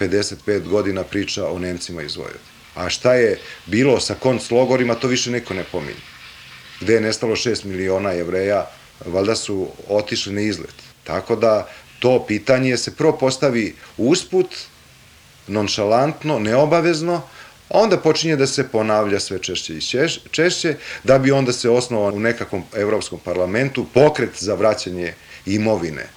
55 0.00 0.68
godina 0.68 1.04
priča 1.04 1.48
o 1.48 1.58
Nemcima 1.58 2.02
iz 2.02 2.16
Vojvodine. 2.16 2.52
A 2.74 2.88
šta 2.88 3.14
je 3.14 3.38
bilo 3.66 4.00
sa 4.00 4.14
konc 4.14 4.50
logorima, 4.50 4.94
to 4.94 5.08
više 5.08 5.30
neko 5.30 5.54
ne 5.54 5.64
pominje. 5.72 6.00
Gde 6.80 6.94
je 6.94 7.00
nestalo 7.00 7.36
6 7.36 7.64
miliona 7.64 8.10
jevreja, 8.10 8.70
valjda 9.06 9.36
su 9.36 9.68
otišli 9.88 10.32
na 10.32 10.40
izlet. 10.40 10.74
Tako 11.04 11.36
da 11.36 11.68
to 12.02 12.24
pitanje 12.28 12.76
se 12.76 12.90
prvo 12.96 13.12
postavi 13.12 13.74
usput, 13.96 14.46
nonšalantno, 15.46 16.38
neobavezno, 16.38 17.22
a 17.68 17.78
onda 17.78 17.96
počinje 17.96 18.36
da 18.36 18.46
se 18.46 18.64
ponavlja 18.68 19.20
sve 19.20 19.38
češće 19.38 19.76
i 19.76 19.80
češće, 20.30 20.74
da 21.04 21.18
bi 21.18 21.30
onda 21.30 21.52
se 21.52 21.70
osnovao 21.70 22.12
u 22.12 22.20
nekakvom 22.20 22.64
evropskom 22.74 23.20
parlamentu 23.24 23.86
pokret 23.94 24.42
za 24.42 24.54
vraćanje 24.54 25.14
imovine. 25.46 26.08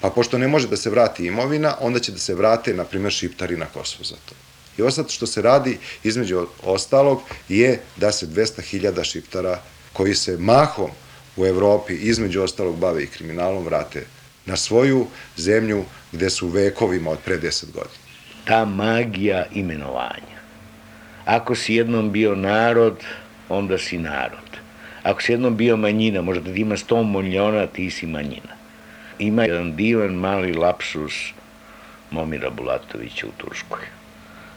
Pa 0.00 0.10
pošto 0.10 0.38
ne 0.38 0.48
može 0.48 0.68
da 0.68 0.76
se 0.76 0.90
vrati 0.90 1.26
imovina, 1.26 1.76
onda 1.80 2.00
će 2.00 2.12
da 2.12 2.18
se 2.18 2.34
vrate, 2.34 2.74
na 2.74 2.84
primjer, 2.84 3.12
šiptari 3.12 3.56
na 3.56 3.66
Kosovo 3.66 4.04
za 4.04 4.16
to. 4.28 4.34
I 4.78 4.82
osad 4.82 5.10
što 5.10 5.26
se 5.26 5.42
radi, 5.42 5.78
između 6.04 6.46
ostalog, 6.62 7.22
je 7.48 7.80
da 7.96 8.12
se 8.12 8.26
200.000 8.26 9.04
šiptara 9.04 9.62
koji 9.92 10.14
se 10.14 10.36
mahom 10.36 10.90
u 11.36 11.46
Evropi, 11.46 11.94
između 11.94 12.42
ostalog, 12.42 12.76
bave 12.76 13.02
i 13.02 13.06
kriminalom, 13.06 13.64
vrate 13.64 14.06
na 14.46 14.56
svoju 14.56 15.06
zemlju 15.36 15.84
gde 16.12 16.30
su 16.30 16.48
vekovima 16.48 17.10
od 17.10 17.18
pre 17.24 17.38
10 17.38 17.72
godina. 17.72 18.02
Ta 18.44 18.64
magija 18.64 19.44
imenovanja. 19.52 20.38
Ako 21.24 21.54
si 21.54 21.74
jednom 21.74 22.12
bio 22.12 22.34
narod, 22.34 22.96
onda 23.48 23.78
si 23.78 23.98
narod. 23.98 24.50
Ako 25.02 25.22
si 25.22 25.32
jednom 25.32 25.56
bio 25.56 25.76
manjina, 25.76 26.22
možda 26.22 26.50
da 26.50 26.58
ima 26.58 26.76
100 26.76 27.22
miliona, 27.22 27.66
ti 27.66 27.90
si 27.90 28.06
manjina. 28.06 28.54
Ima 29.18 29.44
jedan 29.44 29.76
divan 29.76 30.14
mali 30.14 30.52
lapsus 30.52 31.32
Momira 32.10 32.50
Bulatovića 32.50 33.26
u 33.26 33.30
Turskoj. 33.36 33.86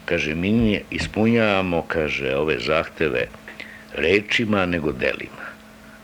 Kaže, 0.06 0.36
mi 0.36 0.52
ne 0.52 0.82
ispunjavamo, 0.92 1.82
kaže, 1.88 2.36
ove 2.36 2.60
zahteve 2.60 3.28
rečima, 3.94 4.66
nego 4.66 4.92
delima 4.92 5.45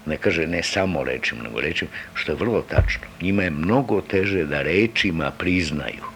ne 0.06 0.18
kaže 0.18 0.48
ne 0.48 0.64
samo 0.64 1.04
rečima, 1.04 1.44
nego 1.44 1.62
rečima, 1.62 1.92
što 2.14 2.32
je 2.32 2.36
vrlo 2.36 2.62
tačno. 2.62 3.08
Njima 3.22 3.44
je 3.44 3.50
mnogo 3.50 4.02
teže 4.02 4.46
da 4.46 4.62
rečima 4.62 5.32
priznaju 5.32 6.12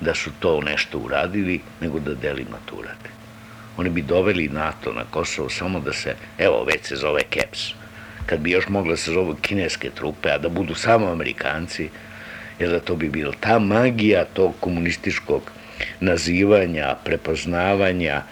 da 0.00 0.14
su 0.14 0.30
to 0.40 0.60
nešto 0.60 0.98
uradili, 0.98 1.60
nego 1.80 2.00
da 2.00 2.14
delima 2.14 2.56
to 2.64 2.76
urade. 2.76 3.10
Oni 3.76 3.90
bi 3.90 4.02
doveli 4.02 4.48
NATO 4.48 4.92
na 4.92 5.04
Kosovo 5.10 5.48
samo 5.48 5.80
da 5.80 5.92
se, 5.92 6.14
evo 6.38 6.64
već 6.64 6.86
se 6.86 6.96
zove 6.96 7.22
KEPS, 7.22 7.72
kad 8.26 8.40
bi 8.40 8.50
još 8.50 8.68
mogla 8.68 8.96
se 8.96 9.12
zove 9.12 9.34
kineske 9.40 9.90
trupe, 9.90 10.30
a 10.30 10.38
da 10.38 10.48
budu 10.48 10.74
samo 10.74 11.10
Amerikanci, 11.10 11.88
jer 12.58 12.70
da 12.70 12.80
to 12.80 12.96
bi 12.96 13.08
bilo 13.08 13.32
ta 13.40 13.58
magija 13.58 14.24
tog 14.24 14.54
komunističkog 14.60 15.50
nazivanja, 16.00 16.94
prepoznavanja, 17.04 18.22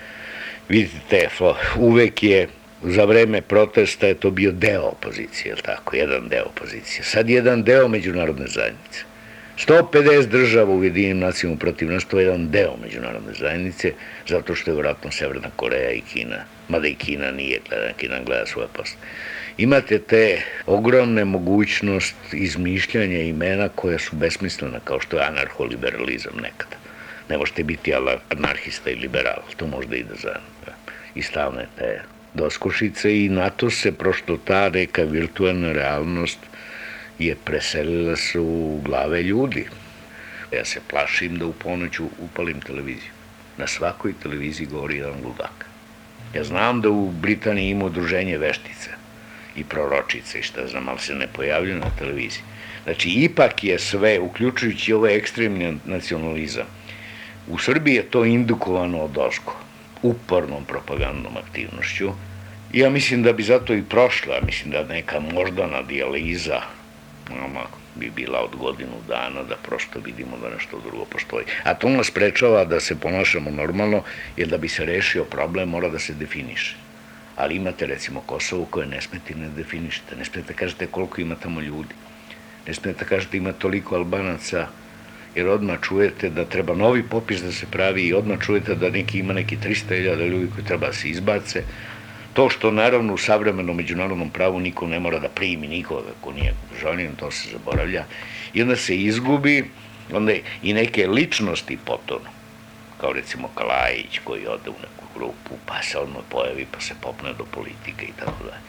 vidite, 0.69 1.29
uvek 1.77 2.23
je 2.23 2.49
za 2.83 3.05
vreme 3.05 3.41
protesta 3.41 4.07
je 4.07 4.15
to 4.15 4.31
bio 4.31 4.53
deo 4.53 4.83
opozicije, 4.83 5.51
je 5.51 5.63
tako, 5.63 5.97
jedan 5.97 6.29
deo 6.29 6.45
opozicije. 6.45 7.05
Sad 7.05 7.31
jedan 7.31 7.63
deo 7.63 7.89
međunarodne 7.89 8.47
zajednice. 8.47 9.01
150 9.67 10.27
država 10.27 10.75
u 10.75 10.85
jedinim 10.85 11.19
nacijama 11.19 11.57
protiv 11.57 11.91
nas, 11.91 12.05
to 12.05 12.19
je 12.19 12.25
jedan 12.25 12.51
deo 12.51 12.77
međunarodne 12.83 13.33
zajednice, 13.39 13.93
zato 14.29 14.55
što 14.55 14.71
je 14.71 14.77
vratno 14.77 15.11
Severna 15.11 15.51
Koreja 15.57 15.91
i 15.91 16.01
Kina, 16.01 16.45
mada 16.69 16.89
i 16.89 16.95
Kina 16.95 17.31
nije 17.31 17.61
gleda, 17.69 17.93
Kina 17.97 18.23
gleda 18.27 18.47
svoje 18.47 18.69
posle. 18.73 18.97
Imate 19.57 19.99
te 19.99 20.43
ogromne 20.67 21.25
mogućnost 21.25 22.15
izmišljanja 22.33 23.21
imena 23.21 23.69
koja 23.69 23.99
su 23.99 24.17
besmislena, 24.17 24.81
kao 24.85 25.01
što 25.01 25.17
je 25.17 25.27
anarholiberalizam 25.27 26.37
nekada. 26.43 26.77
Ne 27.29 27.39
možete 27.39 27.63
biti 27.63 27.93
anarhista 28.29 28.91
i 28.91 28.95
liberal, 28.95 29.43
to 29.57 29.67
možda 29.67 29.97
ide 29.97 30.15
za 30.23 30.37
i 31.15 31.23
stavne 31.23 31.67
te 31.79 32.01
doskošice 32.35 33.25
i 33.25 33.29
na 33.29 33.51
to 33.51 33.71
se 33.71 33.93
prošto 33.93 34.37
ta 34.37 34.69
reka 34.69 35.03
virtualna 35.03 35.73
realnost 35.73 36.39
je 37.19 37.37
preselila 37.45 38.17
se 38.17 38.41
u 38.41 38.81
glave 38.85 39.23
ljudi. 39.23 39.67
Ja 40.53 40.65
se 40.65 40.81
plašim 40.91 41.39
da 41.39 41.47
u 41.47 41.53
ponoć 41.53 42.01
upalim 42.01 42.61
televiziju. 42.61 43.13
Na 43.57 43.67
svakoj 43.67 44.13
televiziji 44.23 44.67
govori 44.67 44.97
jedan 44.97 45.25
ludak. 45.25 45.67
Ja 46.35 46.45
znam 46.45 46.81
da 46.81 46.91
u 46.91 47.11
Britaniji 47.11 47.71
ima 47.71 47.85
udruženje 47.85 48.39
veštice 48.39 48.91
i 49.57 49.65
proročice 49.65 50.39
i 50.39 50.43
šta 50.43 50.67
znam, 50.67 50.89
ali 50.89 50.99
se 50.99 51.15
ne 51.15 51.27
pojavljaju 51.33 51.79
na 51.79 51.91
televiziji. 51.99 52.43
Znači, 52.85 53.11
ipak 53.11 53.65
je 53.65 53.79
sve, 53.79 54.19
uključujući 54.21 54.93
ovaj 54.93 55.17
ekstremni 55.17 55.79
nacionalizam, 55.85 56.67
u 57.49 57.59
Srbiji 57.59 57.95
je 57.95 58.03
to 58.03 58.25
indukovano 58.25 58.99
od 58.99 59.19
oško, 59.19 59.57
upornom 60.03 60.65
propagandnom 60.65 61.37
aktivnošću. 61.37 62.11
Ja 62.73 62.91
mislim 62.91 63.23
da 63.23 63.33
bi 63.33 63.43
zato 63.43 63.75
i 63.75 63.83
prošla, 63.83 64.41
mislim 64.47 64.71
da 64.71 64.85
neka 64.85 65.21
moždana 65.21 65.83
dijaliza 65.83 66.61
nama 67.31 67.61
bi 67.95 68.11
bila 68.11 68.41
od 68.45 68.57
godinu 68.57 69.01
dana 69.09 69.43
da 69.43 69.57
prosto 69.57 70.01
vidimo 70.05 70.37
da 70.43 70.55
nešto 70.55 70.81
drugo 70.81 71.05
postoji. 71.05 71.45
A 71.65 71.75
to 71.75 71.89
nas 71.89 72.07
sprečava 72.07 72.65
da 72.65 72.81
se 72.81 73.01
ponašamo 73.01 73.51
normalno, 73.51 74.03
jer 74.37 74.49
da 74.49 74.59
bi 74.59 74.69
se 74.69 74.85
rešio 74.85 75.25
problem 75.25 75.69
mora 75.69 75.89
da 75.89 75.99
se 75.99 76.15
definiše. 76.15 76.77
Ali 77.37 77.57
imate 77.57 77.87
recimo 77.87 78.21
Kosovo 78.21 78.65
koje 78.65 78.87
ne 78.87 79.01
smete 79.01 79.35
ne 79.35 79.49
definišete, 79.49 80.17
ne 80.17 80.25
smete 80.25 80.53
da 80.53 80.59
kažete 80.59 80.87
koliko 80.87 81.21
ima 81.21 81.35
tamo 81.35 81.61
ljudi, 81.61 81.95
ne 82.67 82.75
smete 82.75 82.99
da 82.99 83.09
kažete 83.09 83.37
ima 83.37 83.53
toliko 83.53 83.97
Albanaca, 83.97 84.67
jer 85.35 85.49
odmah 85.49 85.81
čujete 85.83 86.31
da 86.31 86.45
treba 86.45 86.75
novi 86.75 87.03
popis 87.03 87.43
da 87.43 87.53
se 87.53 87.67
pravi 87.71 88.03
i 88.03 88.15
odmah 88.15 88.39
čujete 88.41 88.75
da 88.75 88.91
neki 88.91 89.19
ima 89.19 89.33
neki 89.33 89.57
300.000 89.57 90.29
ljudi 90.29 90.51
koji 90.55 90.67
treba 90.67 90.87
da 90.87 90.93
se 90.93 91.09
izbace, 91.09 91.63
To 92.39 92.49
što 92.49 92.71
naravno 92.71 93.15
u 93.15 93.19
savremenom 93.19 93.77
međunarodnom 93.77 94.31
pravu 94.31 94.61
niko 94.61 94.87
ne 94.87 95.01
mora 95.01 95.19
da 95.19 95.29
primi 95.29 95.69
nikoga 95.69 96.13
ko 96.21 96.33
nije 96.33 96.55
državljanin, 96.73 97.17
to 97.17 97.31
se 97.31 97.49
zaboravlja. 97.53 98.05
I 98.55 98.63
onda 98.63 98.77
se 98.77 98.97
izgubi, 98.97 99.65
onda 100.13 100.33
i 100.63 100.73
neke 100.73 101.07
ličnosti 101.07 101.79
potonu, 101.85 102.31
kao 103.01 103.13
recimo 103.13 103.49
Kalajić 103.55 104.21
koji 104.25 104.47
ode 104.47 104.71
u 104.71 104.79
neku 104.83 105.05
grupu, 105.15 105.59
pa 105.67 105.83
se 105.83 105.99
odmah 105.99 106.23
pojavi, 106.29 106.67
pa 106.73 106.81
se 106.81 106.95
popne 107.01 107.33
do 107.39 107.45
politike 107.45 108.07
i 108.07 108.13
tako 108.21 108.45
dalje. 108.45 108.63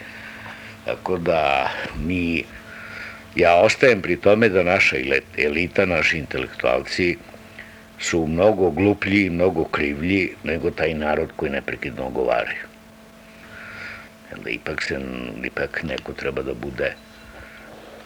Tako 0.86 1.18
da 1.18 1.70
mi, 2.05 2.43
ja 3.40 3.56
ostajem 3.56 4.02
pri 4.02 4.18
tome 4.18 4.50
da 4.50 4.64
naša 4.64 4.96
elita, 5.38 5.86
naši 5.86 6.18
intelektualci 6.18 7.18
su 8.00 8.26
mnogo 8.28 8.70
gluplji 8.70 9.26
i 9.26 9.30
mnogo 9.30 9.64
krivlji 9.64 10.30
nego 10.44 10.72
taj 10.72 10.94
narod 10.94 11.30
koji 11.36 11.52
neprekidno 11.52 12.06
ogovaraju 12.06 12.70
da 14.44 14.50
ipak 14.50 14.84
se, 14.84 15.00
ipak 15.44 15.84
neko 15.84 16.14
treba 16.14 16.42
da 16.42 16.54
bude 16.54 16.96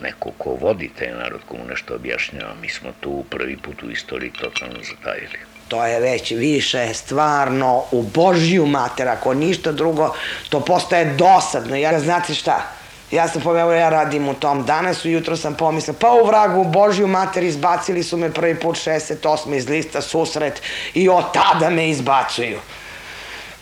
neko 0.01 0.31
ko 0.37 0.57
vodi 0.61 0.89
taj 0.99 1.11
narod, 1.11 1.41
komu 1.47 1.65
nešto 1.69 1.95
objašnjava. 1.95 2.53
Mi 2.61 2.69
smo 2.69 2.89
tu 2.99 3.23
prvi 3.29 3.57
put 3.57 3.83
u 3.83 3.89
istoriji 3.89 4.31
totalno 4.31 4.79
zatajili. 4.83 5.37
To 5.67 5.85
je 5.85 5.99
već 5.99 6.31
više 6.31 6.93
stvarno 6.93 7.83
u 7.91 8.01
Božju 8.01 8.65
mater, 8.65 9.07
ako 9.07 9.33
ništa 9.33 9.71
drugo, 9.71 10.15
to 10.49 10.59
postaje 10.59 11.05
dosadno. 11.05 11.75
Ja, 11.75 11.99
znate 11.99 12.33
šta, 12.33 12.71
ja 13.13 13.27
sam 13.27 13.41
pomenuo, 13.41 13.71
ja 13.71 13.89
radim 13.89 14.29
u 14.29 14.33
tom 14.33 14.65
danas, 14.65 15.05
ujutro 15.05 15.37
sam 15.37 15.55
pomislila, 15.55 15.97
pa 15.99 16.11
u 16.11 16.25
vragu, 16.25 16.63
Božju 16.63 17.07
mater, 17.07 17.43
izbacili 17.43 18.03
su 18.03 18.17
me 18.17 18.33
prvi 18.33 18.59
put 18.59 18.75
68 18.75 19.55
iz 19.55 19.69
lista 19.69 20.01
susret 20.01 20.61
i 20.93 21.09
od 21.09 21.33
tada 21.33 21.69
me 21.69 21.89
izbacuju. 21.89 22.59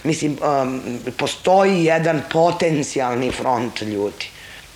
Mislim, 0.03 0.37
um, 0.41 0.81
postoji 1.17 1.83
jedan 1.83 2.21
potencijalni 2.31 3.31
front 3.31 3.81
ljudi. 3.81 4.25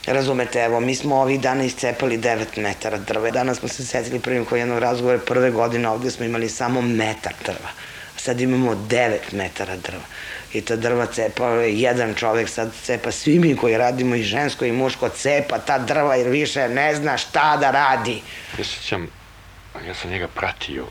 Razumete, 0.07 0.59
evo, 0.59 0.80
mi 0.80 0.95
smo 0.95 1.15
ovih 1.15 1.41
dana 1.41 1.63
iscepali 1.63 2.17
9 2.17 2.57
metara 2.57 2.97
drva. 2.97 3.32
Danas 3.32 3.57
smo 3.57 3.67
se 3.67 3.86
setili 3.86 4.19
prvim 4.19 4.45
koji 4.45 4.59
jednog 4.59 4.80
razgovora, 4.80 5.17
prve 5.17 5.51
godine 5.51 5.89
ovde 5.89 6.11
smo 6.11 6.26
imali 6.26 6.49
samo 6.49 6.82
metar 6.82 7.34
drva. 7.45 7.69
Sad 8.26 8.41
imamo 8.41 8.76
9 8.76 9.34
metara 9.34 9.76
drva. 9.76 10.03
I 10.53 10.61
ta 10.61 10.76
drva 10.76 11.05
cepa 11.05 11.47
jedan 11.61 12.15
čovek, 12.15 12.49
sad 12.49 12.71
cepa 12.84 13.11
svi 13.11 13.39
mi 13.39 13.55
koji 13.55 13.78
radimo 13.78 14.15
i 14.15 14.23
žensko 14.23 14.65
i 14.65 14.71
muško 14.71 15.09
cepa 15.09 15.59
ta 15.59 15.78
drva 15.80 16.15
jer 16.15 16.30
više 16.30 16.69
ne 16.69 16.95
zna 16.95 17.17
šta 17.17 17.57
da 17.57 17.71
radi. 17.71 18.21
Ja 18.57 18.63
sećam, 18.63 19.07
ja 19.88 19.93
sam 19.93 20.09
njega 20.09 20.28
pratio, 20.28 20.86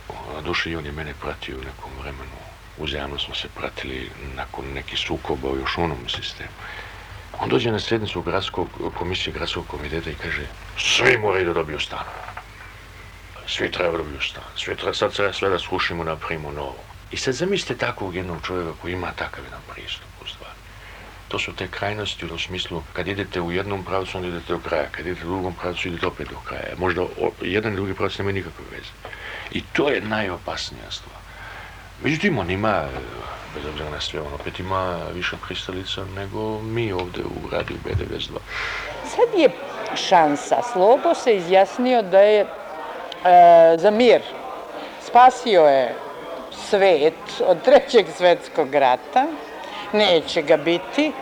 duše 0.44 0.70
i 0.70 0.76
on 0.76 0.86
je 0.86 0.92
mene 0.92 1.14
pratio 1.20 1.56
u 1.56 1.64
nekom 1.64 1.90
vremenu 2.02 2.44
uzajamno 2.78 3.18
smo 3.18 3.34
se 3.34 3.48
pratili 3.48 4.10
nakon 4.36 4.64
nekih 4.74 4.98
sukoba 4.98 5.48
u 5.48 5.56
još 5.56 5.78
onom 5.78 6.08
sistemu. 6.08 6.50
On 7.38 7.48
dođe 7.48 7.70
na 7.70 7.80
sednicu 7.80 8.22
gradskog, 8.22 8.68
komisije 8.98 9.32
gradskog 9.32 9.66
komiteta 9.66 10.10
i 10.10 10.14
kaže 10.14 10.46
svi 10.78 11.18
moraju 11.18 11.46
da 11.46 11.52
dobiju 11.52 11.80
stan. 11.80 12.04
Svi 13.46 13.70
treba 13.70 13.90
da 13.90 13.98
dobiju 13.98 14.20
stan. 14.20 14.44
Svi 14.56 14.76
treba, 14.76 14.94
sad 14.94 15.12
treba 15.12 15.32
sve 15.32 15.48
da 15.48 15.58
slušimo, 15.58 16.04
napravimo 16.04 16.50
novo. 16.50 16.93
I 17.10 17.16
sad 17.16 17.34
zamislite 17.34 17.86
takvog 17.86 18.14
jednog 18.14 18.42
čovjeka 18.46 18.72
koji 18.82 18.92
ima 18.92 19.12
takav 19.16 19.44
jedan 19.44 19.60
pristup 19.74 20.08
u 20.24 20.26
stvari. 20.28 20.54
To 21.28 21.38
su 21.38 21.52
te 21.52 21.68
krajnosti 21.68 22.26
u 22.26 22.38
smislu, 22.38 22.82
kad 22.92 23.08
idete 23.08 23.40
u 23.40 23.52
jednom 23.52 23.84
pravcu, 23.84 24.16
onda 24.18 24.28
idete 24.28 24.52
do 24.52 24.58
kraja. 24.58 24.88
Kad 24.90 25.06
idete 25.06 25.26
u 25.26 25.28
drugom 25.28 25.54
pravcu, 25.54 25.88
idete 25.88 26.06
opet 26.06 26.28
do 26.28 26.36
kraja. 26.44 26.74
Možda 26.78 27.02
jedan 27.40 27.72
i 27.72 27.76
drugi 27.76 27.94
pravac 27.94 28.18
nema 28.18 28.32
nikakve 28.32 28.64
veze. 28.70 28.90
I 29.52 29.62
to 29.72 29.88
je 29.88 30.00
najopasnija 30.00 30.90
stvar. 30.90 31.16
Međutim, 32.02 32.38
on 32.38 32.50
ima, 32.50 32.84
bez 33.54 33.66
obzira 33.66 33.90
na 33.90 34.00
sve, 34.00 34.20
on 34.20 34.34
opet 34.34 34.60
ima 34.60 34.98
više 35.14 35.36
pristalica 35.46 36.04
nego 36.04 36.60
mi 36.62 36.92
ovde 36.92 37.22
u 37.22 37.50
radiju 37.50 37.78
B92. 37.84 38.38
Sad 39.04 39.40
je 39.40 39.50
šansa. 40.08 40.62
Slobo 40.72 41.14
se 41.14 41.36
izjasnio 41.36 42.02
da 42.02 42.18
je 42.18 42.40
e, 42.40 42.46
za 43.78 43.90
mir. 43.90 44.20
Spasio 45.06 45.62
je 45.62 45.94
svet 46.68 47.42
od 47.46 47.62
trećeg 47.62 48.06
svetskog 48.16 48.74
rata. 48.74 49.26
Neće 49.92 50.42
ga 50.42 50.56
biti. 50.56 51.12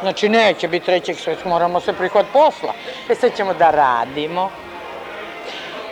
Znači, 0.00 0.28
neće 0.28 0.68
biti 0.68 0.86
trećeg 0.86 1.16
svetskog, 1.16 1.48
moramo 1.52 1.80
se 1.80 1.92
prihvat 1.92 2.26
posla. 2.32 2.72
E 3.08 3.14
sad 3.14 3.36
ćemo 3.36 3.54
da 3.54 3.70
radimo. 3.70 4.50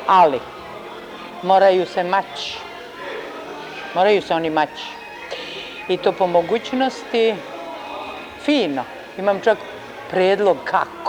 Ali, 0.07 0.41
moraju 1.43 1.87
se 1.87 2.05
maći 2.05 2.69
Moraju 3.95 4.23
se 4.23 4.35
oni 4.35 4.51
maći. 4.51 4.87
I 5.89 5.97
to 5.97 6.13
po 6.13 6.27
mogućnosti 6.27 7.35
fino. 8.45 8.85
Imam 9.19 9.41
čak 9.41 9.59
predlog 10.11 10.57
kako. 10.65 11.08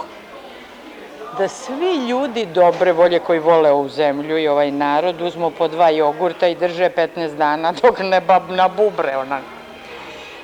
Da 1.37 1.47
svi 1.47 2.07
ljudi 2.07 2.45
dobre 2.45 2.91
volje 2.91 3.19
koji 3.19 3.39
vole 3.39 3.71
ovu 3.71 3.89
zemlju 3.89 4.37
i 4.37 4.47
ovaj 4.47 4.71
narod 4.71 5.21
uzmu 5.21 5.51
po 5.51 5.67
dva 5.67 5.89
jogurta 5.89 6.47
i 6.47 6.55
drže 6.55 6.89
15 6.89 7.35
dana 7.35 7.71
dok 7.71 7.99
ne 7.99 8.21
bab 8.21 8.49
na 8.49 8.67
bubre 8.67 9.17
ona. 9.17 9.39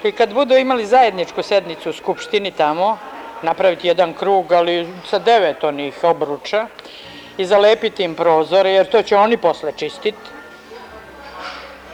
I 0.03 0.11
kad 0.11 0.33
budu 0.33 0.55
imali 0.57 0.85
zajedničku 0.85 1.43
sednicu 1.43 1.89
u 1.89 1.93
Skupštini 1.93 2.51
tamo, 2.51 2.97
napraviti 3.41 3.87
jedan 3.87 4.13
krug, 4.13 4.51
ali 4.51 4.87
sa 5.09 5.19
devet 5.19 5.63
onih 5.63 6.03
obruča 6.03 6.67
i 7.37 7.45
zalepiti 7.45 8.03
im 8.03 8.15
prozore, 8.15 8.71
jer 8.71 8.85
to 8.85 9.01
će 9.01 9.17
oni 9.17 9.37
posle 9.37 9.71
čistiti 9.71 10.17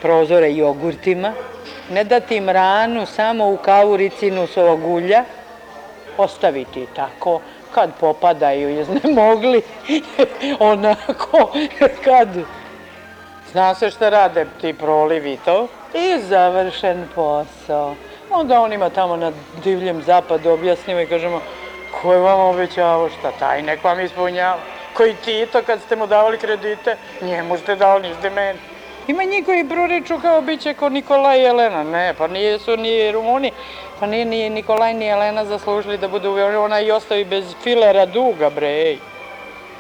prozore 0.02 0.54
jogurtima, 0.54 1.34
ne 1.90 2.04
dati 2.04 2.36
im 2.36 2.50
ranu 2.50 3.06
samo 3.06 3.50
u 3.50 3.58
kavu 3.58 3.98
ricinusovog 3.98 4.86
ulja, 4.86 5.24
ostaviti 6.18 6.88
tako, 6.96 7.42
kad 7.72 7.90
popadaju 8.00 8.80
iznemogli, 8.80 9.62
onako, 10.60 11.52
kad... 12.04 12.28
Zna 13.52 13.76
se 13.76 13.90
šta 13.90 14.10
rade 14.10 14.46
ti 14.62 14.74
prolivi 14.74 15.38
to, 15.46 15.68
I 15.94 16.20
završen 16.20 17.08
posao. 17.16 17.96
Onda 18.30 18.62
on 18.62 18.74
ima 18.74 18.90
tamo 18.90 19.16
na 19.16 19.32
divljem 19.64 20.02
zapadu, 20.02 20.50
objašnjava 20.50 21.02
i 21.02 21.08
kažemo, 21.08 21.42
ko 22.02 22.14
je 22.14 22.20
vam 22.20 22.40
obećavao 22.40 23.10
šta, 23.10 23.32
taj 23.40 23.62
nek 23.62 23.84
vam 23.84 24.00
ispunjava. 24.00 24.58
Koji 24.94 25.16
Tito 25.16 25.62
kad 25.62 25.82
ste 25.82 25.96
mu 25.96 26.08
davali 26.08 26.38
kredite, 26.38 26.98
njemu 27.22 27.58
ste 27.58 27.76
dali, 27.76 28.10
niste 28.10 28.30
meni. 28.30 28.60
Ima 29.08 29.24
njih 29.24 29.46
koji 29.46 29.70
proriču 29.70 30.20
kao 30.22 30.42
bit 30.42 30.62
će 30.62 30.74
ko 30.74 30.90
Nikolaj 30.90 31.40
i 31.40 31.42
Jelena. 31.42 31.84
Ne, 31.84 32.14
pa 32.18 32.28
nije 32.28 32.60
su 32.60 32.78
ni 32.78 33.12
Rumuni, 33.12 33.52
pa 34.02 34.08
nije 34.08 34.26
ni 34.26 34.50
Nikolaj 34.50 34.94
ni 34.94 35.06
Jelena 35.06 35.46
zaslužili 35.46 35.98
da 35.98 36.08
budu, 36.08 36.32
ona 36.60 36.80
i 36.82 36.92
ostavi 36.92 37.26
bez 37.26 37.54
filera 37.64 38.06
duga, 38.06 38.50
bre, 38.50 38.68
ej. 38.68 38.98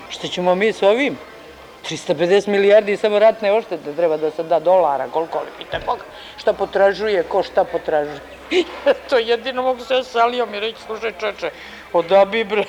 Šta 0.10 0.28
ćemo 0.28 0.56
mi 0.56 0.74
s 0.74 0.84
ovim? 0.84 1.18
350 1.90 2.48
milijardi 2.48 2.98
samo 2.98 3.20
ratne 3.20 3.52
oštete 3.52 3.94
treba 3.96 4.18
da 4.18 4.32
se 4.32 4.44
da 4.44 4.60
dolara, 4.60 5.08
koliko 5.08 5.40
li 5.40 5.50
pite 5.58 5.80
Boga, 5.86 6.04
šta 6.38 6.54
potražuje, 6.54 7.24
ko 7.24 7.44
šta 7.44 7.64
potražuje. 7.64 8.20
to 9.10 9.18
jedino 9.18 9.62
mogu 9.62 9.80
se 9.80 10.04
salio 10.04 10.46
mi 10.46 10.60
reći, 10.60 10.82
slušaj 10.86 11.12
čoče, 11.20 11.50
odabi 11.94 12.44
bre, 12.44 12.66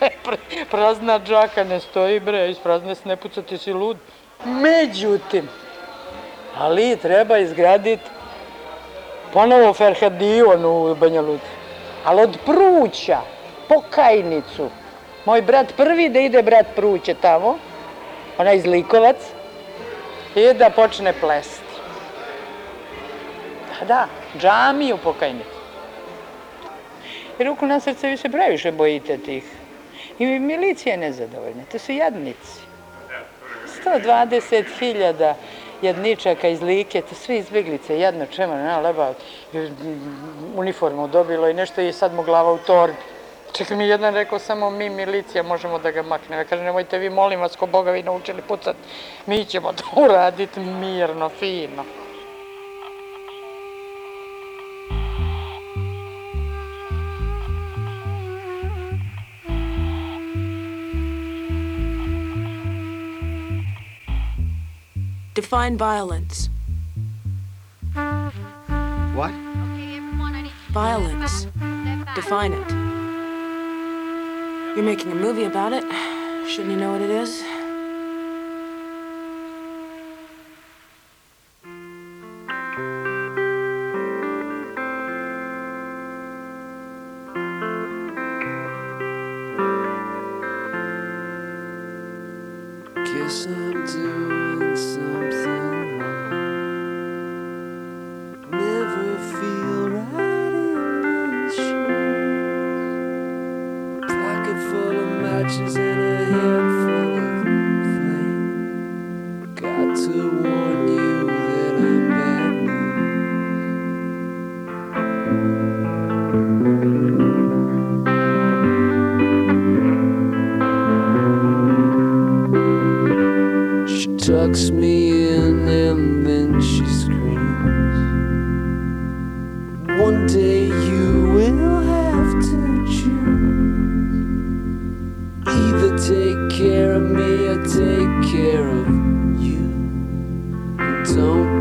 prazna 0.70 1.20
džaka 1.20 1.64
ne 1.64 1.80
stoji 1.80 2.20
bre, 2.20 2.50
iz 2.50 2.58
prazne 2.58 2.94
se 2.94 3.08
ne 3.08 3.16
puca, 3.16 3.42
ti 3.42 3.58
si 3.58 3.72
lud. 3.72 3.96
Međutim, 4.44 5.48
ali 6.58 6.96
treba 6.96 7.38
izgraditi 7.38 8.15
ponovo 9.32 9.72
Ferhadiju 9.72 10.46
u 10.64 10.94
Banja 10.94 11.20
Luci, 11.20 11.44
ali 12.04 12.22
od 12.22 12.38
Pruća, 12.44 13.18
Pokajnicu. 13.68 14.70
Moj 15.24 15.42
brat 15.42 15.72
prvi 15.76 16.08
da 16.08 16.20
ide 16.20 16.42
brat 16.42 16.66
Pruće 16.76 17.14
tamo, 17.14 17.58
onaj 18.38 18.60
zlikovac, 18.60 19.16
i 20.34 20.54
da 20.54 20.70
počne 20.70 21.12
plesti. 21.12 21.62
Da, 23.80 23.86
da, 23.86 24.06
džami 24.38 24.92
u 24.92 24.98
Pokajnicu. 24.98 25.56
I 27.38 27.44
ruku 27.44 27.66
na 27.66 27.80
srce 27.80 28.08
vi 28.08 28.16
se 28.16 28.28
previše 28.28 28.72
bojite 28.72 29.18
tih. 29.18 29.44
I 30.18 30.26
milicija 30.26 30.92
je 30.92 30.98
nezadovoljna, 30.98 31.62
to 31.72 31.78
su 31.78 31.92
jadnici. 31.92 32.60
120.000 33.84 35.34
jedničaka 35.82 36.48
iz 36.48 36.62
Like, 36.62 37.00
to 37.00 37.14
sve 37.14 37.38
izbjeglice, 37.38 37.98
jedno 37.98 38.26
čema, 38.26 38.54
ne, 38.54 38.80
leba, 38.80 39.14
uniformu 40.56 41.08
dobilo 41.08 41.48
i 41.48 41.54
nešto 41.54 41.80
je 41.80 41.92
sad 41.92 42.14
mu 42.14 42.22
glava 42.22 42.52
u 42.52 42.58
torbi. 42.58 42.96
Čak 43.52 43.70
mi 43.70 43.88
jedan 43.88 44.14
rekao, 44.14 44.38
samo 44.38 44.70
mi 44.70 44.90
milicija 44.90 45.42
možemo 45.42 45.78
da 45.78 45.90
ga 45.90 46.02
maknemo. 46.02 46.42
Ja 46.50 46.62
nemojte 46.62 46.98
vi, 46.98 47.10
molim 47.10 47.40
vas, 47.40 47.56
ko 47.56 47.66
Boga 47.66 47.90
vi 47.90 48.02
naučili 48.02 48.42
pucat, 48.42 48.76
mi 49.26 49.44
ćemo 49.44 49.72
to 49.72 49.84
uraditi 50.04 50.60
mirno, 50.60 51.28
fino. 51.28 51.84
Define 65.36 65.76
violence. 65.76 66.48
What? 69.14 69.32
Violence. 70.70 71.46
Define 72.14 72.54
it. 72.54 72.70
You're 74.74 74.86
making 74.86 75.12
a 75.12 75.14
movie 75.14 75.44
about 75.44 75.74
it. 75.74 75.84
Shouldn't 76.48 76.70
you 76.70 76.78
know 76.78 76.92
what 76.92 77.02
it 77.02 77.10
is? 77.10 77.42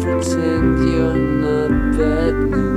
Pretend 0.06 0.78
you're 0.88 1.16
not 1.18 1.98
bad 1.98 2.36
news. 2.52 2.75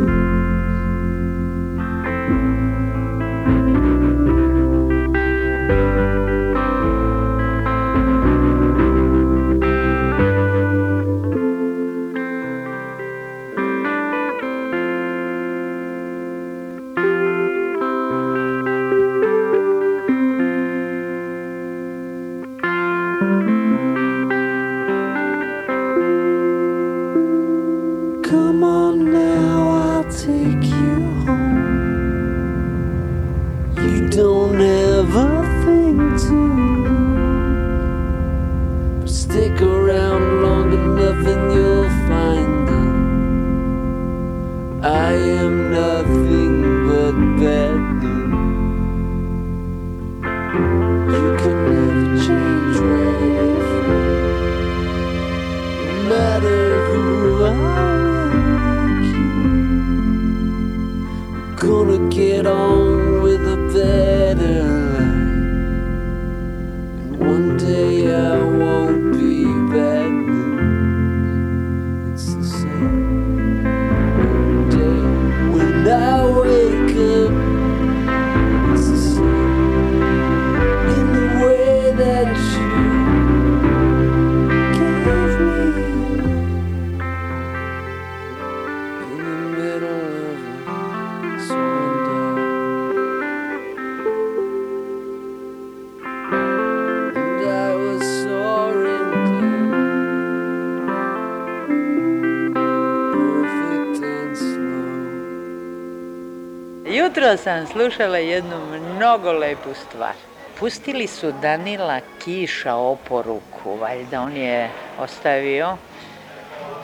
Jutro 106.91 107.37
sam 107.37 107.67
slušala 107.67 108.19
jednu 108.19 108.57
mnogo 108.67 109.33
lepu 109.33 109.75
stvar. 109.75 110.13
Pustili 110.59 111.07
su 111.07 111.33
Danila 111.33 112.01
Kiša 112.25 112.75
oporuku, 112.75 113.77
valjda 113.81 114.21
on 114.21 114.37
je 114.37 114.71
ostavio 114.99 115.77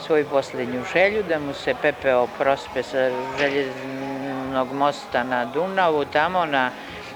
svoju 0.07 0.27
posljednju 0.31 0.83
želju, 0.93 1.23
da 1.29 1.39
mu 1.39 1.55
se 1.55 1.75
pepeo 1.83 2.27
prospe 2.39 2.83
sa 2.83 3.11
željeznog 3.39 4.73
mosta 4.73 5.23
na 5.23 5.45
Dunavu, 5.45 6.05
tamo 6.05 6.47
na, 6.47 6.71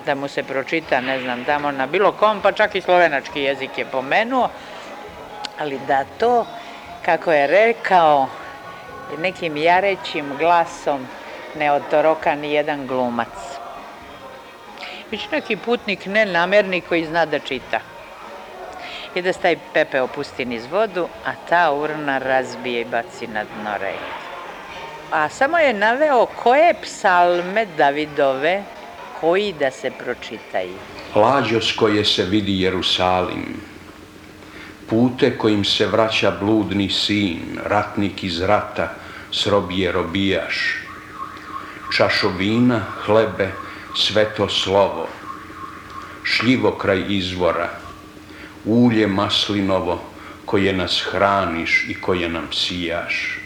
da 0.07 0.15
mu 0.15 0.29
se 0.29 0.43
pročita, 0.43 1.01
ne 1.01 1.21
znam, 1.21 1.45
tamo 1.45 1.71
na 1.71 1.87
bilo 1.87 2.13
kom, 2.13 2.41
pa 2.41 2.53
čak 2.53 2.75
i 2.75 2.81
slovenački 2.81 3.41
jezik 3.41 3.79
je 3.79 3.85
pomenuo, 3.85 4.49
ali 5.59 5.81
da 5.87 6.05
to, 6.19 6.47
kako 7.05 7.33
je 7.33 7.47
rekao, 7.47 8.29
nekim 9.19 9.57
jarećim 9.57 10.37
glasom 10.39 11.07
ne 11.57 11.73
otoroka 11.73 12.35
ni 12.35 12.53
jedan 12.53 12.87
glumac. 12.87 13.29
Već 15.11 15.31
neki 15.31 15.57
putnik 15.57 16.07
nenamerni 16.07 16.81
koji 16.81 17.07
zna 17.07 17.27
da 17.27 17.39
čita. 17.39 17.81
I 19.15 19.23
da 19.23 19.33
se 19.33 19.41
taj 19.41 19.57
pepe 19.75 20.01
opusti 20.01 20.45
niz 20.45 20.67
vodu, 20.71 21.09
a 21.27 21.33
ta 21.49 21.73
urna 21.73 22.19
razbije 22.19 22.81
i 22.81 22.85
baci 22.85 23.27
na 23.27 23.45
dno 23.45 23.79
reke. 23.81 24.19
A 25.11 25.29
samo 25.29 25.59
je 25.59 25.73
naveo 25.73 26.27
koje 26.27 26.75
psalme 26.83 27.67
Davidove 27.77 28.63
koji 29.21 29.53
da 29.53 29.71
se 29.71 29.91
pročitaju. 29.91 30.75
Lađo 31.15 31.61
s 31.61 31.73
koje 31.73 32.05
se 32.05 32.25
vidi 32.25 32.61
Jerusalim, 32.61 33.61
pute 34.91 35.39
kojim 35.39 35.65
se 35.65 35.87
vraća 35.87 36.31
bludni 36.41 36.91
sin, 36.91 37.59
ratnik 37.65 38.25
iz 38.25 38.41
rata, 38.41 38.95
srobije 39.33 39.93
robijaš, 39.93 40.88
čašovina, 41.93 42.81
hlebe, 43.05 43.53
sveto 43.97 44.49
slovo, 44.49 45.09
šljivo 46.23 46.73
kraj 46.73 47.05
izvora, 47.09 47.71
ulje 48.65 49.07
maslinovo, 49.07 50.03
koje 50.45 50.73
nas 50.73 51.01
hraniš 51.11 51.85
i 51.89 51.95
koje 52.01 52.29
nam 52.29 52.49
sijaš. 52.53 53.39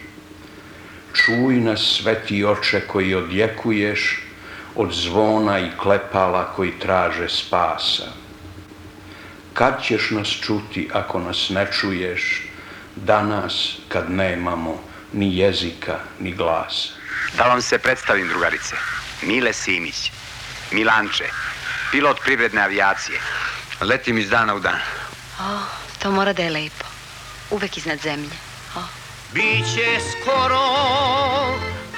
Čuj 1.13 1.57
nas, 1.57 1.81
sveti 1.81 2.45
oče, 2.45 2.81
koji 2.87 3.15
odjekuješ 3.15 4.23
od 4.75 4.93
zvona 4.93 5.59
i 5.61 5.71
klepala 5.77 6.53
koji 6.57 6.79
traže 6.79 7.29
spasa. 7.29 8.13
Kad 9.55 9.83
ćeš 9.83 10.11
nas 10.11 10.29
čuti 10.29 10.89
ako 10.93 11.19
nas 11.19 11.51
ne 11.51 11.67
čuješ, 11.73 12.47
danas 12.97 13.79
kad 13.89 14.11
nemamo 14.11 14.81
ni 15.13 15.37
jezika 15.37 15.99
ni 16.21 16.33
glasa? 16.33 17.02
Da 17.37 17.45
vam 17.45 17.63
se 17.63 17.79
predstavim, 17.79 18.29
drugarice. 18.29 18.77
Mile 19.23 19.53
Simić, 19.53 20.13
Milanče, 20.71 21.25
pilot 21.91 22.21
privredne 22.21 22.63
avijacije. 22.63 23.21
Letim 23.81 24.19
iz 24.19 24.31
dana 24.31 24.55
u 24.55 24.61
dan. 24.61 24.81
O, 25.41 25.61
to 26.03 26.11
mora 26.11 26.33
da 26.33 26.43
je 26.43 26.51
lepo. 26.51 26.85
Uvek 27.51 27.77
iznad 27.77 27.99
zemlje. 27.99 28.37
O. 28.77 28.81
Biće 29.33 29.99
skoro 30.11 30.67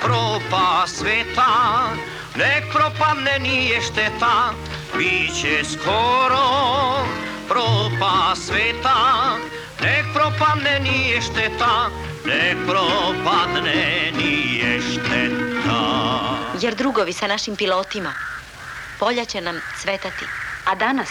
propa 0.03 0.87
sveta, 0.87 1.91
nek 2.37 2.65
propadne 2.73 3.39
nije 3.39 3.83
šteta. 3.83 4.53
Biće 4.99 5.65
skoro 5.73 6.47
propa 7.49 8.35
sveta, 8.37 9.37
nek 9.81 10.05
propadne 10.15 10.81
nije 10.81 11.21
šteta, 11.23 11.91
nek 12.25 12.57
propadne 12.67 13.63
nije 13.73 14.13
šteta. 14.13 14.14
Jer 16.65 16.75
drugovi 16.75 17.13
sa 17.13 17.27
našim 17.27 17.57
pilotima, 17.57 18.13
polja 18.99 19.25
će 19.25 19.41
nam 19.41 19.61
cvetati. 19.81 20.25
A 20.65 20.75
danas, 20.75 21.09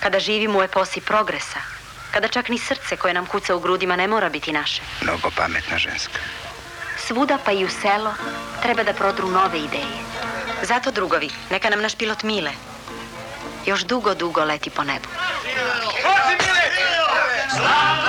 kada 0.00 0.20
živimo 0.20 0.58
u 0.58 0.62
eposi 0.62 1.00
progresa, 1.00 1.60
kada 2.10 2.28
čak 2.28 2.48
ni 2.48 2.58
srce 2.58 2.96
koje 2.96 3.14
nam 3.14 3.26
kuca 3.26 3.54
u 3.56 3.60
grudima 3.60 3.96
ne 3.96 4.08
mora 4.08 4.28
biti 4.28 4.52
naše. 4.52 4.82
Mnogo 5.00 5.30
pametna 5.36 5.78
ženska. 5.78 6.18
Svuda 7.06 7.38
pa 7.44 7.52
i 7.52 7.64
u 7.64 7.68
selo 7.68 8.14
treba 8.62 8.82
da 8.82 8.92
prodru 8.92 9.30
nove 9.30 9.58
ideje. 9.58 9.96
Zato, 10.62 10.90
drugovi, 10.90 11.30
neka 11.50 11.70
nam 11.70 11.82
naš 11.82 11.94
pilot 11.94 12.22
Mile 12.22 12.52
još 13.66 13.84
dugo, 13.84 14.14
dugo 14.14 14.44
leti 14.44 14.70
po 14.70 14.84
nebu. 14.84 15.08
Slava, 16.02 16.36
slava, 17.56 18.01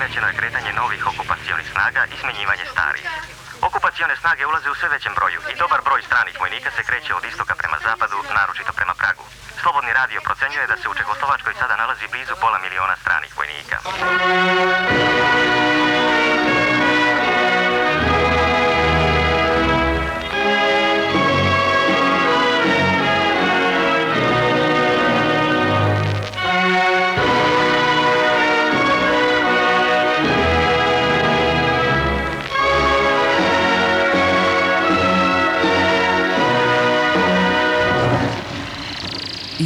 primećeno 0.00 0.28
je 0.28 0.40
kretanje 0.40 0.72
novih 0.72 1.02
okupacionih 1.06 1.66
snaga 1.72 2.02
i 2.12 2.16
smenjivanje 2.22 2.66
starih. 2.72 3.06
Okupacione 3.68 4.14
snage 4.16 4.46
ulaze 4.46 4.70
u 4.70 4.74
sve 4.74 4.88
većem 4.88 5.12
broju 5.18 5.40
i 5.52 5.58
dobar 5.62 5.80
broj 5.88 6.02
stranih 6.02 6.36
vojnika 6.40 6.70
se 6.76 6.82
kreće 6.88 7.14
od 7.14 7.24
istoka 7.24 7.54
prema 7.60 7.78
zapadu, 7.86 8.18
naročito 8.34 8.72
prema 8.72 8.94
Pragu. 9.00 9.24
Slobodni 9.62 9.92
radio 9.92 10.20
procenjuje 10.26 10.66
da 10.66 10.76
se 10.76 10.88
u 10.88 10.94
Čekoslovačkoj 10.94 11.54
sada 11.60 11.76
nalazi 11.76 12.06
blizu 12.12 12.34
pola 12.42 12.58
miliona 12.58 12.96
stranih 13.02 13.32
vojnika. 13.38 13.78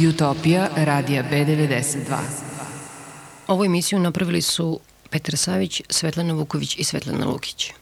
Utopija 0.03 0.69
radija 0.75 1.23
B92. 1.31 2.17
Ovu 3.47 3.65
emisiju 3.65 3.99
napravili 3.99 4.41
su 4.41 4.79
Petar 5.09 5.37
Savić, 5.37 5.81
Svetlana 5.89 6.33
Vuković 6.33 6.77
i 6.77 6.83
Svetlana 6.83 7.25
Lukić. 7.25 7.71